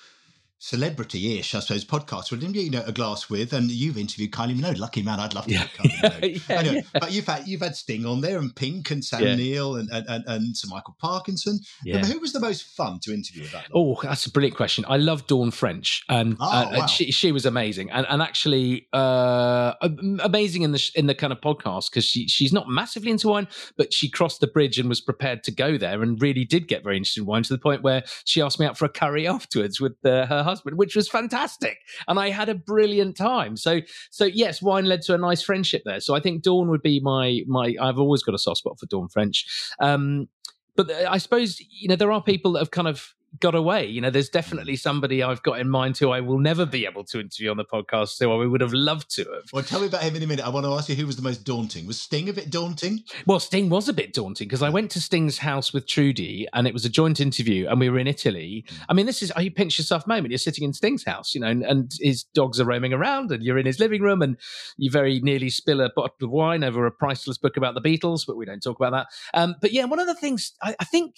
celebrity-ish, 0.58 1.54
I 1.54 1.60
suppose, 1.60 1.84
podcast 1.84 2.30
with 2.30 2.42
him, 2.42 2.54
you 2.54 2.70
know, 2.70 2.82
a 2.86 2.92
glass 2.92 3.30
with, 3.30 3.52
and 3.52 3.70
you've 3.70 3.96
interviewed 3.96 4.32
Kylie 4.32 4.58
Minogue. 4.58 4.78
Lucky 4.78 5.02
man, 5.02 5.20
I'd 5.20 5.34
love 5.34 5.46
to 5.46 5.52
yeah. 5.52 5.66
Kylie 5.76 5.90
Minogue. 6.20 6.48
yeah, 6.48 6.56
anyway, 6.56 6.74
yeah. 6.76 7.00
But 7.00 7.12
you've 7.12 7.26
had 7.26 7.46
you've 7.46 7.60
had 7.60 7.76
Sting 7.76 8.04
on 8.04 8.20
there, 8.20 8.38
and 8.38 8.54
Pink, 8.54 8.90
and 8.90 9.04
Sam 9.04 9.22
Neill, 9.22 9.76
and, 9.76 9.88
and, 9.90 10.06
and, 10.08 10.24
and 10.26 10.56
Sir 10.56 10.68
Michael 10.68 10.96
Parkinson. 11.00 11.60
Yeah. 11.84 12.04
Who 12.04 12.18
was 12.18 12.32
the 12.32 12.40
most 12.40 12.64
fun 12.76 12.98
to 13.02 13.14
interview? 13.14 13.46
That 13.48 13.66
oh, 13.74 13.98
that's 14.02 14.26
a 14.26 14.30
brilliant 14.30 14.56
question. 14.56 14.84
I 14.88 14.96
love 14.96 15.26
Dawn 15.26 15.50
French, 15.50 16.02
and, 16.08 16.36
oh, 16.40 16.44
uh, 16.44 16.48
wow. 16.48 16.80
and 16.80 16.90
she 16.90 17.12
she 17.12 17.30
was 17.32 17.46
amazing, 17.46 17.90
and 17.90 18.06
and 18.08 18.20
actually 18.20 18.88
uh, 18.92 19.74
amazing 19.80 20.62
in 20.62 20.72
the 20.72 20.90
in 20.94 21.06
the 21.06 21.14
kind 21.14 21.32
of 21.32 21.40
podcast 21.40 21.90
because 21.90 22.04
she 22.04 22.26
she's 22.26 22.52
not 22.52 22.68
massively 22.68 23.10
into 23.10 23.28
wine, 23.28 23.46
but 23.76 23.92
she 23.92 24.10
crossed 24.10 24.40
the 24.40 24.46
bridge 24.48 24.78
and 24.78 24.88
was 24.88 25.00
prepared 25.00 25.44
to 25.44 25.52
go 25.52 25.78
there, 25.78 26.02
and 26.02 26.20
really 26.20 26.44
did 26.44 26.66
get 26.66 26.82
very 26.82 26.96
interested 26.96 27.20
in 27.20 27.26
wine 27.26 27.42
to 27.44 27.52
the 27.52 27.58
point 27.58 27.82
where 27.82 28.02
she 28.24 28.42
asked 28.42 28.58
me 28.58 28.66
out 28.66 28.76
for 28.76 28.84
a 28.84 28.88
curry 28.88 29.26
afterwards 29.38 29.80
with 29.80 29.94
uh, 30.04 30.26
her 30.26 30.42
husband, 30.48 30.78
which 30.78 30.96
was 30.96 31.08
fantastic. 31.08 31.78
And 32.06 32.18
I 32.18 32.30
had 32.30 32.48
a 32.48 32.54
brilliant 32.54 33.16
time. 33.16 33.56
So, 33.56 33.80
so 34.10 34.24
yes, 34.24 34.62
wine 34.62 34.86
led 34.86 35.02
to 35.02 35.14
a 35.14 35.18
nice 35.18 35.42
friendship 35.42 35.82
there. 35.84 36.00
So 36.00 36.14
I 36.14 36.20
think 36.20 36.42
Dawn 36.42 36.68
would 36.70 36.82
be 36.82 37.00
my, 37.00 37.42
my, 37.46 37.74
I've 37.80 37.98
always 37.98 38.22
got 38.22 38.34
a 38.34 38.38
soft 38.38 38.58
spot 38.58 38.78
for 38.78 38.86
Dawn 38.86 39.08
French. 39.08 39.46
Um, 39.80 40.28
but 40.76 40.90
I 40.90 41.18
suppose, 41.18 41.60
you 41.70 41.88
know, 41.88 41.96
there 41.96 42.12
are 42.12 42.22
people 42.22 42.52
that 42.52 42.60
have 42.60 42.70
kind 42.70 42.88
of 42.88 43.14
got 43.40 43.54
away. 43.54 43.86
You 43.86 44.00
know, 44.00 44.10
there's 44.10 44.28
definitely 44.28 44.76
somebody 44.76 45.22
I've 45.22 45.42
got 45.42 45.60
in 45.60 45.68
mind 45.68 45.96
who 45.98 46.10
I 46.10 46.20
will 46.20 46.38
never 46.38 46.66
be 46.66 46.86
able 46.86 47.04
to 47.04 47.20
interview 47.20 47.50
on 47.50 47.56
the 47.56 47.64
podcast, 47.64 48.18
who 48.18 48.30
I 48.32 48.46
would 48.46 48.60
have 48.60 48.72
loved 48.72 49.10
to 49.16 49.24
have. 49.24 49.44
Well, 49.52 49.62
tell 49.62 49.80
me 49.80 49.86
about 49.86 50.02
him 50.02 50.16
in 50.16 50.22
a 50.22 50.26
minute. 50.26 50.44
I 50.44 50.48
want 50.48 50.64
to 50.66 50.72
ask 50.72 50.88
you 50.88 50.94
who 50.94 51.06
was 51.06 51.16
the 51.16 51.22
most 51.22 51.44
daunting. 51.44 51.86
Was 51.86 52.00
Sting 52.00 52.28
a 52.28 52.32
bit 52.32 52.50
daunting? 52.50 53.04
Well, 53.26 53.40
Sting 53.40 53.68
was 53.68 53.88
a 53.88 53.92
bit 53.92 54.12
daunting 54.12 54.48
because 54.48 54.62
I 54.62 54.70
went 54.70 54.90
to 54.92 55.00
Sting's 55.00 55.38
house 55.38 55.72
with 55.72 55.86
Trudie 55.86 56.46
and 56.52 56.66
it 56.66 56.72
was 56.72 56.84
a 56.84 56.88
joint 56.88 57.20
interview 57.20 57.68
and 57.68 57.78
we 57.78 57.90
were 57.90 57.98
in 57.98 58.06
Italy. 58.06 58.64
I 58.88 58.94
mean, 58.94 59.06
this 59.06 59.22
is, 59.22 59.32
you 59.38 59.50
pinch 59.50 59.78
yourself 59.78 60.06
moment. 60.06 60.30
You're 60.30 60.38
sitting 60.38 60.64
in 60.64 60.72
Sting's 60.72 61.04
house, 61.04 61.34
you 61.34 61.40
know, 61.40 61.48
and, 61.48 61.62
and 61.64 61.92
his 62.00 62.24
dogs 62.24 62.60
are 62.60 62.64
roaming 62.64 62.92
around 62.92 63.30
and 63.30 63.42
you're 63.42 63.58
in 63.58 63.66
his 63.66 63.78
living 63.78 64.02
room 64.02 64.22
and 64.22 64.36
you 64.76 64.90
very 64.90 65.20
nearly 65.20 65.50
spill 65.50 65.80
a 65.80 65.90
bottle 65.94 66.16
of 66.22 66.30
wine 66.30 66.64
over 66.64 66.86
a 66.86 66.90
priceless 66.90 67.38
book 67.38 67.56
about 67.56 67.74
the 67.74 67.80
Beatles, 67.80 68.26
but 68.26 68.36
we 68.36 68.46
don't 68.46 68.62
talk 68.62 68.78
about 68.78 68.92
that. 68.92 69.06
Um, 69.34 69.54
but 69.60 69.72
yeah, 69.72 69.84
one 69.84 70.00
of 70.00 70.06
the 70.06 70.14
things 70.14 70.52
I, 70.62 70.74
I 70.80 70.84
think 70.84 71.16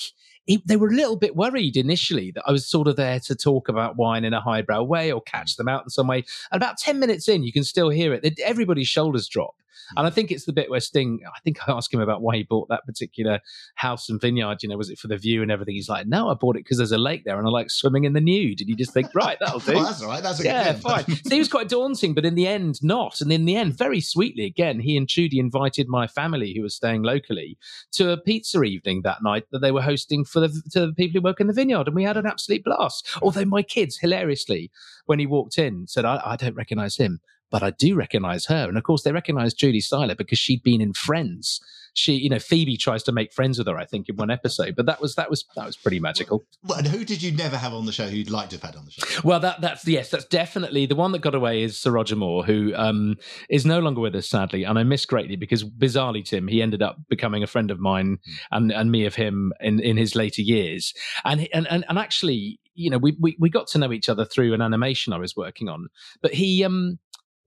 they 0.65 0.77
were 0.77 0.89
a 0.89 0.95
little 0.95 1.17
bit 1.17 1.37
worried 1.37 1.77
initially 1.77 2.31
that 2.33 2.45
I 2.47 2.53
was 2.53 2.67
sort 2.67 2.89
of 2.89 2.97
there 2.97 3.21
to 3.21 3.35
talk 3.35 3.69
about 3.69 3.97
wine 3.97 4.25
in 4.25 4.35
a 4.35 4.41
highbrow 4.41 4.83
way 4.83 5.13
or 5.13 5.21
catch 5.23 5.57
them 5.57 5.69
out 5.69 5.85
in 5.85 5.91
some 5.91 6.07
way. 6.07 6.25
And 6.51 6.63
about 6.63 6.79
10 6.79 6.99
minutes 6.99 7.29
in, 7.29 7.43
you 7.43 7.53
can 7.53 7.65
still 7.65 7.91
hear 7.91 8.13
it. 8.15 8.41
Everybody's 8.41 8.89
shoulders 8.89 9.29
drop. 9.29 9.55
And 9.97 10.07
I 10.07 10.11
mm. 10.11 10.15
think 10.15 10.31
it's 10.31 10.45
the 10.45 10.53
bit 10.53 10.71
where 10.71 10.81
Sting, 10.81 11.21
I 11.27 11.41
think 11.41 11.69
I 11.69 11.73
asked 11.73 11.93
him 11.93 12.01
about 12.01 12.23
why 12.23 12.37
he 12.37 12.43
bought 12.43 12.69
that 12.69 12.85
particular 12.87 13.41
house 13.75 14.09
and 14.09 14.21
vineyard. 14.21 14.63
You 14.63 14.69
know, 14.69 14.77
was 14.77 14.91
it 14.91 14.99
for 14.99 15.09
the 15.09 15.17
view 15.17 15.43
and 15.43 15.51
everything? 15.51 15.75
He's 15.75 15.89
like, 15.89 16.07
no, 16.07 16.31
I 16.31 16.35
bought 16.35 16.57
it 16.57 16.65
because 16.65 16.79
there's 16.79 16.93
a 16.93 16.99
lake 16.99 17.25
there 17.25 17.39
and 17.39 17.47
I 17.47 17.51
like 17.51 17.71
swimming 17.71 18.05
in 18.05 18.13
the 18.13 18.21
nude. 18.21 18.61
And 18.61 18.69
you 18.69 18.77
just 18.77 18.93
think, 18.93 19.15
right, 19.15 19.39
that'll 19.41 19.59
do. 19.61 19.75
oh, 19.75 19.83
that's 19.83 20.03
all 20.03 20.09
right. 20.09 20.23
That's 20.23 20.41
a 20.41 20.45
yeah, 20.45 20.73
fine. 20.75 21.05
so 21.07 21.31
he 21.31 21.39
was 21.39 21.49
quite 21.49 21.69
daunting, 21.69 22.15
but 22.15 22.25
in 22.25 22.35
the 22.35 22.47
end, 22.47 22.83
not. 22.83 23.21
And 23.21 23.33
in 23.33 23.45
the 23.45 23.57
end, 23.57 23.77
very 23.77 24.01
sweetly, 24.01 24.45
again, 24.45 24.81
he 24.81 24.97
and 24.97 25.07
Trudie 25.07 25.39
invited 25.39 25.89
my 25.89 26.07
family 26.07 26.55
who 26.55 26.63
was 26.63 26.75
staying 26.75 27.03
locally 27.03 27.59
to 27.93 28.11
a 28.11 28.17
pizza 28.17 28.63
evening 28.63 29.03
that 29.03 29.23
night 29.23 29.45
that 29.53 29.61
they 29.61 29.73
were 29.73 29.83
hosting 29.83 30.25
for 30.25 30.41
the, 30.41 30.49
to 30.73 30.87
the 30.87 30.93
people 30.93 31.21
who 31.21 31.25
work 31.25 31.41
in 31.41 31.47
the 31.47 31.53
vineyard. 31.53 31.87
And 31.87 31.97
we 31.97 32.05
had 32.05 32.17
an 32.17 32.27
absolute 32.27 32.65
blast. 32.65 33.09
Although 33.23 33.45
my 33.45 33.63
kids, 33.63 33.99
hilariously, 33.99 34.71
when 35.07 35.19
he 35.19 35.27
walked 35.27 35.59
in, 35.59 35.87
said, 35.87 36.05
I, 36.05 36.21
I 36.25 36.37
don't 36.37 36.55
recognize 36.55 36.97
him 36.97 37.21
but 37.51 37.63
I 37.63 37.71
do 37.71 37.95
recognize 37.95 38.47
her. 38.47 38.69
And 38.69 38.79
of 38.79 38.85
course, 38.85 39.03
they 39.03 39.13
recognize 39.13 39.55
Trudie 39.55 39.83
Styler 39.83 40.17
because 40.17 40.39
she'd 40.39 40.63
been 40.63 40.81
in 40.81 40.93
Friends. 40.93 41.61
She, 41.95 42.15
you 42.15 42.29
know, 42.29 42.39
Phoebe 42.39 42.77
tries 42.77 43.03
to 43.05 43.13
make 43.13 43.33
friends 43.33 43.59
with 43.59 43.67
her, 43.67 43.77
I 43.77 43.85
think, 43.85 44.09
in 44.09 44.17
one 44.17 44.31
episode. 44.31 44.77
But 44.77 44.87
that 44.87 45.01
was 45.01 45.17
that 45.17 45.29
was 45.29 45.45
that 45.57 45.67
was 45.67 45.77
pretty 45.77 45.99
magical. 45.99 46.45
Well, 46.63 46.79
and 46.79 46.87
who 46.87 47.05
did 47.05 47.21
you 47.21 47.33
never 47.33 47.57
have 47.57 47.75
on 47.75 47.85
the 47.87 47.93
show 47.93 48.07
who 48.07 48.17
you'd 48.17 48.31
like 48.31 48.51
to 48.51 48.57
have 48.57 48.63
had 48.63 48.77
on 48.77 48.85
the 48.85 48.93
show? 48.93 49.21
Well, 49.25 49.41
that 49.41 49.61
that's 49.61 49.87
yes, 49.87 50.09
that's 50.11 50.25
definitely 50.27 50.87
the 50.87 50.95
one 50.95 51.13
that 51.13 51.19
got 51.19 51.35
away 51.35 51.63
is 51.63 51.79
Sir 51.79 51.91
Roger 51.91 52.17
Moore, 52.17 52.45
who 52.45 52.73
um, 52.77 53.17
is 53.49 53.67
no 53.67 53.81
longer 53.81 54.01
with 54.01 54.15
us, 54.15 54.29
sadly, 54.29 54.65
and 54.65 54.79
I 54.79 54.85
miss 54.85 55.05
greatly 55.05 55.37
because 55.37 55.65
bizarrely, 55.65 56.25
Tim, 56.25 56.47
he 56.47 56.63
ended 56.63 56.83
up 56.83 56.97
becoming 57.09 57.43
a 57.43 57.49
friend 57.49 57.71
of 57.71 57.81
mine 57.81 58.19
mm. 58.19 58.33
and 58.53 58.71
and 58.71 58.93
me 58.93 59.05
of 59.05 59.17
him 59.17 59.53
in 59.61 59.81
in 59.81 59.97
his 59.97 60.15
later 60.15 60.43
years, 60.43 60.95
and 61.25 61.49
and 61.53 61.67
and, 61.69 61.85
and 61.89 61.99
actually. 61.99 62.61
You 62.77 62.89
know, 62.89 62.99
we, 62.99 63.15
we 63.21 63.37
we 63.39 63.51
got 63.51 63.67
to 63.71 63.79
know 63.79 63.93
each 63.93 64.09
other 64.09 64.25
through 64.25 64.55
an 64.55 64.63
animation 64.63 65.13
I 65.13 65.19
was 65.19 65.37
working 65.37 65.69
on, 65.69 65.89
but 66.23 66.33
he 66.33 66.65
um 66.65 66.99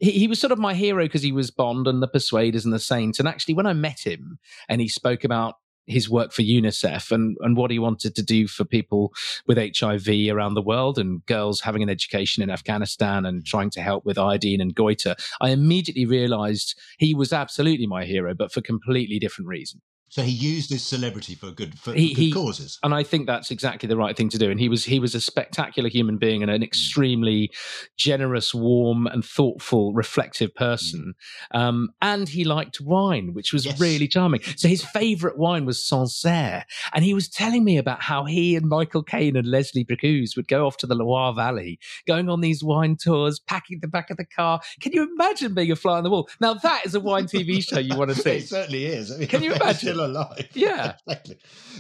he, 0.04 0.12
he 0.12 0.28
was 0.28 0.40
sort 0.40 0.52
of 0.52 0.60
my 0.60 0.74
hero 0.74 1.06
because 1.06 1.24
he 1.24 1.32
was 1.32 1.50
Bond 1.50 1.88
and 1.88 2.04
the 2.04 2.08
Persuaders 2.08 2.66
and 2.66 2.74
the 2.74 2.80
Saints. 2.80 3.20
And 3.20 3.28
actually, 3.28 3.54
when 3.54 3.66
I 3.66 3.74
met 3.74 4.06
him 4.06 4.38
and 4.68 4.82
he 4.82 4.90
spoke 4.90 5.24
about 5.24 5.56
his 5.86 6.10
work 6.10 6.32
for 6.32 6.44
UNICEF 6.44 7.12
and, 7.12 7.38
and 7.42 7.58
what 7.58 7.72
he 7.72 7.80
wanted 7.80 8.16
to 8.16 8.24
do 8.24 8.48
for 8.48 8.64
people 8.64 9.12
with 9.48 9.58
HIV 9.58 10.08
around 10.30 10.54
the 10.54 10.62
world 10.62 10.98
and 10.98 11.26
girls 11.26 11.62
having 11.62 11.84
an 11.84 11.90
education 11.90 12.44
in 12.44 12.50
Afghanistan 12.50 13.26
and 13.26 13.46
trying 13.46 13.70
to 13.72 13.82
help 13.82 14.06
with 14.06 14.18
iodine 14.18 14.62
and 14.62 14.76
goiter, 14.76 15.16
I 15.42 15.50
immediately 15.50 16.06
realized 16.06 16.80
he 17.00 17.14
was 17.14 17.34
absolutely 17.34 17.88
my 17.88 18.06
hero, 18.06 18.34
but 18.34 18.52
for 18.52 18.62
completely 18.62 19.20
different 19.20 19.50
reasons. 19.50 19.82
So 20.14 20.22
he 20.22 20.30
used 20.30 20.70
his 20.70 20.86
celebrity 20.86 21.34
for 21.34 21.50
good 21.50 21.80
for, 21.80 21.92
he, 21.92 22.14
good 22.14 22.22
he, 22.22 22.32
causes, 22.32 22.78
and 22.84 22.94
I 22.94 23.02
think 23.02 23.26
that's 23.26 23.50
exactly 23.50 23.90
the 23.90 23.98
right 23.98 24.16
thing 24.16 24.30
to 24.30 24.38
do. 24.38 24.52
And 24.52 24.60
he 24.60 24.70
was 24.70 24.86
he 24.86 25.00
was 25.00 25.16
a 25.16 25.20
spectacular 25.20 25.90
human 25.90 26.20
being 26.20 26.44
and 26.44 26.52
an 26.52 26.62
mm. 26.62 26.64
extremely 26.64 27.50
generous, 27.98 28.54
warm, 28.54 29.08
and 29.08 29.26
thoughtful, 29.26 29.92
reflective 29.92 30.54
person. 30.54 31.16
Mm. 31.52 31.60
Um, 31.60 31.90
and 32.00 32.30
he 32.30 32.44
liked 32.44 32.80
wine, 32.80 33.34
which 33.34 33.52
was 33.52 33.66
yes. 33.66 33.80
really 33.82 34.08
charming. 34.08 34.42
So 34.56 34.68
his 34.68 34.86
favourite 34.86 35.36
wine 35.36 35.66
was 35.66 35.84
Sancerre, 35.84 36.66
and 36.94 37.04
he 37.04 37.16
was 37.16 37.28
telling 37.28 37.64
me 37.64 37.78
about 37.78 38.04
how 38.04 38.26
he 38.26 38.56
and 38.56 38.70
Michael 38.70 39.02
Caine 39.02 39.36
and 39.36 39.48
Leslie 39.48 39.84
Bricusse 39.84 40.36
would 40.36 40.48
go 40.48 40.68
off 40.68 40.78
to 40.78 40.86
the 40.86 40.94
Loire 40.94 41.34
Valley, 41.34 41.80
going 42.06 42.30
on 42.30 42.42
these 42.42 42.64
wine 42.64 42.98
tours, 42.98 43.40
packing 43.40 43.80
the 43.80 43.88
back 43.88 44.12
of 44.12 44.18
the 44.18 44.26
car. 44.26 44.62
Can 44.80 44.92
you 44.92 45.12
imagine 45.12 45.56
being 45.56 45.72
a 45.72 45.76
fly 45.76 45.98
on 45.98 46.04
the 46.04 46.12
wall? 46.12 46.30
Now 46.40 46.54
that 46.54 46.86
is 46.86 46.94
a 46.94 47.00
wine 47.00 47.26
TV 47.26 47.68
show 47.68 47.80
you 47.80 47.98
want 47.98 48.12
to 48.16 48.16
see. 48.16 48.30
it 48.30 48.48
certainly 48.48 48.86
is. 48.86 49.12
I 49.12 49.18
mean, 49.18 49.28
Can 49.28 49.42
you 49.42 49.54
imagine? 49.56 50.03
Alive. 50.06 50.50
Yeah. 50.54 50.96
exactly. 51.08 51.38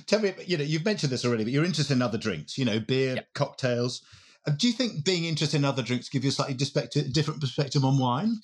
Tell 0.07 0.19
me, 0.19 0.33
you 0.45 0.57
know, 0.57 0.63
you've 0.63 0.85
mentioned 0.85 1.11
this 1.11 1.25
already, 1.25 1.43
but 1.43 1.53
you're 1.53 1.65
interested 1.65 1.93
in 1.93 2.01
other 2.01 2.17
drinks, 2.17 2.57
you 2.57 2.65
know, 2.65 2.79
beer, 2.79 3.15
yep. 3.15 3.33
cocktails. 3.33 4.01
Do 4.57 4.67
you 4.67 4.73
think 4.73 5.05
being 5.05 5.23
interested 5.23 5.55
in 5.55 5.63
other 5.63 5.81
drinks 5.81 6.09
give 6.09 6.25
you 6.25 6.29
a 6.29 6.33
slightly 6.33 6.53
different 6.53 7.39
perspective 7.39 7.85
on 7.85 7.97
wine? 7.97 8.41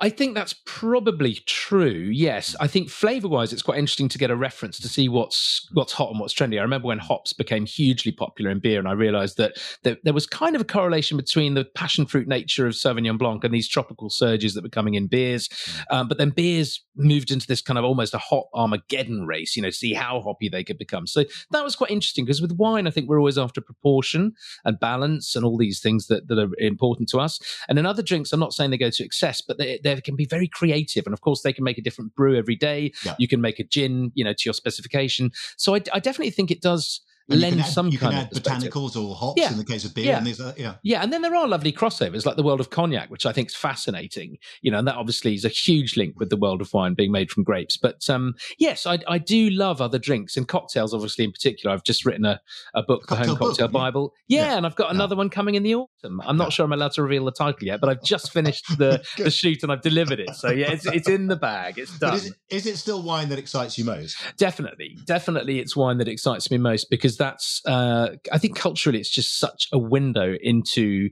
I 0.00 0.10
think 0.10 0.34
that's 0.34 0.54
probably 0.64 1.34
true. 1.46 2.10
Yes, 2.12 2.56
I 2.58 2.66
think 2.66 2.90
flavor-wise, 2.90 3.52
it's 3.52 3.62
quite 3.62 3.78
interesting 3.78 4.08
to 4.08 4.18
get 4.18 4.30
a 4.30 4.36
reference 4.36 4.78
to 4.80 4.88
see 4.88 5.08
what's 5.08 5.68
what's 5.72 5.92
hot 5.92 6.10
and 6.10 6.18
what's 6.18 6.34
trendy. 6.34 6.58
I 6.58 6.62
remember 6.62 6.88
when 6.88 6.98
hops 6.98 7.32
became 7.32 7.64
hugely 7.64 8.10
popular 8.10 8.50
in 8.50 8.58
beer, 8.58 8.80
and 8.80 8.88
I 8.88 8.92
realized 8.92 9.36
that 9.36 9.56
there, 9.84 9.96
there 10.02 10.12
was 10.12 10.26
kind 10.26 10.56
of 10.56 10.62
a 10.62 10.64
correlation 10.64 11.16
between 11.16 11.54
the 11.54 11.64
passion 11.64 12.06
fruit 12.06 12.26
nature 12.26 12.66
of 12.66 12.74
Sauvignon 12.74 13.16
Blanc 13.16 13.44
and 13.44 13.54
these 13.54 13.68
tropical 13.68 14.10
surges 14.10 14.54
that 14.54 14.64
were 14.64 14.68
coming 14.68 14.94
in 14.94 15.06
beers. 15.06 15.48
Mm. 15.48 15.84
Um, 15.90 16.08
but 16.08 16.18
then 16.18 16.30
beers 16.30 16.84
moved 16.96 17.30
into 17.30 17.46
this 17.46 17.62
kind 17.62 17.78
of 17.78 17.84
almost 17.84 18.14
a 18.14 18.18
hop 18.18 18.48
Armageddon 18.52 19.26
race, 19.26 19.54
you 19.54 19.62
know, 19.62 19.70
see 19.70 19.92
how 19.92 20.20
hoppy 20.20 20.48
they 20.48 20.64
could 20.64 20.78
become. 20.78 21.06
So 21.06 21.24
that 21.52 21.62
was 21.62 21.76
quite 21.76 21.90
interesting 21.92 22.24
because 22.24 22.42
with 22.42 22.52
wine, 22.52 22.88
I 22.88 22.90
think 22.90 23.08
we're 23.08 23.20
always 23.20 23.38
after 23.38 23.60
proportion 23.60 24.32
and 24.64 24.80
balance 24.80 25.35
and 25.36 25.44
all 25.44 25.56
these 25.56 25.80
things 25.80 26.06
that, 26.08 26.28
that 26.28 26.38
are 26.38 26.50
important 26.58 27.08
to 27.10 27.18
us. 27.18 27.38
And 27.68 27.78
in 27.78 27.86
other 27.86 28.02
drinks, 28.02 28.32
I'm 28.32 28.40
not 28.40 28.52
saying 28.52 28.70
they 28.70 28.78
go 28.78 28.90
to 28.90 29.04
excess, 29.04 29.40
but 29.40 29.58
they, 29.58 29.78
they 29.82 30.00
can 30.00 30.16
be 30.16 30.26
very 30.26 30.48
creative. 30.48 31.06
And 31.06 31.12
of 31.12 31.20
course, 31.20 31.42
they 31.42 31.52
can 31.52 31.64
make 31.64 31.78
a 31.78 31.82
different 31.82 32.14
brew 32.14 32.36
every 32.36 32.56
day. 32.56 32.92
Yeah. 33.04 33.14
You 33.18 33.28
can 33.28 33.40
make 33.40 33.58
a 33.58 33.64
gin, 33.64 34.12
you 34.14 34.24
know, 34.24 34.32
to 34.32 34.42
your 34.44 34.54
specification. 34.54 35.32
So 35.56 35.74
I, 35.74 35.80
I 35.92 36.00
definitely 36.00 36.30
think 36.30 36.50
it 36.50 36.62
does 36.62 37.00
and 37.28 37.40
lend 37.40 37.60
add, 37.60 37.66
some 37.66 37.88
you 37.88 37.98
kind 37.98 38.14
can 38.14 38.22
add 38.24 38.36
of 38.36 38.42
botanicals 38.42 38.96
or 38.96 39.14
hops 39.14 39.40
yeah. 39.40 39.50
in 39.50 39.58
the 39.58 39.64
case 39.64 39.84
of 39.84 39.94
beer. 39.94 40.06
Yeah. 40.06 40.18
And 40.18 40.26
these, 40.26 40.40
uh, 40.40 40.54
yeah, 40.56 40.74
yeah, 40.82 41.02
and 41.02 41.12
then 41.12 41.22
there 41.22 41.34
are 41.34 41.48
lovely 41.48 41.72
crossovers 41.72 42.24
like 42.24 42.36
the 42.36 42.42
world 42.42 42.60
of 42.60 42.70
cognac, 42.70 43.10
which 43.10 43.26
I 43.26 43.32
think 43.32 43.48
is 43.48 43.56
fascinating. 43.56 44.38
You 44.62 44.70
know, 44.70 44.78
and 44.78 44.88
that 44.88 44.96
obviously 44.96 45.34
is 45.34 45.44
a 45.44 45.48
huge 45.48 45.96
link 45.96 46.18
with 46.18 46.30
the 46.30 46.36
world 46.36 46.60
of 46.60 46.72
wine 46.72 46.94
being 46.94 47.12
made 47.12 47.30
from 47.30 47.42
grapes. 47.42 47.76
But 47.76 48.08
um, 48.08 48.34
yes, 48.58 48.86
I, 48.86 48.98
I, 49.08 49.18
do 49.18 49.50
love 49.50 49.80
other 49.80 49.98
drinks 49.98 50.36
and 50.36 50.46
cocktails, 50.46 50.94
obviously 50.94 51.24
in 51.24 51.32
particular. 51.32 51.74
I've 51.74 51.82
just 51.82 52.04
written 52.04 52.24
a, 52.24 52.40
a 52.74 52.82
book, 52.82 53.06
the 53.08 53.16
Home 53.16 53.36
Cocktail 53.36 53.66
book, 53.66 53.72
Bible. 53.72 54.14
Yeah. 54.28 54.50
yeah. 54.50 54.56
and 54.56 54.66
I've 54.66 54.76
got 54.76 54.94
another 54.94 55.16
one 55.16 55.30
coming 55.30 55.56
in 55.56 55.62
the 55.62 55.74
autumn. 55.74 56.20
I'm 56.24 56.36
not 56.36 56.52
sure 56.52 56.64
I'm 56.64 56.72
allowed 56.72 56.92
to 56.92 57.02
reveal 57.02 57.24
the 57.24 57.32
title 57.32 57.66
yet, 57.66 57.80
but 57.80 57.90
I've 57.90 58.02
just 58.02 58.32
finished 58.32 58.66
the, 58.78 59.04
the 59.18 59.30
shoot 59.30 59.62
and 59.62 59.72
I've 59.72 59.82
delivered 59.82 60.20
it. 60.20 60.34
So 60.36 60.50
yeah, 60.50 60.70
it's, 60.70 60.86
it's 60.86 61.08
in 61.08 61.26
the 61.26 61.36
bag. 61.36 61.78
It's 61.78 61.98
done. 61.98 62.14
Is 62.14 62.26
it, 62.26 62.34
is 62.50 62.66
it, 62.66 62.76
still 62.76 63.02
wine 63.02 63.30
that 63.30 63.38
excites 63.38 63.78
you 63.78 63.84
most? 63.84 64.16
Definitely, 64.36 64.96
definitely, 65.06 65.58
it's 65.58 65.74
wine 65.74 65.98
that 65.98 66.08
excites 66.08 66.50
me 66.50 66.58
most 66.58 66.88
because 66.90 67.15
that's. 67.16 67.62
Uh, 67.64 67.76
uh, 67.86 68.08
I 68.32 68.38
think 68.38 68.56
culturally 68.56 68.98
it's 68.98 69.10
just 69.10 69.38
such 69.38 69.68
a 69.72 69.78
window 69.78 70.34
into 70.42 71.10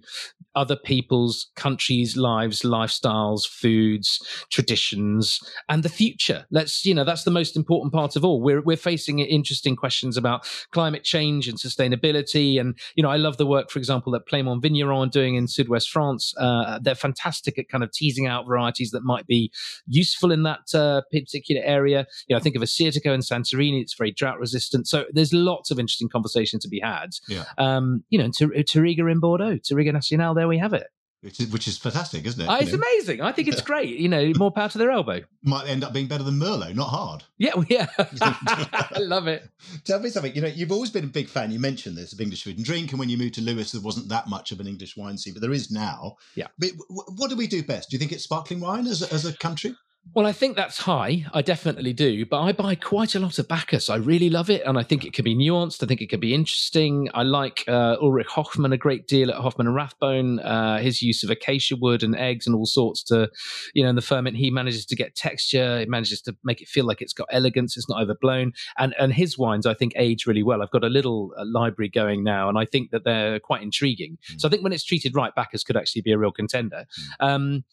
other 0.54 0.76
people's 0.76 1.50
countries, 1.56 2.16
lives, 2.16 2.62
lifestyles, 2.62 3.46
foods, 3.46 4.20
traditions, 4.50 5.40
and 5.68 5.82
the 5.82 5.88
future. 5.88 6.46
Let's, 6.50 6.84
you 6.84 6.94
know, 6.94 7.04
that's 7.04 7.24
the 7.24 7.30
most 7.30 7.56
important 7.56 7.92
part 7.92 8.16
of 8.16 8.24
all. 8.24 8.40
We're 8.40 8.62
we're 8.62 8.76
facing 8.76 9.18
interesting 9.18 9.76
questions 9.76 10.16
about 10.16 10.48
climate 10.70 11.04
change 11.04 11.48
and 11.48 11.58
sustainability. 11.58 12.60
And, 12.60 12.78
you 12.94 13.02
know, 13.02 13.10
I 13.10 13.16
love 13.16 13.36
the 13.36 13.46
work, 13.46 13.70
for 13.70 13.78
example, 13.78 14.12
that 14.12 14.26
Plaimont 14.26 14.62
Vigneron 14.62 15.08
are 15.08 15.10
doing 15.10 15.34
in 15.34 15.48
Sud-West 15.48 15.90
France. 15.90 16.34
Uh, 16.38 16.78
they're 16.80 16.94
fantastic 16.94 17.58
at 17.58 17.68
kind 17.68 17.84
of 17.84 17.90
teasing 17.92 18.26
out 18.26 18.46
varieties 18.46 18.90
that 18.90 19.02
might 19.02 19.26
be 19.26 19.50
useful 19.86 20.30
in 20.30 20.42
that 20.44 20.74
uh, 20.74 21.02
particular 21.10 21.62
area. 21.64 22.06
You 22.26 22.34
know, 22.34 22.38
I 22.38 22.42
think 22.42 22.56
of 22.56 22.62
Assyrtiko 22.62 23.12
and 23.12 23.22
Santorini, 23.22 23.80
it's 23.80 23.94
very 23.94 24.12
drought 24.12 24.38
resistant. 24.38 24.86
So 24.86 25.04
there's 25.12 25.32
lots 25.32 25.70
of 25.70 25.78
interesting 25.78 26.08
conversation 26.08 26.60
to 26.60 26.68
be 26.68 26.80
had. 26.80 27.10
Yeah. 27.28 27.44
Um, 27.58 28.04
you 28.10 28.18
know, 28.18 28.28
Touriga 28.28 29.10
in 29.10 29.20
Bordeaux, 29.20 29.58
Touriga 29.58 29.92
Nacional, 29.92 30.34
there 30.34 30.43
we 30.48 30.58
have 30.58 30.72
it. 30.72 30.86
Which 31.24 31.40
is, 31.40 31.48
which 31.48 31.68
is 31.68 31.78
fantastic, 31.78 32.26
isn't 32.26 32.38
it? 32.38 32.48
Oh, 32.50 32.56
it's 32.56 32.72
know? 32.72 32.78
amazing. 32.78 33.22
I 33.22 33.32
think 33.32 33.48
it's 33.48 33.62
great. 33.62 33.96
You 33.96 34.10
know, 34.10 34.30
more 34.36 34.50
power 34.50 34.68
to 34.68 34.76
their 34.76 34.90
elbow. 34.90 35.22
Might 35.42 35.66
end 35.68 35.82
up 35.82 35.94
being 35.94 36.06
better 36.06 36.22
than 36.22 36.34
Merlot, 36.34 36.74
not 36.74 36.90
hard. 36.90 37.24
Yeah, 37.38 37.52
well, 37.54 37.64
yeah. 37.66 37.86
I 37.98 38.98
love 38.98 39.26
it. 39.26 39.48
Tell 39.84 40.00
me 40.00 40.10
something. 40.10 40.34
You 40.34 40.42
know, 40.42 40.48
you've 40.48 40.70
always 40.70 40.90
been 40.90 41.04
a 41.04 41.06
big 41.06 41.30
fan. 41.30 41.50
You 41.50 41.58
mentioned 41.58 41.96
this 41.96 42.12
of 42.12 42.20
English 42.20 42.44
food 42.44 42.58
and 42.58 42.66
drink, 42.66 42.90
and 42.90 42.98
when 42.98 43.08
you 43.08 43.16
moved 43.16 43.34
to 43.34 43.40
Lewes, 43.40 43.72
there 43.72 43.80
wasn't 43.80 44.10
that 44.10 44.28
much 44.28 44.52
of 44.52 44.60
an 44.60 44.66
English 44.66 44.98
wine 44.98 45.16
scene, 45.16 45.32
but 45.32 45.40
there 45.40 45.52
is 45.54 45.70
now. 45.70 46.16
Yeah. 46.34 46.48
But 46.58 46.72
what 46.90 47.30
do 47.30 47.36
we 47.36 47.46
do 47.46 47.62
best? 47.62 47.88
Do 47.88 47.94
you 47.94 47.98
think 47.98 48.12
it's 48.12 48.24
sparkling 48.24 48.60
wine 48.60 48.86
as 48.86 49.00
a, 49.00 49.10
as 49.10 49.24
a 49.24 49.34
country? 49.34 49.74
Well, 50.12 50.26
I 50.26 50.32
think 50.32 50.54
that's 50.54 50.78
high. 50.78 51.24
I 51.32 51.42
definitely 51.42 51.92
do. 51.92 52.24
But 52.24 52.42
I 52.42 52.52
buy 52.52 52.76
quite 52.76 53.16
a 53.16 53.18
lot 53.18 53.38
of 53.40 53.48
Bacchus. 53.48 53.90
I 53.90 53.96
really 53.96 54.30
love 54.30 54.48
it. 54.48 54.62
And 54.64 54.78
I 54.78 54.84
think 54.84 55.04
it 55.04 55.12
can 55.12 55.24
be 55.24 55.34
nuanced. 55.34 55.82
I 55.82 55.86
think 55.86 56.00
it 56.00 56.08
can 56.08 56.20
be 56.20 56.34
interesting. 56.34 57.08
I 57.14 57.22
like 57.24 57.64
uh, 57.66 57.96
Ulrich 58.00 58.28
Hofmann 58.28 58.72
a 58.72 58.76
great 58.76 59.08
deal 59.08 59.30
at 59.30 59.36
Hofmann 59.36 59.66
and 59.66 59.74
Rathbone. 59.74 60.38
Uh, 60.38 60.78
his 60.78 61.02
use 61.02 61.24
of 61.24 61.30
acacia 61.30 61.74
wood 61.74 62.04
and 62.04 62.14
eggs 62.14 62.46
and 62.46 62.54
all 62.54 62.66
sorts 62.66 63.02
to, 63.04 63.28
you 63.74 63.82
know, 63.82 63.88
in 63.88 63.96
the 63.96 64.02
ferment, 64.02 64.36
he 64.36 64.52
manages 64.52 64.86
to 64.86 64.94
get 64.94 65.16
texture. 65.16 65.80
He 65.80 65.86
manages 65.86 66.20
to 66.22 66.36
make 66.44 66.62
it 66.62 66.68
feel 66.68 66.84
like 66.84 67.02
it's 67.02 67.12
got 67.12 67.26
elegance. 67.32 67.76
It's 67.76 67.88
not 67.88 68.00
overblown. 68.00 68.52
And, 68.78 68.94
and 69.00 69.12
his 69.12 69.36
wines, 69.36 69.66
I 69.66 69.74
think, 69.74 69.94
age 69.96 70.26
really 70.26 70.44
well. 70.44 70.62
I've 70.62 70.70
got 70.70 70.84
a 70.84 70.88
little 70.88 71.32
uh, 71.36 71.44
library 71.44 71.88
going 71.88 72.22
now, 72.22 72.48
and 72.48 72.56
I 72.56 72.66
think 72.66 72.92
that 72.92 73.02
they're 73.04 73.40
quite 73.40 73.62
intriguing. 73.62 74.18
Mm. 74.30 74.40
So 74.40 74.46
I 74.46 74.50
think 74.50 74.62
when 74.62 74.72
it's 74.72 74.84
treated 74.84 75.16
right, 75.16 75.34
Bacchus 75.34 75.64
could 75.64 75.76
actually 75.76 76.02
be 76.02 76.12
a 76.12 76.18
real 76.18 76.30
contender. 76.30 76.84
Mm. 77.20 77.26
Um, 77.26 77.64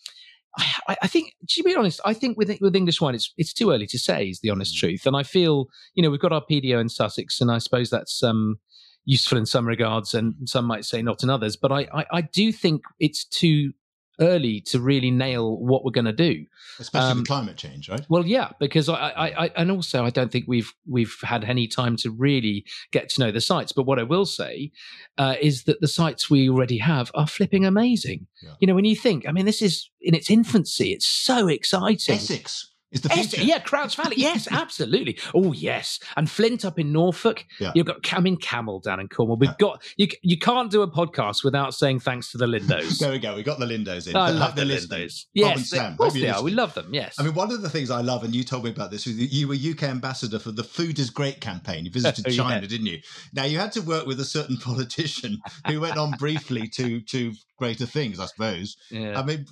I, 0.57 0.97
I, 1.03 1.07
think, 1.07 1.33
to 1.49 1.63
be 1.63 1.75
honest, 1.75 2.01
I 2.03 2.13
think 2.13 2.37
with 2.37 2.55
with 2.59 2.75
English 2.75 2.99
wine, 2.99 3.15
it's 3.15 3.33
it's 3.37 3.53
too 3.53 3.71
early 3.71 3.87
to 3.87 3.99
say. 3.99 4.29
Is 4.29 4.39
the 4.39 4.49
honest 4.49 4.75
mm. 4.75 4.79
truth, 4.79 5.05
and 5.05 5.15
I 5.15 5.23
feel 5.23 5.67
you 5.93 6.03
know 6.03 6.09
we've 6.09 6.19
got 6.19 6.33
our 6.33 6.43
PDO 6.49 6.79
in 6.79 6.89
Sussex, 6.89 7.39
and 7.39 7.51
I 7.51 7.59
suppose 7.59 7.89
that's 7.89 8.21
um, 8.21 8.57
useful 9.05 9.37
in 9.37 9.45
some 9.45 9.67
regards, 9.67 10.13
and 10.13 10.33
some 10.45 10.65
might 10.65 10.85
say 10.85 11.01
not 11.01 11.23
in 11.23 11.29
others. 11.29 11.55
But 11.55 11.71
I, 11.71 11.87
I, 11.93 12.05
I 12.11 12.21
do 12.21 12.51
think 12.51 12.81
it's 12.99 13.25
too 13.25 13.71
early 14.21 14.61
to 14.61 14.79
really 14.79 15.11
nail 15.11 15.57
what 15.57 15.83
we're 15.83 15.91
going 15.91 16.05
to 16.05 16.13
do. 16.13 16.45
Especially 16.79 17.11
um, 17.11 17.17
with 17.19 17.27
climate 17.27 17.57
change, 17.57 17.89
right? 17.89 18.05
Well, 18.09 18.25
yeah, 18.25 18.51
because 18.59 18.87
I, 18.87 18.95
I, 18.95 19.45
I, 19.45 19.51
and 19.57 19.71
also 19.71 20.05
I 20.05 20.09
don't 20.09 20.31
think 20.31 20.45
we've 20.47 20.71
we've 20.87 21.15
had 21.23 21.43
any 21.43 21.67
time 21.67 21.97
to 21.97 22.11
really 22.11 22.65
get 22.91 23.09
to 23.09 23.21
know 23.21 23.31
the 23.31 23.41
sites. 23.41 23.71
But 23.71 23.83
what 23.83 23.99
I 23.99 24.03
will 24.03 24.25
say 24.25 24.71
uh, 25.17 25.35
is 25.41 25.63
that 25.63 25.81
the 25.81 25.87
sites 25.87 26.29
we 26.29 26.49
already 26.49 26.77
have 26.77 27.11
are 27.13 27.27
flipping 27.27 27.65
amazing. 27.65 28.27
Yeah. 28.41 28.51
You 28.59 28.67
know, 28.67 28.75
when 28.75 28.85
you 28.85 28.95
think, 28.95 29.27
I 29.27 29.31
mean, 29.31 29.45
this 29.45 29.61
is 29.61 29.89
in 29.99 30.15
its 30.15 30.29
infancy. 30.29 30.93
It's 30.93 31.05
so 31.05 31.47
exciting. 31.47 32.15
Essex. 32.15 32.70
Is 32.91 33.01
the 33.01 33.09
future. 33.09 33.41
yeah, 33.41 33.59
Crouch 33.59 33.95
Valley. 33.95 34.15
Yes, 34.21 34.47
absolutely. 34.51 35.17
Oh, 35.33 35.51
yes. 35.51 35.99
And 36.15 36.29
Flint 36.29 36.63
up 36.63 36.77
in 36.77 36.91
Norfolk. 36.91 37.45
Yeah. 37.59 37.71
You've 37.73 37.87
got 37.87 38.03
Cam 38.03 38.27
in 38.27 38.37
Camel 38.37 38.79
down 38.79 38.99
in 38.99 39.07
Cornwall. 39.07 39.37
We've 39.37 39.49
yeah. 39.49 39.55
got 39.57 39.83
you. 39.97 40.07
You 40.21 40.37
can't 40.37 40.69
do 40.69 40.81
a 40.83 40.91
podcast 40.91 41.43
without 41.43 41.73
saying 41.73 42.01
thanks 42.01 42.31
to 42.31 42.37
the 42.37 42.45
Lindos. 42.45 42.97
there 42.99 43.11
we 43.11 43.19
go. 43.19 43.35
We 43.35 43.43
got 43.43 43.59
the 43.59 43.65
Lindos 43.65 44.07
in. 44.07 44.15
I 44.15 44.29
love 44.31 44.55
the 44.55 44.63
Lindos. 44.63 45.25
Yes, 45.33 45.69
Sam, 45.69 45.93
of 45.93 45.97
course 45.97 46.13
they 46.13 46.29
are. 46.29 46.43
We 46.43 46.51
love 46.51 46.73
them. 46.73 46.93
Yes. 46.93 47.15
I 47.17 47.23
mean, 47.23 47.33
one 47.33 47.51
of 47.51 47.61
the 47.61 47.69
things 47.69 47.89
I 47.89 48.01
love, 48.01 48.23
and 48.23 48.35
you 48.35 48.43
told 48.43 48.65
me 48.65 48.69
about 48.69 48.91
this, 48.91 49.07
you 49.07 49.47
were 49.47 49.55
UK 49.55 49.83
ambassador 49.83 50.37
for 50.37 50.51
the 50.51 50.63
Food 50.63 50.99
is 50.99 51.09
Great 51.09 51.41
campaign. 51.41 51.85
You 51.85 51.91
visited 51.91 52.25
oh, 52.27 52.31
China, 52.31 52.61
yeah. 52.61 52.67
didn't 52.67 52.87
you? 52.87 52.99
Now 53.33 53.45
you 53.45 53.57
had 53.57 53.71
to 53.73 53.81
work 53.81 54.05
with 54.05 54.19
a 54.19 54.25
certain 54.25 54.57
politician 54.57 55.41
who 55.67 55.81
went 55.81 55.97
on 55.97 56.11
briefly 56.11 56.67
to 56.69 57.01
to 57.01 57.33
greater 57.57 57.85
things, 57.85 58.19
I 58.19 58.25
suppose. 58.25 58.75
Yeah. 58.89 59.19
I 59.19 59.23
mean, 59.23 59.45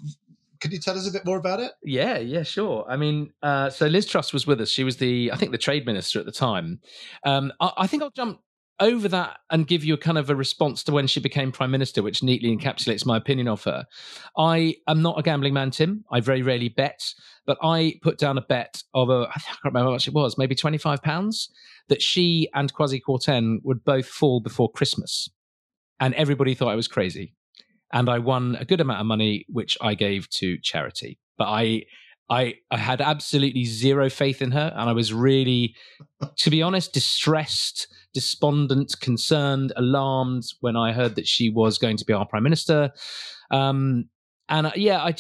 could 0.60 0.72
you 0.74 0.80
tell 0.80 0.98
us 0.98 1.08
a 1.08 1.12
bit 1.12 1.26
more 1.26 1.38
about 1.38 1.60
it? 1.60 1.72
Yeah, 1.84 2.18
yeah, 2.18 2.44
sure. 2.44 2.86
I 2.88 2.98
mean, 2.98 3.32
uh, 3.42 3.70
so 3.70 3.88
Liz 3.88 4.06
Truss 4.06 4.34
was 4.34 4.46
with 4.46 4.62
us. 4.62 4.70
She 4.70 4.84
was 4.84 4.98
the, 4.98 5.32
I 5.32 5.38
think, 5.38 5.52
the 5.52 5.58
trade 5.58 5.86
minister 5.86 6.20
at 6.20 6.26
the 6.26 6.32
time. 6.32 6.80
Um, 7.26 7.52
I, 7.60 7.72
I, 7.78 7.88
think 7.88 8.04
I'll 8.04 8.12
jump 8.12 8.42
over 8.80 9.08
that 9.10 9.38
and 9.50 9.68
give 9.68 9.84
you 9.84 9.94
a 9.94 9.98
kind 9.98 10.18
of 10.18 10.30
a 10.30 10.36
response 10.36 10.84
to 10.84 10.92
when 10.92 11.08
she 11.08 11.20
became 11.20 11.52
prime 11.52 11.72
minister, 11.72 12.04
which 12.04 12.24
neatly 12.24 12.56
encapsulates 12.56 13.06
my 13.06 13.18
opinion 13.18 13.48
of 13.48 13.64
her. 13.64 13.86
I 14.38 14.76
am 14.88 15.02
not 15.02 15.20
a 15.20 15.24
gambling 15.24 15.54
man, 15.54 15.72
Tim. 15.72 16.04
I 16.12 16.20
very 16.20 16.42
rarely 16.42 16.70
bet, 16.70 17.14
but 17.46 17.58
I 17.62 17.96
put 18.02 18.18
down 18.18 18.38
a 18.38 18.42
bet 18.42 18.84
of 18.94 19.10
a, 19.10 19.28
I 19.30 19.40
can't 19.40 19.60
remember 19.64 19.88
how 19.88 19.94
much 19.94 20.08
it 20.08 20.14
was, 20.14 20.38
maybe 20.38 20.56
twenty 20.56 20.78
five 20.78 21.02
pounds, 21.02 21.50
that 21.88 22.02
she 22.02 22.50
and 22.54 22.74
Kwasi 22.74 23.00
Kwarteng 23.06 23.60
would 23.64 23.84
both 23.84 24.08
fall 24.08 24.40
before 24.40 24.72
Christmas, 24.72 25.30
and 26.00 26.14
everybody 26.16 26.54
thought 26.54 26.70
I 26.70 26.76
was 26.76 26.88
crazy 26.88 27.34
and 27.92 28.10
I 28.10 28.20
won 28.20 28.56
a 28.60 28.66
good 28.66 28.82
amount 28.82 29.02
of 29.02 29.06
money, 29.06 29.46
which 29.50 29.78
I 29.82 29.94
gave 29.94 30.30
to 30.32 30.58
charity. 30.62 31.20
But 31.38 31.48
I, 31.48 31.84
I, 32.30 32.56
I 32.70 32.78
had 32.78 33.02
absolutely 33.02 33.66
zero 33.66 34.10
faith 34.10 34.42
in 34.42 34.52
her, 34.52 34.72
and 34.76 34.90
I 34.90 34.94
was 34.94 35.14
really, 35.14 35.76
to 36.38 36.50
be 36.50 36.62
honest, 36.62 36.94
distressed, 36.94 37.88
despondent, 38.14 38.96
concerned, 39.02 39.74
alarmed 39.76 40.44
when 40.62 40.76
I 40.76 40.92
heard 40.92 41.16
that 41.16 41.28
she 41.28 41.50
was 41.50 41.78
going 41.78 41.98
to 41.98 42.06
be 42.06 42.14
our 42.14 42.26
prime 42.26 42.44
minister. 42.44 42.92
Um, 43.50 44.10
and 44.48 44.68
uh, 44.68 44.72
yeah, 44.76 45.02
I, 45.04 45.14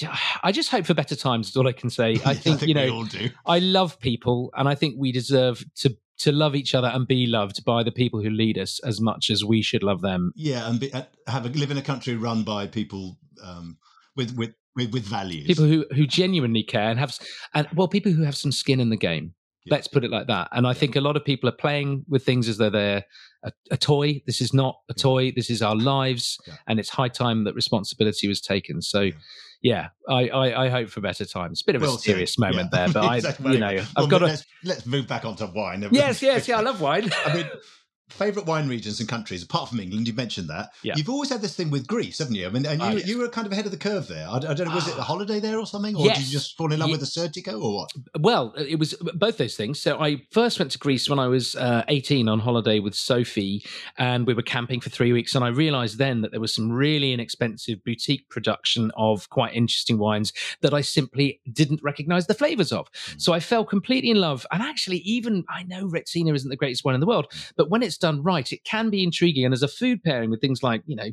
I 0.43 0.51
just 0.51 0.69
hope 0.71 0.85
for 0.85 0.93
better 0.93 1.15
times. 1.15 1.49
Is 1.49 1.57
all 1.57 1.67
I 1.67 1.71
can 1.71 1.89
say. 1.89 2.11
I 2.25 2.33
think, 2.33 2.57
I 2.57 2.59
think 2.59 2.61
you 2.63 2.73
know, 2.73 3.05
I 3.45 3.59
love 3.59 3.99
people, 3.99 4.51
and 4.55 4.67
I 4.67 4.75
think 4.75 4.95
we 4.97 5.11
deserve 5.11 5.63
to 5.77 5.95
to 6.19 6.31
love 6.31 6.55
each 6.55 6.75
other 6.75 6.87
and 6.87 7.07
be 7.07 7.25
loved 7.25 7.63
by 7.65 7.83
the 7.83 7.91
people 7.91 8.21
who 8.21 8.29
lead 8.29 8.57
us 8.57 8.79
as 8.83 8.99
much 8.99 9.29
as 9.29 9.43
we 9.43 9.61
should 9.61 9.83
love 9.83 10.01
them. 10.01 10.31
Yeah, 10.35 10.69
and 10.69 10.79
be, 10.79 10.93
uh, 10.93 11.03
have 11.27 11.45
a, 11.45 11.49
live 11.49 11.71
in 11.71 11.77
a 11.77 11.81
country 11.81 12.15
run 12.15 12.43
by 12.43 12.67
people 12.67 13.17
um, 13.43 13.77
with, 14.15 14.35
with 14.37 14.53
with 14.75 14.93
with 14.93 15.03
values, 15.03 15.47
people 15.47 15.65
who 15.65 15.85
who 15.95 16.05
genuinely 16.05 16.63
care 16.63 16.89
and 16.89 16.99
have 16.99 17.17
and 17.53 17.67
well, 17.73 17.87
people 17.87 18.11
who 18.11 18.23
have 18.23 18.37
some 18.37 18.51
skin 18.51 18.79
in 18.79 18.89
the 18.89 18.97
game. 18.97 19.33
Yeah. 19.65 19.75
Let's 19.75 19.87
put 19.87 20.05
it 20.05 20.11
like 20.11 20.27
that. 20.27 20.47
And 20.53 20.65
I 20.65 20.69
yeah. 20.69 20.73
think 20.73 20.95
a 20.95 21.01
lot 21.01 21.17
of 21.17 21.25
people 21.25 21.49
are 21.49 21.53
playing 21.53 22.05
with 22.07 22.23
things 22.23 22.47
as 22.47 22.57
though 22.57 22.69
they're 22.69 23.03
a, 23.43 23.51
a 23.71 23.77
toy. 23.77 24.21
This 24.25 24.39
is 24.39 24.53
not 24.53 24.77
a 24.89 24.93
toy. 24.93 25.31
This 25.35 25.49
is 25.49 25.61
our 25.61 25.75
lives, 25.75 26.37
yeah. 26.47 26.55
and 26.67 26.79
it's 26.79 26.89
high 26.89 27.09
time 27.09 27.43
that 27.43 27.55
responsibility 27.55 28.27
was 28.27 28.41
taken. 28.41 28.81
So 28.81 29.09
yeah, 29.61 29.89
I, 30.07 30.29
I, 30.29 30.65
I, 30.65 30.69
hope 30.69 30.89
for 30.89 31.01
better 31.01 31.25
times. 31.25 31.63
Bit 31.63 31.75
of 31.75 31.81
well, 31.81 31.95
a 31.95 31.99
serious 31.99 32.35
yeah, 32.37 32.47
moment 32.47 32.69
yeah. 32.71 32.85
there, 32.85 32.93
but 32.93 33.03
I, 33.45 33.51
you 33.51 33.59
know, 33.59 33.67
I've 33.67 33.95
well, 33.95 34.07
got 34.07 34.19
to. 34.19 34.25
Let's, 34.25 34.45
let's 34.63 34.85
move 34.85 35.07
back 35.07 35.25
onto 35.25 35.45
wine. 35.47 35.87
Yes, 35.91 36.21
yes, 36.21 36.47
yeah, 36.47 36.59
I 36.59 36.61
love 36.69 36.79
wine. 36.79 37.09
I 37.25 37.35
mean, 37.35 37.49
favorite 38.09 38.45
wine 38.45 38.67
regions 38.67 38.99
and 38.99 39.07
countries 39.07 39.43
apart 39.43 39.69
from 39.69 39.79
England? 39.79 40.07
You 40.07 40.13
mentioned 40.13 40.49
that. 40.49 40.71
Yeah. 40.83 40.95
You've 40.95 41.09
always 41.09 41.29
had 41.29 41.41
this 41.41 41.55
thing 41.55 41.69
with 41.69 41.87
Greece, 41.87 42.19
haven't 42.19 42.35
you? 42.35 42.47
I 42.47 42.49
mean, 42.49 42.65
and 42.65 42.81
you, 42.81 42.87
oh, 42.87 42.91
yes. 42.91 43.07
you 43.07 43.17
were 43.19 43.29
kind 43.29 43.47
of 43.47 43.53
ahead 43.53 43.65
of 43.65 43.71
the 43.71 43.77
curve 43.77 44.07
there. 44.07 44.27
I, 44.27 44.37
I 44.37 44.53
don't 44.53 44.67
know, 44.67 44.75
was 44.75 44.87
it 44.87 44.97
a 44.97 45.01
holiday 45.01 45.39
there 45.39 45.59
or 45.59 45.65
something, 45.65 45.95
or 45.95 46.05
yes. 46.05 46.17
did 46.17 46.27
you 46.27 46.31
just 46.31 46.57
fall 46.57 46.71
in 46.71 46.79
love 46.79 46.91
with 46.91 46.99
the 46.99 47.05
Assyrtiko, 47.05 47.61
or 47.61 47.75
what? 47.75 47.91
Well, 48.19 48.53
it 48.57 48.79
was 48.79 48.93
both 49.15 49.37
those 49.37 49.55
things. 49.55 49.81
So 49.81 49.99
I 49.99 50.23
first 50.31 50.59
went 50.59 50.71
to 50.71 50.77
Greece 50.77 51.09
when 51.09 51.19
I 51.19 51.27
was 51.27 51.55
uh, 51.55 51.83
18 51.87 52.27
on 52.27 52.39
holiday 52.39 52.79
with 52.79 52.95
Sophie, 52.95 53.63
and 53.97 54.25
we 54.25 54.33
were 54.33 54.41
camping 54.41 54.79
for 54.79 54.89
three 54.89 55.13
weeks. 55.13 55.35
And 55.35 55.43
I 55.43 55.49
realised 55.49 55.97
then 55.97 56.21
that 56.21 56.31
there 56.31 56.39
was 56.39 56.53
some 56.53 56.71
really 56.71 57.13
inexpensive 57.13 57.83
boutique 57.83 58.29
production 58.29 58.91
of 58.95 59.29
quite 59.29 59.53
interesting 59.53 59.97
wines 59.97 60.33
that 60.61 60.73
I 60.73 60.81
simply 60.81 61.39
didn't 61.51 61.81
recognise 61.83 62.27
the 62.27 62.33
flavours 62.33 62.71
of. 62.71 62.91
Mm. 62.91 63.21
So 63.21 63.33
I 63.33 63.39
fell 63.39 63.65
completely 63.65 64.09
in 64.09 64.17
love. 64.17 64.45
And 64.51 64.61
actually, 64.61 64.97
even 64.97 65.43
I 65.49 65.63
know 65.63 65.85
Retsina 65.85 66.33
isn't 66.35 66.49
the 66.49 66.55
greatest 66.55 66.83
wine 66.83 66.95
in 66.95 67.01
the 67.01 67.07
world, 67.07 67.27
mm. 67.31 67.51
but 67.55 67.69
when 67.69 67.83
it's 67.83 67.97
done 67.99 68.23
right, 68.23 68.51
it 68.51 68.63
can 68.63 68.89
be 68.89 69.03
intriguing. 69.03 69.45
And 69.45 69.53
as 69.53 69.63
a 69.63 69.67
food 69.67 70.03
pairing 70.03 70.29
with 70.29 70.41
things 70.41 70.63
like, 70.63 70.81
you 70.85 70.95
know, 70.95 71.09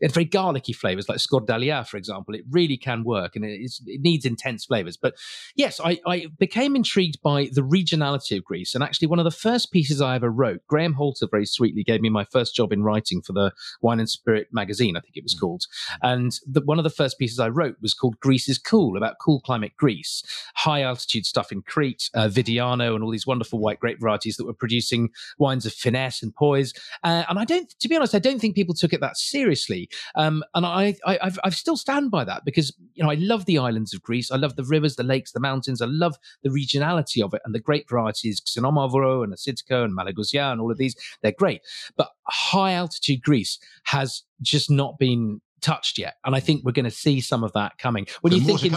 very 0.00 0.24
garlicky 0.24 0.72
flavors 0.72 1.08
like 1.08 1.18
scordalia, 1.18 1.86
for 1.86 1.96
example, 1.96 2.34
it 2.34 2.44
really 2.50 2.76
can 2.76 3.04
work 3.04 3.36
and 3.36 3.44
it, 3.44 3.70
it 3.86 4.00
needs 4.00 4.24
intense 4.24 4.64
flavors. 4.64 4.96
But 4.96 5.14
yes, 5.54 5.80
I, 5.82 6.00
I, 6.06 6.26
became 6.38 6.76
intrigued 6.76 7.20
by 7.22 7.48
the 7.52 7.62
regionality 7.62 8.36
of 8.36 8.44
Greece. 8.44 8.74
And 8.74 8.84
actually, 8.84 9.08
one 9.08 9.18
of 9.18 9.24
the 9.24 9.30
first 9.30 9.72
pieces 9.72 10.00
I 10.00 10.14
ever 10.14 10.30
wrote, 10.30 10.60
Graham 10.66 10.94
Halter 10.94 11.26
very 11.30 11.46
sweetly 11.46 11.82
gave 11.82 12.00
me 12.00 12.08
my 12.08 12.24
first 12.24 12.54
job 12.54 12.72
in 12.72 12.82
writing 12.82 13.22
for 13.22 13.32
the 13.32 13.52
Wine 13.80 13.98
and 13.98 14.08
Spirit 14.08 14.48
magazine, 14.52 14.96
I 14.96 15.00
think 15.00 15.16
it 15.16 15.22
was 15.22 15.34
mm. 15.34 15.40
called. 15.40 15.64
And 16.02 16.32
the, 16.46 16.60
one 16.60 16.78
of 16.78 16.84
the 16.84 16.90
first 16.90 17.18
pieces 17.18 17.38
I 17.38 17.48
wrote 17.48 17.76
was 17.80 17.94
called 17.94 18.20
Greece 18.20 18.48
is 18.48 18.58
Cool, 18.58 18.96
about 18.96 19.16
cool 19.20 19.40
climate 19.40 19.72
Greece, 19.76 20.22
high 20.54 20.82
altitude 20.82 21.26
stuff 21.26 21.52
in 21.52 21.62
Crete, 21.62 22.10
uh, 22.14 22.28
Vidiano, 22.28 22.94
and 22.94 23.02
all 23.02 23.10
these 23.10 23.26
wonderful 23.26 23.58
white 23.58 23.80
grape 23.80 24.00
varieties 24.00 24.36
that 24.36 24.44
were 24.44 24.52
producing 24.52 25.10
wines 25.38 25.66
of 25.66 25.72
finesse 25.72 26.22
and 26.22 26.27
poise 26.34 26.72
uh, 27.04 27.24
and 27.28 27.38
I 27.38 27.44
don't, 27.44 27.68
to 27.80 27.88
be 27.88 27.96
honest, 27.96 28.14
I 28.14 28.18
don't 28.18 28.40
think 28.40 28.54
people 28.54 28.74
took 28.74 28.92
it 28.92 29.00
that 29.00 29.16
seriously. 29.16 29.88
Um, 30.14 30.42
and 30.54 30.66
I, 30.66 30.96
I, 31.06 31.18
I've, 31.22 31.38
I've 31.44 31.54
still 31.54 31.76
stand 31.76 32.10
by 32.10 32.24
that 32.24 32.44
because 32.44 32.74
you 32.94 33.04
know 33.04 33.10
I 33.10 33.14
love 33.14 33.44
the 33.44 33.58
islands 33.58 33.94
of 33.94 34.02
Greece. 34.02 34.30
I 34.30 34.36
love 34.36 34.56
the 34.56 34.64
rivers, 34.64 34.96
the 34.96 35.02
lakes, 35.02 35.32
the 35.32 35.40
mountains. 35.40 35.80
I 35.80 35.86
love 35.86 36.16
the 36.42 36.50
regionality 36.50 37.22
of 37.22 37.34
it 37.34 37.42
and 37.44 37.54
the 37.54 37.60
great 37.60 37.88
varieties, 37.88 38.40
Xinomavro 38.40 39.24
and 39.24 39.32
Assyrtiko 39.32 39.84
and 39.84 39.96
Malagousia 39.96 40.52
and 40.52 40.60
all 40.60 40.70
of 40.70 40.78
these. 40.78 40.96
They're 41.22 41.32
great, 41.32 41.62
but 41.96 42.10
high 42.26 42.72
altitude 42.72 43.22
Greece 43.22 43.58
has 43.84 44.22
just 44.42 44.70
not 44.70 44.98
been 44.98 45.40
touched 45.60 45.98
yet. 45.98 46.16
And 46.24 46.34
I 46.34 46.40
think 46.40 46.64
we're 46.64 46.72
going 46.72 46.84
to 46.84 46.90
see 46.90 47.20
some 47.20 47.42
of 47.44 47.52
that 47.52 47.78
coming. 47.78 48.06
When 48.20 48.32
you 48.32 48.40
think 48.40 48.64
in, 48.64 48.74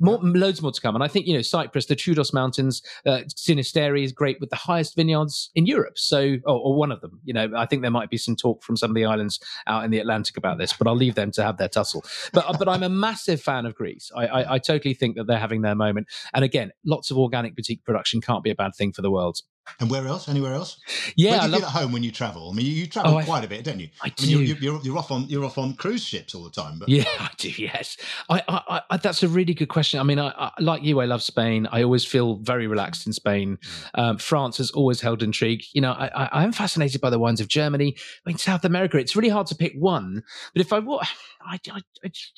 more, 0.00 0.18
loads 0.18 0.62
more 0.62 0.72
to 0.72 0.80
come. 0.80 0.94
And 0.94 1.04
I 1.04 1.08
think, 1.08 1.26
you 1.26 1.34
know, 1.34 1.42
Cyprus, 1.42 1.86
the 1.86 1.96
Troodos 1.96 2.32
Mountains, 2.32 2.82
uh, 3.06 3.20
Sinisterre 3.34 3.96
is 3.96 4.12
great 4.12 4.40
with 4.40 4.50
the 4.50 4.56
highest 4.56 4.96
vineyards 4.96 5.50
in 5.54 5.66
Europe. 5.66 5.98
So, 5.98 6.36
or, 6.44 6.58
or, 6.58 6.74
one 6.78 6.92
of 6.92 7.00
them, 7.00 7.20
you 7.24 7.34
know, 7.34 7.50
I 7.56 7.66
think 7.66 7.82
there 7.82 7.90
might 7.90 8.10
be 8.10 8.16
some 8.16 8.36
talk 8.36 8.62
from 8.62 8.76
some 8.76 8.90
of 8.90 8.94
the 8.94 9.04
islands 9.04 9.40
out 9.66 9.84
in 9.84 9.90
the 9.90 9.98
Atlantic 9.98 10.36
about 10.36 10.58
this, 10.58 10.72
but 10.72 10.86
I'll 10.86 10.96
leave 10.96 11.14
them 11.14 11.30
to 11.32 11.42
have 11.42 11.56
their 11.56 11.68
tussle. 11.68 12.04
But, 12.32 12.46
uh, 12.46 12.56
but 12.58 12.68
I'm 12.68 12.82
a 12.82 12.88
massive 12.88 13.40
fan 13.40 13.66
of 13.66 13.74
Greece. 13.74 14.10
I, 14.14 14.26
I, 14.26 14.54
I 14.54 14.58
totally 14.58 14.94
think 14.94 15.16
that 15.16 15.26
they're 15.26 15.38
having 15.38 15.62
their 15.62 15.74
moment. 15.74 16.08
And 16.34 16.44
again, 16.44 16.72
lots 16.84 17.10
of 17.10 17.18
organic 17.18 17.56
boutique 17.56 17.84
production 17.84 18.20
can't 18.20 18.44
be 18.44 18.50
a 18.50 18.54
bad 18.54 18.74
thing 18.76 18.92
for 18.92 19.02
the 19.02 19.10
world. 19.10 19.40
And 19.80 19.90
where 19.90 20.06
else? 20.06 20.28
Anywhere 20.28 20.54
else? 20.54 20.80
Yeah, 21.16 21.30
Where 21.30 21.40
do 21.40 21.46
you 21.46 21.52
love... 21.52 21.62
at 21.62 21.68
home 21.68 21.92
when 21.92 22.02
you 22.02 22.10
travel? 22.10 22.50
I 22.50 22.54
mean, 22.54 22.66
you, 22.66 22.72
you 22.72 22.86
travel 22.86 23.18
oh, 23.18 23.24
quite 23.24 23.42
I, 23.42 23.46
a 23.46 23.48
bit, 23.48 23.64
don't 23.64 23.80
you? 23.80 23.88
I, 24.02 24.06
I 24.06 24.22
mean, 24.22 24.36
do. 24.36 24.42
You're, 24.42 24.56
you're, 24.58 24.80
you're, 24.82 24.98
off 24.98 25.10
on 25.10 25.28
you're 25.28 25.44
off 25.44 25.58
on 25.58 25.74
cruise 25.74 26.04
ships 26.04 26.34
all 26.34 26.44
the 26.44 26.50
time. 26.50 26.78
But 26.78 26.88
yeah, 26.88 27.04
I 27.18 27.30
do. 27.36 27.50
Yes, 27.50 27.96
I, 28.28 28.82
I, 28.90 28.96
that's 28.96 29.22
a 29.22 29.28
really 29.28 29.54
good 29.54 29.68
question. 29.68 30.00
I 30.00 30.02
mean, 30.02 30.18
I, 30.18 30.52
like 30.58 30.82
you, 30.82 31.00
I 31.00 31.04
love 31.04 31.22
Spain. 31.22 31.68
I 31.70 31.82
always 31.82 32.04
feel 32.04 32.36
very 32.36 32.66
relaxed 32.66 33.06
in 33.06 33.12
Spain. 33.12 33.58
Mm. 33.96 34.02
Um, 34.02 34.18
France 34.18 34.58
has 34.58 34.70
always 34.70 35.00
held 35.00 35.22
intrigue. 35.22 35.62
You 35.72 35.80
know, 35.82 35.92
I, 35.92 36.28
I, 36.32 36.44
am 36.44 36.52
fascinated 36.52 37.00
by 37.00 37.10
the 37.10 37.18
wines 37.18 37.40
of 37.40 37.48
Germany. 37.48 37.94
I 37.96 38.30
mean, 38.30 38.38
South 38.38 38.64
America. 38.64 38.98
It's 38.98 39.16
really 39.16 39.28
hard 39.28 39.46
to 39.48 39.54
pick 39.54 39.74
one, 39.74 40.22
but 40.54 40.60
if 40.60 40.72
I, 40.72 40.78
I, 41.42 41.58
I 41.70 41.80
it's, 42.02 42.32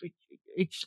it's. 0.57 0.87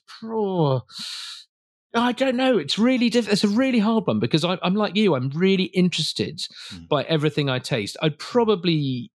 I 1.93 2.11
don't 2.11 2.35
know. 2.35 2.57
It's 2.57 2.79
really 2.79 3.09
diff- 3.09 3.31
It's 3.31 3.43
a 3.43 3.47
really 3.47 3.79
hard 3.79 4.07
one 4.07 4.19
because 4.19 4.43
I, 4.43 4.57
am 4.63 4.75
like 4.75 4.95
you. 4.95 5.15
I'm 5.15 5.29
really 5.29 5.65
interested 5.65 6.39
mm. 6.71 6.87
by 6.87 7.03
everything 7.03 7.49
I 7.49 7.59
taste. 7.59 7.97
I'd 8.01 8.17
probably 8.17 9.11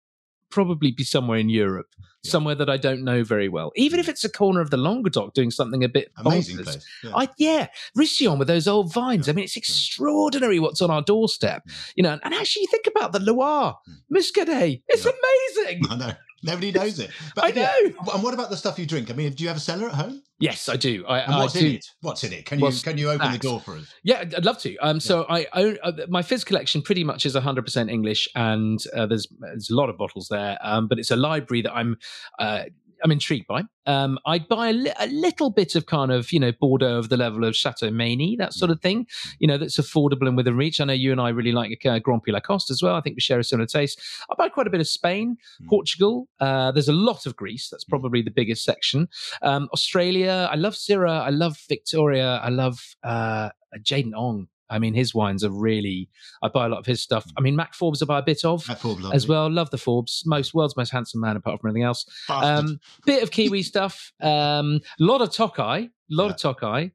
probably 0.50 0.90
be 0.90 1.04
somewhere 1.04 1.38
in 1.38 1.48
Europe, 1.48 1.88
yeah. 1.98 2.30
somewhere 2.30 2.54
that 2.54 2.70
I 2.70 2.76
don't 2.76 3.04
know 3.04 3.22
very 3.22 3.48
well. 3.48 3.72
Even 3.76 4.00
if 4.00 4.06
hmm. 4.06 4.10
it's 4.10 4.24
a 4.24 4.30
corner 4.30 4.60
of 4.60 4.70
the 4.70 4.76
Languedoc 4.76 5.34
doing 5.34 5.50
something 5.50 5.84
a 5.84 5.88
bit 5.88 6.10
amazing 6.16 6.56
bonkers. 6.56 6.64
place. 6.64 6.86
Yeah. 7.04 7.10
I 7.14 7.28
yeah, 7.38 7.66
Roussillon 7.94 8.38
with 8.38 8.48
those 8.48 8.66
old 8.66 8.92
vines. 8.92 9.26
Yeah. 9.26 9.32
I 9.32 9.34
mean, 9.34 9.44
it's 9.44 9.56
extraordinary 9.56 10.58
what's 10.58 10.80
on 10.82 10.90
our 10.90 11.02
doorstep. 11.02 11.62
Hmm. 11.64 11.72
You 11.96 12.02
know, 12.04 12.18
and 12.22 12.34
actually 12.34 12.66
think 12.66 12.86
about 12.86 13.12
the 13.12 13.20
Loire, 13.20 13.76
mm. 13.88 14.16
Muscadet. 14.16 14.82
It's 14.88 15.04
amazing. 15.04 15.82
I 15.90 15.96
know. 15.96 16.12
Nobody 16.42 16.72
knows 16.72 16.98
it. 16.98 17.10
But 17.34 17.44
I 17.44 17.50
know. 17.50 18.12
And 18.14 18.22
what 18.22 18.34
about 18.34 18.50
the 18.50 18.56
stuff 18.56 18.78
you 18.78 18.86
drink? 18.86 19.10
I 19.10 19.14
mean, 19.14 19.32
do 19.32 19.42
you 19.42 19.48
have 19.48 19.56
a 19.56 19.60
cellar 19.60 19.88
at 19.88 19.94
home? 19.94 20.22
Yes, 20.40 20.68
I 20.68 20.76
do. 20.76 21.04
I, 21.06 21.20
and 21.20 21.34
what's 21.36 21.56
I 21.56 21.60
do. 21.60 21.66
in 21.66 21.72
it? 21.74 21.86
What's 22.00 22.24
in 22.24 22.32
it? 22.32 22.46
Can 22.46 22.60
you 22.60 22.70
can 22.82 22.96
you 22.96 23.10
open 23.10 23.32
the 23.32 23.38
door 23.38 23.60
for 23.60 23.76
us? 23.76 23.92
Yeah, 24.04 24.20
I'd 24.20 24.44
love 24.44 24.58
to. 24.58 24.76
Um, 24.78 25.00
so 25.00 25.26
yeah. 25.28 25.36
I 25.36 25.46
own 25.54 25.78
uh, 25.82 25.92
my 26.08 26.22
fizz 26.22 26.44
collection 26.44 26.82
pretty 26.82 27.04
much 27.04 27.26
is 27.26 27.34
100% 27.34 27.90
English, 27.90 28.28
and 28.34 28.78
uh, 28.94 29.06
there's 29.06 29.26
there's 29.40 29.70
a 29.70 29.74
lot 29.74 29.88
of 29.88 29.98
bottles 29.98 30.28
there. 30.30 30.58
Um, 30.62 30.86
but 30.88 30.98
it's 30.98 31.10
a 31.10 31.16
library 31.16 31.62
that 31.62 31.72
I'm. 31.72 31.96
Uh, 32.38 32.64
I'm 33.02 33.10
intrigued 33.10 33.46
by. 33.46 33.62
Um, 33.86 34.18
I'd 34.26 34.48
buy 34.48 34.68
a, 34.68 34.72
li- 34.72 34.92
a, 34.98 35.06
little 35.06 35.50
bit 35.50 35.74
of 35.74 35.86
kind 35.86 36.12
of, 36.12 36.32
you 36.32 36.40
know, 36.40 36.52
Bordeaux 36.52 36.98
of 36.98 37.08
the 37.08 37.16
level 37.16 37.44
of 37.44 37.56
Chateau 37.56 37.90
Meyney, 37.90 38.36
that 38.38 38.52
sort 38.52 38.70
of 38.70 38.80
thing, 38.80 39.06
you 39.38 39.48
know, 39.48 39.56
that's 39.56 39.78
affordable 39.78 40.28
and 40.28 40.36
within 40.36 40.56
reach. 40.56 40.80
I 40.80 40.84
know 40.84 40.92
you 40.92 41.12
and 41.12 41.20
I 41.20 41.30
really 41.30 41.52
like 41.52 41.84
uh, 41.86 41.98
Grand-Puy-Lacoste 41.98 42.70
as 42.70 42.82
well. 42.82 42.96
I 42.96 43.00
think 43.00 43.16
we 43.16 43.20
share 43.20 43.38
a 43.38 43.44
similar 43.44 43.66
taste. 43.66 44.00
I 44.30 44.34
buy 44.36 44.48
quite 44.48 44.66
a 44.66 44.70
bit 44.70 44.80
of 44.80 44.88
Spain, 44.88 45.36
mm. 45.62 45.68
Portugal. 45.68 46.28
Uh, 46.40 46.70
there's 46.72 46.88
a 46.88 46.92
lot 46.92 47.24
of 47.24 47.36
Greece. 47.36 47.68
That's 47.70 47.84
hmm. 47.84 47.90
probably 47.90 48.22
the 48.22 48.30
biggest 48.30 48.64
section. 48.64 49.08
Um, 49.42 49.68
Australia. 49.72 50.48
I 50.50 50.56
love 50.56 50.74
Syrah. 50.74 51.22
I 51.22 51.30
love 51.30 51.56
Victoria. 51.68 52.40
I 52.42 52.48
love 52.50 52.78
uh, 53.02 53.50
Jayden 53.80 54.12
Ong. 54.14 54.48
I 54.70 54.78
mean, 54.78 54.94
his 54.94 55.14
wines 55.14 55.44
are 55.44 55.50
really. 55.50 56.08
I 56.42 56.48
buy 56.48 56.66
a 56.66 56.68
lot 56.68 56.78
of 56.78 56.86
his 56.86 57.00
stuff. 57.00 57.26
I 57.36 57.40
mean, 57.40 57.56
Mac 57.56 57.74
Forbes 57.74 58.02
I 58.02 58.06
buy 58.06 58.18
a 58.18 58.22
bit 58.22 58.44
of 58.44 58.64
Forbes, 58.64 59.10
as 59.12 59.26
well. 59.26 59.50
Love 59.50 59.70
the 59.70 59.78
Forbes, 59.78 60.22
most 60.26 60.54
world's 60.54 60.76
most 60.76 60.90
handsome 60.90 61.20
man 61.20 61.36
apart 61.36 61.60
from 61.60 61.70
anything 61.70 61.84
else. 61.84 62.06
Um, 62.28 62.78
bit 63.06 63.22
of 63.22 63.30
Kiwi 63.30 63.62
stuff. 63.62 64.12
A 64.20 64.28
um, 64.28 64.80
lot 64.98 65.22
of 65.22 65.32
Tokai, 65.32 65.88
a 66.10 66.14
lot 66.14 66.26
yeah. 66.26 66.30
of 66.30 66.36
Tokai. 66.38 66.90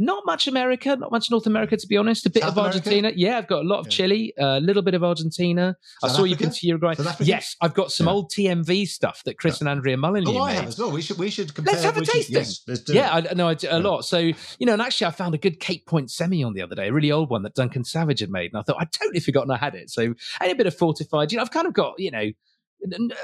Not 0.00 0.24
much 0.24 0.46
America, 0.46 0.94
not 0.94 1.10
much 1.10 1.28
North 1.28 1.48
America, 1.48 1.76
to 1.76 1.86
be 1.88 1.96
honest. 1.96 2.24
A 2.24 2.30
bit 2.30 2.44
South 2.44 2.52
of 2.52 2.58
Argentina. 2.58 2.98
America? 2.98 3.18
Yeah, 3.18 3.36
I've 3.36 3.48
got 3.48 3.64
a 3.64 3.66
lot 3.66 3.80
of 3.80 3.86
yeah. 3.86 3.90
Chile, 3.90 4.32
a 4.38 4.60
little 4.60 4.82
bit 4.82 4.94
of 4.94 5.02
Argentina. 5.02 5.76
South 6.00 6.10
I 6.10 6.14
saw 6.14 6.20
Africa? 6.20 6.28
you 6.28 6.36
been 6.36 6.50
to 6.50 6.66
Uruguay. 6.68 6.94
Yes, 7.18 7.56
I've 7.60 7.74
got 7.74 7.90
some 7.90 8.06
yeah. 8.06 8.12
old 8.12 8.30
TMV 8.30 8.86
stuff 8.86 9.24
that 9.24 9.38
Chris 9.38 9.58
and 9.58 9.68
Andrea 9.68 9.96
Mullineux 9.96 10.38
oh, 10.38 10.38
I 10.38 10.52
have 10.52 10.66
as 10.66 10.78
well. 10.78 10.92
We 10.92 11.02
should 11.02 11.18
we 11.18 11.30
should 11.30 11.52
compare. 11.52 11.72
Let's 11.72 11.84
have 11.84 11.96
a 11.96 12.04
tasting. 12.04 12.36
Yes, 12.36 12.62
yeah. 12.86 13.12
I 13.12 13.34
know 13.34 13.48
I 13.48 13.56
a 13.68 13.80
lot. 13.80 14.02
So 14.04 14.18
you 14.18 14.34
know, 14.60 14.74
and 14.74 14.82
actually, 14.82 15.08
I 15.08 15.10
found 15.10 15.34
a 15.34 15.38
good 15.38 15.58
Cape 15.58 15.84
Point 15.86 16.10
Semillon 16.10 16.54
the 16.54 16.62
other 16.62 16.76
day, 16.76 16.88
a 16.88 16.92
really 16.92 17.10
old 17.10 17.28
one 17.28 17.42
that 17.42 17.56
Duncan 17.56 17.82
Savage 17.82 18.20
had 18.20 18.30
made, 18.30 18.52
and 18.52 18.60
I 18.60 18.62
thought 18.62 18.76
I'd 18.78 18.92
totally 18.92 19.18
forgotten 19.18 19.50
I 19.50 19.56
had 19.56 19.74
it. 19.74 19.90
So 19.90 20.14
and 20.40 20.52
a 20.52 20.54
bit 20.54 20.68
of 20.68 20.76
fortified. 20.76 21.32
You 21.32 21.38
know, 21.38 21.42
I've 21.42 21.50
kind 21.50 21.66
of 21.66 21.72
got 21.72 21.94
you 21.98 22.12
know 22.12 22.30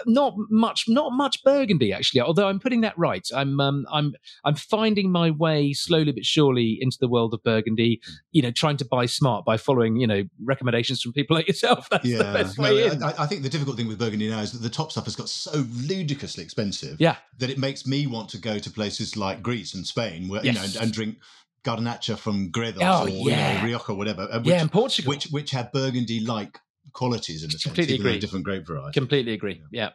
not 0.06 0.34
much 0.50 0.84
not 0.88 1.12
much 1.12 1.42
burgundy 1.44 1.92
actually 1.92 2.20
although 2.20 2.48
i'm 2.48 2.58
putting 2.58 2.80
that 2.80 2.96
right 2.98 3.28
i'm 3.34 3.60
um, 3.60 3.86
i'm 3.92 4.14
i'm 4.44 4.54
finding 4.54 5.10
my 5.10 5.30
way 5.30 5.72
slowly 5.72 6.12
but 6.12 6.24
surely 6.24 6.78
into 6.80 6.96
the 7.00 7.08
world 7.08 7.32
of 7.32 7.42
burgundy 7.42 8.00
you 8.32 8.42
know 8.42 8.50
trying 8.50 8.76
to 8.76 8.84
buy 8.84 9.06
smart 9.06 9.44
by 9.44 9.56
following 9.56 9.96
you 9.96 10.06
know 10.06 10.22
recommendations 10.42 11.00
from 11.00 11.12
people 11.12 11.36
like 11.36 11.46
yourself 11.46 11.88
that's 11.90 12.04
yeah, 12.04 12.18
the 12.18 12.24
best 12.24 12.58
way 12.58 12.88
no, 12.98 13.06
I, 13.06 13.22
I, 13.22 13.26
think 13.26 13.42
the 13.42 13.48
difficult 13.48 13.76
thing 13.76 13.88
with 13.88 13.98
burgundy 13.98 14.28
now 14.28 14.40
is 14.40 14.52
that 14.52 14.62
the 14.62 14.70
top 14.70 14.90
stuff 14.90 15.04
has 15.04 15.16
got 15.16 15.28
so 15.28 15.64
ludicrously 15.72 16.42
expensive 16.42 17.00
yeah 17.00 17.16
that 17.38 17.50
it 17.50 17.58
makes 17.58 17.86
me 17.86 18.06
want 18.06 18.28
to 18.30 18.38
go 18.38 18.58
to 18.58 18.70
places 18.70 19.16
like 19.16 19.42
greece 19.42 19.74
and 19.74 19.86
spain 19.86 20.28
where 20.28 20.44
yes. 20.44 20.54
you 20.54 20.60
know 20.60 20.64
and, 20.64 20.76
and 20.76 20.92
drink 20.92 21.16
Garnacha 21.64 22.18
from 22.18 22.50
Gredos 22.50 22.78
oh, 22.82 23.04
or 23.04 23.30
yeah. 23.30 23.52
you 23.52 23.58
know, 23.58 23.64
Rioja, 23.64 23.94
whatever. 23.94 24.26
Which, 24.26 24.44
yeah, 24.44 24.60
in 24.60 24.68
Portugal, 24.68 25.08
which 25.08 25.28
which 25.28 25.50
have 25.52 25.72
Burgundy 25.72 26.20
like 26.20 26.60
qualities 26.94 27.44
in 27.44 27.50
the 27.50 27.58
completely 27.58 27.96
agree. 27.96 28.18
different 28.18 28.44
grape 28.44 28.66
varieties. 28.66 28.94
Completely 28.94 29.34
agree. 29.34 29.60
Yeah. 29.70 29.90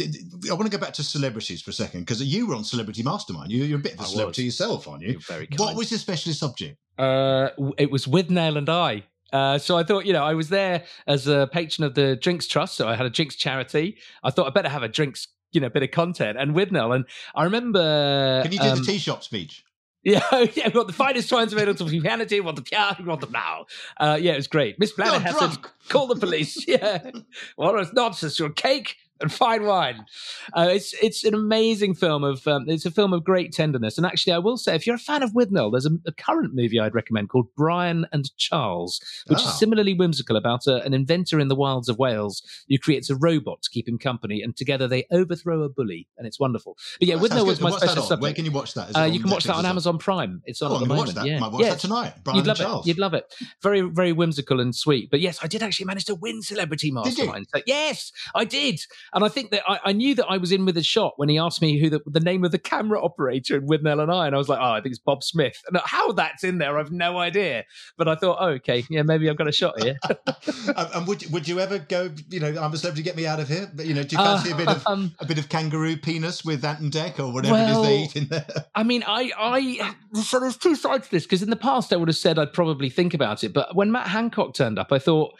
I 0.00 0.54
want 0.54 0.64
to 0.64 0.70
go 0.70 0.78
back 0.78 0.94
to 0.94 1.02
celebrities 1.02 1.60
for 1.60 1.70
a 1.70 1.74
second 1.74 2.00
because 2.00 2.22
you 2.22 2.46
were 2.46 2.54
on 2.54 2.64
Celebrity 2.64 3.02
Mastermind. 3.02 3.52
You, 3.52 3.74
are 3.74 3.78
a 3.78 3.82
bit 3.82 3.92
of 3.92 4.00
a 4.00 4.02
I 4.04 4.06
celebrity 4.06 4.42
was. 4.46 4.58
yourself, 4.58 4.88
aren't 4.88 5.02
you? 5.02 5.10
You're 5.12 5.20
very 5.20 5.46
kind. 5.46 5.60
What 5.60 5.76
was 5.76 5.90
your 5.90 5.98
specialist 5.98 6.40
subject? 6.40 6.78
Uh, 6.96 7.50
it 7.76 7.90
was 7.90 8.06
Withnail 8.06 8.56
and 8.56 8.70
I. 8.70 9.04
Uh, 9.32 9.58
so 9.58 9.76
I 9.76 9.82
thought, 9.82 10.06
you 10.06 10.14
know, 10.14 10.24
I 10.24 10.34
was 10.34 10.48
there 10.48 10.84
as 11.06 11.26
a 11.26 11.48
patron 11.52 11.84
of 11.84 11.94
the 11.94 12.16
Drinks 12.16 12.46
Trust, 12.46 12.74
so 12.74 12.88
I 12.88 12.96
had 12.96 13.04
a 13.04 13.10
drinks 13.10 13.36
charity. 13.36 13.98
I 14.22 14.30
thought 14.30 14.46
I 14.46 14.50
better 14.50 14.68
have 14.68 14.82
a 14.82 14.88
drinks, 14.88 15.28
you 15.52 15.60
know, 15.60 15.68
bit 15.68 15.82
of 15.82 15.90
content 15.90 16.38
and 16.38 16.54
Withnail. 16.54 16.94
And 16.94 17.04
I 17.34 17.44
remember. 17.44 18.40
Can 18.42 18.52
you 18.52 18.58
do 18.58 18.64
um, 18.68 18.78
the 18.78 18.84
tea 18.84 18.98
shop 18.98 19.22
speech? 19.22 19.64
Yeah, 20.04 20.20
yeah, 20.32 20.64
we've 20.64 20.72
got 20.72 20.86
the 20.86 20.92
finest 20.92 21.30
wines 21.32 21.52
available 21.52 21.86
to 21.86 21.90
humanity. 21.90 22.40
We 22.40 22.46
want 22.46 22.56
them 22.56 22.64
here, 22.70 22.96
we 22.98 23.04
want 23.04 23.20
them 23.20 23.32
now. 23.32 23.66
Uh, 23.98 24.18
yeah, 24.20 24.32
it 24.32 24.36
was 24.36 24.48
great. 24.48 24.78
Miss 24.78 24.92
Blanner 24.92 25.20
has 25.20 25.38
said, 25.38 25.58
call 25.88 26.06
the 26.08 26.16
police. 26.16 26.66
yeah. 26.68 27.10
well, 27.56 27.78
it's 27.78 27.92
nonsense. 27.92 28.38
Your 28.38 28.50
cake 28.50 28.96
and 29.22 29.32
fine 29.42 29.64
wine. 29.64 30.04
Uh, 30.52 30.68
it's 30.70 30.92
it's 31.02 31.24
an 31.24 31.34
amazing 31.34 31.94
film 31.94 32.24
of 32.24 32.46
um, 32.46 32.64
it's 32.68 32.84
a 32.84 32.90
film 32.90 33.12
of 33.12 33.24
great 33.24 33.52
tenderness. 33.52 33.96
And 33.96 34.06
actually, 34.06 34.32
I 34.34 34.38
will 34.38 34.56
say, 34.56 34.74
if 34.74 34.86
you're 34.86 34.96
a 34.96 34.98
fan 34.98 35.22
of 35.22 35.32
Withnail, 35.32 35.72
there's 35.72 35.86
a, 35.86 35.92
a 36.06 36.12
current 36.12 36.54
movie 36.54 36.78
I'd 36.78 36.94
recommend 36.94 37.28
called 37.28 37.46
Brian 37.56 38.06
and 38.12 38.34
Charles, 38.36 39.00
which 39.26 39.38
oh. 39.38 39.42
is 39.42 39.48
ah. 39.48 39.52
similarly 39.52 39.94
whimsical 39.94 40.36
about 40.36 40.66
a, 40.66 40.82
an 40.82 40.94
inventor 40.94 41.40
in 41.40 41.48
the 41.48 41.56
wilds 41.56 41.88
of 41.88 41.98
Wales 41.98 42.42
who 42.68 42.78
creates 42.78 43.10
a 43.10 43.16
robot 43.16 43.62
to 43.62 43.70
keep 43.70 43.88
him 43.88 43.98
company, 43.98 44.42
and 44.42 44.56
together 44.56 44.88
they 44.88 45.06
overthrow 45.10 45.62
a 45.62 45.68
bully, 45.68 46.08
and 46.18 46.26
it's 46.26 46.40
wonderful. 46.40 46.76
But 46.98 47.08
yeah, 47.08 47.16
Withnail 47.16 47.46
was 47.46 47.60
my 47.60 47.70
What's 47.70 47.84
special 47.84 48.02
subject. 48.02 48.22
Where 48.22 48.34
can 48.34 48.44
you 48.44 48.52
watch 48.52 48.74
that? 48.74 48.96
Uh, 48.96 49.04
you 49.04 49.20
can 49.20 49.30
watch 49.30 49.44
that 49.44 49.56
on 49.56 49.66
Amazon 49.66 49.98
Prime. 49.98 50.42
It's 50.44 50.60
on 50.62 50.72
oh, 50.72 50.76
at 50.76 50.80
the 50.80 50.86
moment. 50.86 51.14
That. 51.14 51.26
Yeah, 51.26 51.38
Might 51.38 51.52
watch 51.52 51.62
yeah. 51.62 51.70
that 51.70 51.78
tonight. 51.78 52.14
Brian 52.24 52.38
You'd 52.38 52.46
love 52.46 52.56
Charles. 52.58 52.86
it. 52.86 52.88
You'd 52.88 52.98
love 52.98 53.14
it. 53.14 53.32
Very 53.62 53.82
very 53.82 54.12
whimsical 54.12 54.60
and 54.60 54.74
sweet. 54.74 55.10
But 55.10 55.20
yes, 55.20 55.38
I 55.42 55.46
did 55.46 55.62
actually 55.62 55.86
manage 55.86 56.06
to 56.06 56.14
win 56.14 56.42
Celebrity 56.42 56.90
Mastermind. 56.90 57.46
So, 57.54 57.62
yes, 57.66 58.12
I 58.34 58.44
did, 58.44 58.80
and 59.14 59.24
I 59.24 59.28
think 59.28 59.50
that 59.50 59.62
I, 59.68 59.78
I 59.86 59.92
knew 59.92 60.14
that 60.14 60.26
I 60.26 60.38
was 60.38 60.52
in 60.52 60.64
with 60.64 60.76
a 60.76 60.82
shot 60.82 61.14
when 61.16 61.28
he 61.28 61.38
asked 61.38 61.60
me 61.60 61.78
who 61.78 61.90
the, 61.90 62.00
the 62.06 62.20
name 62.20 62.44
of 62.44 62.50
the 62.50 62.58
camera 62.58 63.02
operator 63.02 63.56
in 63.56 63.66
Withnail 63.66 64.02
and 64.02 64.10
I, 64.10 64.26
and 64.26 64.34
I 64.34 64.38
was 64.38 64.48
like, 64.48 64.58
oh, 64.60 64.72
I 64.72 64.80
think 64.80 64.92
it's 64.92 64.98
Bob 64.98 65.22
Smith. 65.22 65.60
And 65.68 65.78
how 65.84 66.12
that's 66.12 66.44
in 66.44 66.58
there, 66.58 66.78
I've 66.78 66.92
no 66.92 67.18
idea. 67.18 67.64
But 67.98 68.08
I 68.08 68.14
thought, 68.14 68.38
oh, 68.40 68.48
okay, 68.50 68.84
yeah, 68.88 69.02
maybe 69.02 69.28
I've 69.28 69.36
got 69.36 69.48
a 69.48 69.52
shot 69.52 69.80
here. 69.82 69.98
and 70.76 71.06
would 71.06 71.30
would 71.30 71.46
you 71.46 71.60
ever 71.60 71.78
go? 71.78 72.10
You 72.30 72.40
know, 72.40 72.60
I'm 72.60 72.72
a 72.72 72.76
celebrity, 72.76 73.02
get 73.02 73.16
me 73.16 73.26
out 73.26 73.40
of 73.40 73.48
here. 73.48 73.70
But 73.74 73.86
you 73.86 73.94
know, 73.94 74.02
do 74.02 74.16
you 74.16 74.22
fancy 74.22 74.52
uh, 74.52 74.54
a 74.54 74.58
bit 74.58 74.68
of 74.68 74.86
um, 74.86 75.14
a 75.18 75.26
bit 75.26 75.38
of 75.38 75.48
kangaroo 75.48 75.96
penis 75.96 76.44
with 76.44 76.62
that 76.62 76.80
and 76.80 76.90
deck 76.90 77.20
or 77.20 77.32
whatever 77.32 77.54
well, 77.54 77.84
it 77.84 77.86
is 77.86 77.86
they 77.86 78.02
eat 78.04 78.22
in 78.22 78.28
there? 78.28 78.46
I 78.74 78.82
mean, 78.82 79.04
I 79.06 79.30
I 79.36 79.94
so 80.22 80.40
there's 80.40 80.56
two 80.56 80.74
sides 80.74 81.06
to 81.06 81.10
this 81.10 81.24
because 81.24 81.42
in 81.42 81.50
the 81.50 81.56
past 81.56 81.92
I 81.92 81.96
would 81.96 82.08
have 82.08 82.16
said 82.16 82.38
I'd 82.38 82.52
probably 82.52 82.88
think 82.88 83.14
about 83.14 83.44
it, 83.44 83.52
but 83.52 83.74
when 83.76 83.92
Matt 83.92 84.08
Hancock 84.08 84.54
turned 84.54 84.78
up, 84.78 84.92
I 84.92 84.98
thought 84.98 85.34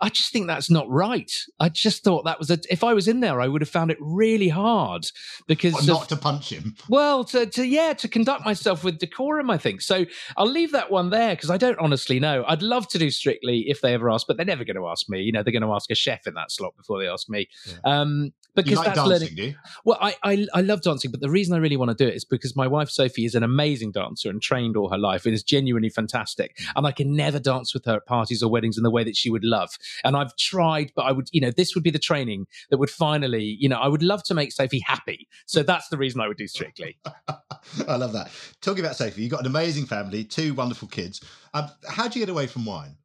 I 0.00 0.10
just 0.10 0.32
think 0.32 0.46
that's 0.46 0.70
not 0.70 0.88
right. 0.90 1.30
I 1.58 1.70
just 1.70 2.04
thought 2.04 2.24
that 2.24 2.38
was 2.38 2.50
a. 2.50 2.58
If 2.70 2.84
I 2.84 2.92
was 2.92 3.08
in 3.08 3.20
there, 3.20 3.40
I 3.40 3.48
would 3.48 3.62
have 3.62 3.68
found 3.68 3.90
it 3.90 3.96
really 4.00 4.48
hard 4.48 5.06
because 5.46 5.72
well, 5.74 5.86
not 5.86 6.02
of, 6.02 6.08
to 6.08 6.16
punch 6.16 6.50
him. 6.50 6.74
Well, 6.88 7.24
to, 7.24 7.46
to 7.46 7.64
yeah, 7.64 7.94
to 7.94 8.08
conduct 8.08 8.44
myself 8.44 8.84
with 8.84 8.98
decorum. 8.98 9.50
I 9.50 9.56
think 9.56 9.80
so. 9.80 10.04
I'll 10.36 10.50
leave 10.50 10.72
that 10.72 10.90
one 10.90 11.10
there 11.10 11.34
because 11.34 11.50
I 11.50 11.56
don't 11.56 11.78
honestly 11.78 12.20
know. 12.20 12.44
I'd 12.46 12.62
love 12.62 12.88
to 12.88 12.98
do 12.98 13.10
strictly 13.10 13.68
if 13.68 13.80
they 13.80 13.94
ever 13.94 14.10
ask, 14.10 14.26
but 14.26 14.36
they're 14.36 14.46
never 14.46 14.64
going 14.64 14.76
to 14.76 14.86
ask 14.86 15.08
me. 15.08 15.22
You 15.22 15.32
know, 15.32 15.42
they're 15.42 15.52
going 15.52 15.62
to 15.62 15.72
ask 15.72 15.90
a 15.90 15.94
chef 15.94 16.26
in 16.26 16.34
that 16.34 16.50
slot 16.50 16.76
before 16.76 17.00
they 17.00 17.08
ask 17.08 17.28
me. 17.28 17.48
Yeah. 17.66 17.74
Um, 17.84 18.32
because 18.56 18.70
you 18.72 18.76
like 18.76 18.94
that's 18.94 19.08
dancing, 19.08 19.36
learning. 19.36 19.56
Well, 19.84 19.98
I, 20.00 20.16
I 20.24 20.46
I 20.54 20.60
love 20.62 20.82
dancing, 20.82 21.10
but 21.10 21.20
the 21.20 21.30
reason 21.30 21.54
I 21.54 21.58
really 21.58 21.76
want 21.76 21.96
to 21.96 22.04
do 22.04 22.08
it 22.08 22.14
is 22.14 22.24
because 22.24 22.56
my 22.56 22.66
wife 22.66 22.90
Sophie 22.90 23.24
is 23.24 23.34
an 23.34 23.42
amazing 23.42 23.92
dancer 23.92 24.30
and 24.30 24.42
trained 24.42 24.76
all 24.76 24.90
her 24.90 24.98
life. 24.98 25.26
It 25.26 25.34
is 25.34 25.42
genuinely 25.44 25.90
fantastic, 25.90 26.58
and 26.74 26.86
I 26.86 26.92
can 26.92 27.14
never 27.14 27.38
dance 27.38 27.74
with 27.74 27.84
her 27.84 27.96
at 27.96 28.06
parties 28.06 28.42
or 28.42 28.50
weddings 28.50 28.76
in 28.76 28.82
the 28.82 28.90
way 28.90 29.04
that 29.04 29.16
she 29.16 29.30
would 29.30 29.44
love. 29.44 29.70
And 30.02 30.16
I've 30.16 30.34
tried, 30.36 30.92
but 30.96 31.02
I 31.02 31.12
would, 31.12 31.28
you 31.32 31.40
know, 31.40 31.50
this 31.50 31.74
would 31.74 31.84
be 31.84 31.90
the 31.90 31.98
training 31.98 32.46
that 32.70 32.78
would 32.78 32.90
finally, 32.90 33.56
you 33.60 33.68
know, 33.68 33.78
I 33.78 33.88
would 33.88 34.02
love 34.02 34.24
to 34.24 34.34
make 34.34 34.52
Sophie 34.52 34.82
happy. 34.84 35.28
So 35.46 35.62
that's 35.62 35.88
the 35.88 35.96
reason 35.96 36.20
I 36.20 36.28
would 36.28 36.36
do 36.36 36.46
Strictly. 36.56 36.96
I 37.88 37.96
love 37.96 38.12
that. 38.12 38.30
Talking 38.60 38.84
about 38.84 38.96
Sophie, 38.96 39.22
you've 39.22 39.30
got 39.30 39.40
an 39.40 39.46
amazing 39.46 39.86
family, 39.86 40.24
two 40.24 40.54
wonderful 40.54 40.88
kids. 40.88 41.20
Um, 41.54 41.70
how 41.88 42.08
do 42.08 42.18
you 42.18 42.24
get 42.24 42.30
away 42.30 42.46
from 42.46 42.64
wine? 42.64 42.96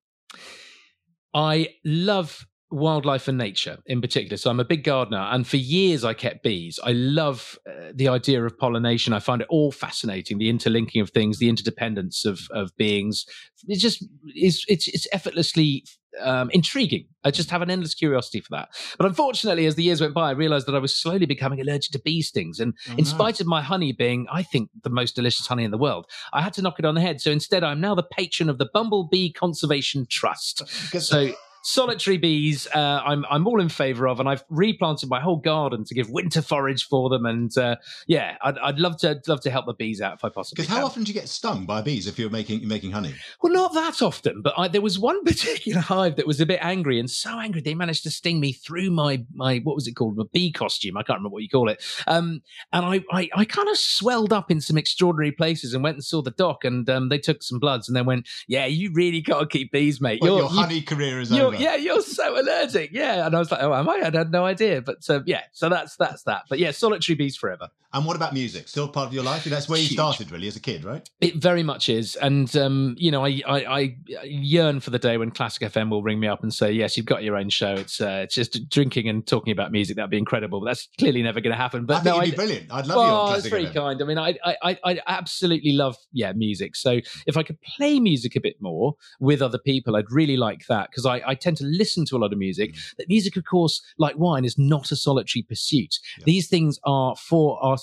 I 1.33 1.75
love 1.83 2.45
wildlife 2.72 3.28
and 3.28 3.38
nature 3.38 3.78
in 3.86 4.01
particular. 4.01 4.38
So 4.38 4.49
I'm 4.49 4.59
a 4.59 4.65
big 4.65 4.84
gardener, 4.84 5.28
and 5.32 5.45
for 5.45 5.57
years 5.57 6.03
I 6.03 6.13
kept 6.13 6.43
bees. 6.43 6.80
I 6.84 6.93
love 6.93 7.57
uh, 7.67 7.91
the 7.93 8.07
idea 8.07 8.43
of 8.43 8.57
pollination. 8.57 9.13
I 9.13 9.19
find 9.19 9.41
it 9.41 9.47
all 9.49 9.72
fascinating, 9.72 10.38
the 10.38 10.49
interlinking 10.49 11.01
of 11.01 11.09
things, 11.09 11.39
the 11.39 11.49
interdependence 11.49 12.26
of 12.26 12.41
of 12.51 12.76
beings. 12.78 13.26
It 13.67 13.78
just 13.78 14.05
is 14.36 14.65
it's 14.67 14.88
it's 14.88 15.07
effortlessly 15.11 15.84
um, 16.19 16.49
intriguing. 16.51 17.07
I 17.24 17.32
just 17.32 17.49
have 17.51 17.61
an 17.61 17.69
endless 17.69 17.93
curiosity 17.93 18.41
for 18.41 18.49
that. 18.51 18.69
But 18.97 19.07
unfortunately, 19.07 19.65
as 19.65 19.76
the 19.76 19.84
years 19.84 20.01
went 20.01 20.13
by, 20.13 20.30
I 20.30 20.32
realized 20.32 20.67
that 20.67 20.76
I 20.76 20.80
was 20.80 20.95
slowly 20.95 21.26
becoming 21.26 21.61
allergic 21.61 21.91
to 21.93 21.99
bee 21.99 22.22
stings. 22.22 22.59
And 22.59 22.74
oh, 22.89 22.95
in 22.97 23.05
spite 23.05 23.39
of 23.39 23.47
my 23.47 23.61
honey 23.61 23.91
being, 23.91 24.28
I 24.32 24.43
think, 24.43 24.69
the 24.84 24.89
most 24.89 25.15
delicious 25.15 25.47
honey 25.47 25.63
in 25.63 25.72
the 25.72 25.78
world, 25.78 26.07
I 26.34 26.41
had 26.41 26.53
to 26.53 26.61
knock 26.61 26.80
it 26.80 26.86
on 26.86 26.95
the 26.95 27.01
head. 27.01 27.22
So 27.22 27.32
instead, 27.32 27.63
I'm 27.63 27.80
now 27.80 27.95
the 27.95 28.03
patron 28.03 28.49
of 28.49 28.57
the 28.57 28.69
Bumblebee 28.74 29.32
Conservation 29.32 30.05
Trust. 30.09 30.67
so 30.99 31.34
solitary 31.62 32.18
bees, 32.18 32.68
uh, 32.74 33.01
I'm 33.05 33.26
I'm 33.30 33.47
all 33.47 33.62
in 33.62 33.70
favour 33.70 34.07
of, 34.07 34.20
and 34.20 34.28
I've 34.28 34.43
replanted 34.49 35.09
my 35.09 35.20
whole 35.20 35.38
garden 35.38 35.84
to 35.86 35.93
give 35.93 36.09
winter 36.09 36.41
forage 36.41 36.88
for 36.88 37.09
them. 37.09 37.26
And 37.26 37.55
uh, 37.57 37.78
yeah, 38.07 38.38
I'd, 38.41 38.57
I'd 38.59 38.80
love 38.80 38.97
to 38.97 39.22
love 39.28 39.41
to 39.41 39.51
help 39.51 39.66
the 39.66 39.74
bees 39.74 40.01
out 40.01 40.16
if 40.16 40.26
I 40.26 40.30
possibly. 40.30 40.64
Can. 40.64 40.70
Because 40.70 40.80
how 40.80 40.86
often 40.86 41.03
do 41.03 41.12
you 41.12 41.20
get 41.20 41.30
stung 41.30 41.66
by 41.66 41.82
bees 41.82 42.07
if 42.07 42.18
you're 42.18 42.30
making 42.30 42.68
making 42.68 42.91
honey? 42.91 43.14
Well, 43.41 43.53
not 43.53 43.74
that 43.74 44.01
often, 44.01 44.41
but 44.41 44.53
I, 44.57 44.68
there 44.68 44.82
was 44.82 44.99
one 44.99 45.24
particular 45.26 45.82
hive 45.82 46.16
that 46.18 46.28
was 46.28 46.41
a 46.41 46.45
bit 46.45 46.59
angry, 46.62 46.99
and 46.99 47.09
so 47.09 47.39
angry 47.39 47.62
they 47.62 47.76
managed 47.76 48.03
to 48.03 48.12
sting 48.12 48.39
me 48.39 48.53
through 48.53 48.91
my 48.91 49.24
my 49.34 49.59
what 49.59 49.76
was 49.76 49.88
it 49.88 49.93
called, 49.93 50.18
my 50.18 50.26
bee 50.32 50.51
costume? 50.51 50.97
I 50.97 51.03
can't 51.03 51.20
remember 51.20 51.34
what 51.34 51.43
you 51.43 51.49
call 51.49 51.70
it. 51.70 51.84
Um, 52.07 52.41
and 52.74 52.86
I 52.86 53.01
I, 53.12 53.30
I 53.36 53.45
kind 53.45 53.70
of 53.70 53.78
swelled 53.78 54.34
up 54.34 54.51
in 54.51 54.62
some 54.62 54.78
extraordinary 54.78 55.32
places 55.32 55.74
and 55.74 55.84
went 55.84 55.95
and 55.95 56.03
saw 56.03 56.22
the 56.22 56.32
doc, 56.32 56.64
and 56.64 56.89
um, 56.89 57.09
they 57.09 57.20
took 57.20 57.43
some 57.43 57.59
bloods, 57.59 57.88
and 57.88 57.95
then 57.95 58.05
went, 58.05 58.28
yeah, 58.47 58.66
you 58.66 58.91
really 58.93 59.22
got 59.22 59.39
to 59.39 59.45
keep 59.45 59.72
bees, 59.72 60.01
mate. 60.01 60.20
Well, 60.22 60.38
your 60.38 60.49
honey 60.49 60.82
career 60.82 61.20
is 61.20 61.32
over 61.32 61.50
oh, 61.57 61.59
yeah, 61.59 61.75
you're 61.75 62.01
so 62.01 62.39
allergic. 62.39 62.91
Yeah, 62.91 63.25
and 63.25 63.35
I 63.35 63.39
was 63.39 63.51
like, 63.51 63.61
oh, 63.61 63.73
am 63.73 63.89
I? 63.89 64.01
I 64.03 64.11
had 64.15 64.31
no 64.31 64.45
idea. 64.45 64.81
But 64.81 65.09
uh, 65.09 65.21
yeah, 65.25 65.43
so 65.51 65.69
that's 65.69 65.95
that's 65.97 66.23
that. 66.23 66.43
But 66.49 66.59
yeah, 66.59 66.71
solitary 66.71 67.15
bees 67.15 67.35
forever. 67.35 67.69
And 67.93 68.05
what 68.05 68.15
about 68.15 68.33
music? 68.33 68.69
Still 68.69 68.87
part 68.87 69.07
of 69.07 69.13
your 69.13 69.23
life? 69.23 69.43
That's 69.43 69.67
where 69.67 69.77
you 69.77 69.83
Huge. 69.83 69.97
started, 69.97 70.31
really, 70.31 70.47
as 70.47 70.55
a 70.55 70.61
kid, 70.61 70.85
right? 70.85 71.07
It 71.19 71.35
very 71.35 71.61
much 71.61 71.89
is. 71.89 72.15
And 72.15 72.55
um, 72.55 72.95
you 72.97 73.11
know, 73.11 73.25
I, 73.25 73.41
I, 73.45 73.65
I 73.65 73.97
yearn 74.23 74.79
for 74.79 74.91
the 74.91 74.99
day 74.99 75.17
when 75.17 75.29
Classic 75.29 75.73
FM 75.73 75.89
will 75.89 76.01
ring 76.01 76.17
me 76.17 76.27
up 76.27 76.41
and 76.41 76.53
say, 76.53 76.71
"Yes, 76.71 76.95
you've 76.95 77.05
got 77.05 77.21
your 77.21 77.35
own 77.35 77.49
show. 77.49 77.73
It's 77.73 77.99
uh, 77.99 78.21
it's 78.23 78.35
just 78.35 78.69
drinking 78.69 79.09
and 79.09 79.27
talking 79.27 79.51
about 79.51 79.73
music. 79.73 79.97
That'd 79.97 80.09
be 80.09 80.17
incredible." 80.17 80.61
But 80.61 80.67
that's 80.67 80.87
clearly 80.97 81.21
never 81.21 81.41
going 81.41 81.51
to 81.51 81.61
happen. 81.61 81.85
But 81.85 81.97
I 81.97 82.03
think 82.03 82.15
no, 82.15 82.21
it'd 82.21 82.31
be 82.31 82.35
brilliant. 82.37 82.71
I'd 82.71 82.87
love 82.87 82.97
well, 82.97 83.07
you 83.07 83.13
on 83.13 83.27
Classic 83.27 83.51
very 83.51 83.65
kind. 83.67 84.01
I 84.01 84.05
mean, 84.05 84.17
I, 84.17 84.37
I 84.45 84.77
I 84.85 84.99
absolutely 85.07 85.73
love 85.73 85.97
yeah 86.13 86.31
music. 86.31 86.77
So 86.77 87.01
if 87.27 87.35
I 87.35 87.43
could 87.43 87.59
play 87.61 87.99
music 87.99 88.37
a 88.37 88.41
bit 88.41 88.61
more 88.61 88.95
with 89.19 89.41
other 89.41 89.59
people, 89.59 89.97
I'd 89.97 90.11
really 90.11 90.37
like 90.37 90.65
that 90.67 90.89
because 90.91 91.05
I, 91.05 91.21
I 91.25 91.35
tend 91.41 91.57
to 91.57 91.65
listen 91.65 92.05
to 92.05 92.17
a 92.17 92.19
lot 92.19 92.31
of 92.31 92.39
music. 92.39 92.73
Mm. 92.73 92.95
That 92.97 93.09
music, 93.09 93.35
of 93.37 93.45
course, 93.45 93.81
like 93.97 94.17
wine, 94.17 94.45
is 94.45 94.57
not 94.57 94.91
a 94.91 94.95
solitary 94.95 95.43
pursuit. 95.43 95.99
Yeah. 96.19 96.23
These 96.25 96.47
things 96.47 96.79
are 96.85 97.15
for 97.15 97.61
our 97.63 97.77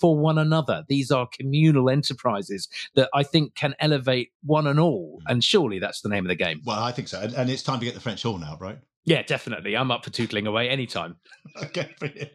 for 0.00 0.16
one 0.16 0.38
another. 0.38 0.84
These 0.88 1.10
are 1.10 1.28
communal 1.38 1.90
enterprises 1.90 2.68
that 2.94 3.08
I 3.14 3.22
think 3.22 3.54
can 3.54 3.74
elevate 3.80 4.30
one 4.44 4.66
and 4.66 4.80
all. 4.80 5.18
Mm. 5.22 5.32
And 5.32 5.44
surely 5.44 5.78
that's 5.78 6.00
the 6.00 6.08
name 6.08 6.24
of 6.24 6.28
the 6.28 6.34
game. 6.34 6.60
Well, 6.64 6.82
I 6.82 6.92
think 6.92 7.08
so. 7.08 7.20
And, 7.20 7.34
and 7.34 7.50
it's 7.50 7.62
time 7.62 7.80
to 7.80 7.84
get 7.84 7.94
the 7.94 8.00
French 8.00 8.22
horn 8.22 8.44
out, 8.44 8.60
right? 8.60 8.78
Yeah, 9.04 9.22
definitely. 9.22 9.76
I'm 9.76 9.90
up 9.90 10.04
for 10.04 10.10
tootling 10.10 10.46
away 10.46 10.68
anytime. 10.68 11.16
okay, 11.64 11.90
brilliant. 11.98 12.30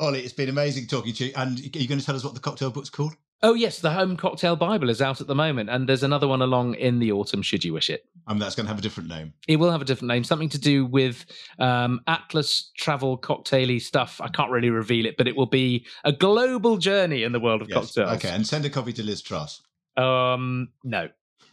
Olly, 0.00 0.20
it's 0.20 0.34
been 0.34 0.48
amazing 0.48 0.86
talking 0.86 1.14
to 1.14 1.26
you. 1.26 1.32
And 1.36 1.58
are 1.58 1.78
you 1.78 1.88
going 1.88 1.98
to 1.98 2.04
tell 2.04 2.14
us 2.14 2.24
what 2.24 2.34
the 2.34 2.40
cocktail 2.40 2.70
book's 2.70 2.90
called? 2.90 3.14
Oh 3.44 3.52
yes, 3.52 3.80
the 3.80 3.90
Home 3.90 4.16
Cocktail 4.16 4.56
Bible 4.56 4.88
is 4.88 5.02
out 5.02 5.20
at 5.20 5.26
the 5.26 5.34
moment, 5.34 5.68
and 5.68 5.86
there's 5.86 6.02
another 6.02 6.26
one 6.26 6.40
along 6.40 6.76
in 6.76 6.98
the 6.98 7.12
autumn. 7.12 7.42
Should 7.42 7.62
you 7.62 7.74
wish 7.74 7.90
it? 7.90 8.06
And 8.26 8.40
that's 8.40 8.54
going 8.54 8.64
to 8.64 8.68
have 8.70 8.78
a 8.78 8.80
different 8.80 9.10
name. 9.10 9.34
It 9.46 9.56
will 9.56 9.70
have 9.70 9.82
a 9.82 9.84
different 9.84 10.08
name, 10.08 10.24
something 10.24 10.48
to 10.48 10.58
do 10.58 10.86
with 10.86 11.26
um, 11.58 12.00
Atlas 12.06 12.70
travel 12.78 13.18
cocktaily 13.18 13.82
stuff. 13.82 14.18
I 14.22 14.28
can't 14.28 14.50
really 14.50 14.70
reveal 14.70 15.04
it, 15.04 15.18
but 15.18 15.28
it 15.28 15.36
will 15.36 15.44
be 15.44 15.84
a 16.04 16.12
global 16.12 16.78
journey 16.78 17.22
in 17.22 17.32
the 17.32 17.38
world 17.38 17.60
of 17.60 17.68
yes. 17.68 17.76
cocktails. 17.76 18.12
Okay, 18.16 18.30
and 18.30 18.46
send 18.46 18.64
a 18.64 18.70
copy 18.70 18.94
to 18.94 19.02
Liz 19.02 19.20
Truss. 19.20 19.60
Um, 19.98 20.70
no. 20.82 21.10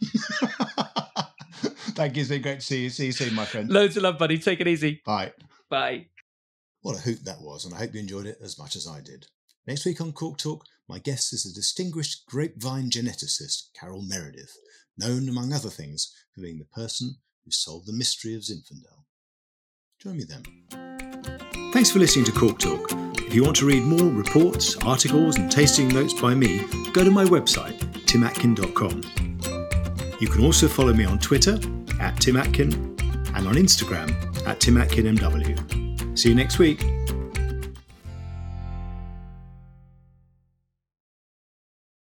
Thank 1.92 2.16
you. 2.16 2.22
It's 2.22 2.30
been 2.30 2.40
great 2.40 2.60
to 2.60 2.66
see 2.66 2.84
you. 2.84 2.88
See 2.88 3.04
you 3.06 3.12
soon, 3.12 3.34
my 3.34 3.44
friend. 3.44 3.68
Loads 3.68 3.98
of 3.98 4.02
love, 4.04 4.16
buddy. 4.16 4.38
Take 4.38 4.62
it 4.62 4.66
easy. 4.66 5.02
Bye. 5.04 5.34
Bye. 5.68 6.06
What 6.80 6.96
a 6.96 7.00
hoot 7.00 7.22
that 7.26 7.42
was, 7.42 7.66
and 7.66 7.74
I 7.74 7.80
hope 7.80 7.92
you 7.92 8.00
enjoyed 8.00 8.24
it 8.24 8.38
as 8.42 8.58
much 8.58 8.76
as 8.76 8.88
I 8.88 9.02
did. 9.02 9.26
Next 9.66 9.84
week 9.84 10.00
on 10.00 10.12
Cork 10.12 10.38
Talk, 10.38 10.64
my 10.92 10.98
guest 10.98 11.32
is 11.32 11.44
the 11.44 11.58
distinguished 11.58 12.26
grapevine 12.26 12.90
geneticist 12.90 13.68
Carol 13.74 14.02
Meredith, 14.02 14.58
known, 14.98 15.26
among 15.26 15.50
other 15.50 15.70
things, 15.70 16.14
for 16.34 16.42
being 16.42 16.58
the 16.58 16.66
person 16.66 17.16
who 17.46 17.50
solved 17.50 17.86
the 17.86 17.94
mystery 17.94 18.34
of 18.34 18.42
Zinfandel. 18.42 19.04
Join 19.98 20.18
me 20.18 20.24
then. 20.24 20.42
Thanks 21.72 21.90
for 21.90 21.98
listening 21.98 22.26
to 22.26 22.32
Cork 22.32 22.58
Talk. 22.58 22.90
If 23.20 23.34
you 23.34 23.42
want 23.42 23.56
to 23.56 23.64
read 23.64 23.84
more 23.84 24.12
reports, 24.12 24.76
articles, 24.84 25.38
and 25.38 25.50
tasting 25.50 25.88
notes 25.88 26.12
by 26.12 26.34
me, 26.34 26.60
go 26.92 27.02
to 27.04 27.10
my 27.10 27.24
website, 27.24 27.78
timatkin.com. 28.04 29.00
You 30.20 30.28
can 30.28 30.44
also 30.44 30.68
follow 30.68 30.92
me 30.92 31.06
on 31.06 31.18
Twitter 31.18 31.54
at 32.00 32.16
timatkin 32.16 32.74
and 33.34 33.48
on 33.48 33.54
Instagram 33.54 34.10
at 34.46 34.60
timatkinmw. 34.60 36.18
See 36.18 36.28
you 36.28 36.34
next 36.34 36.58
week. 36.58 36.84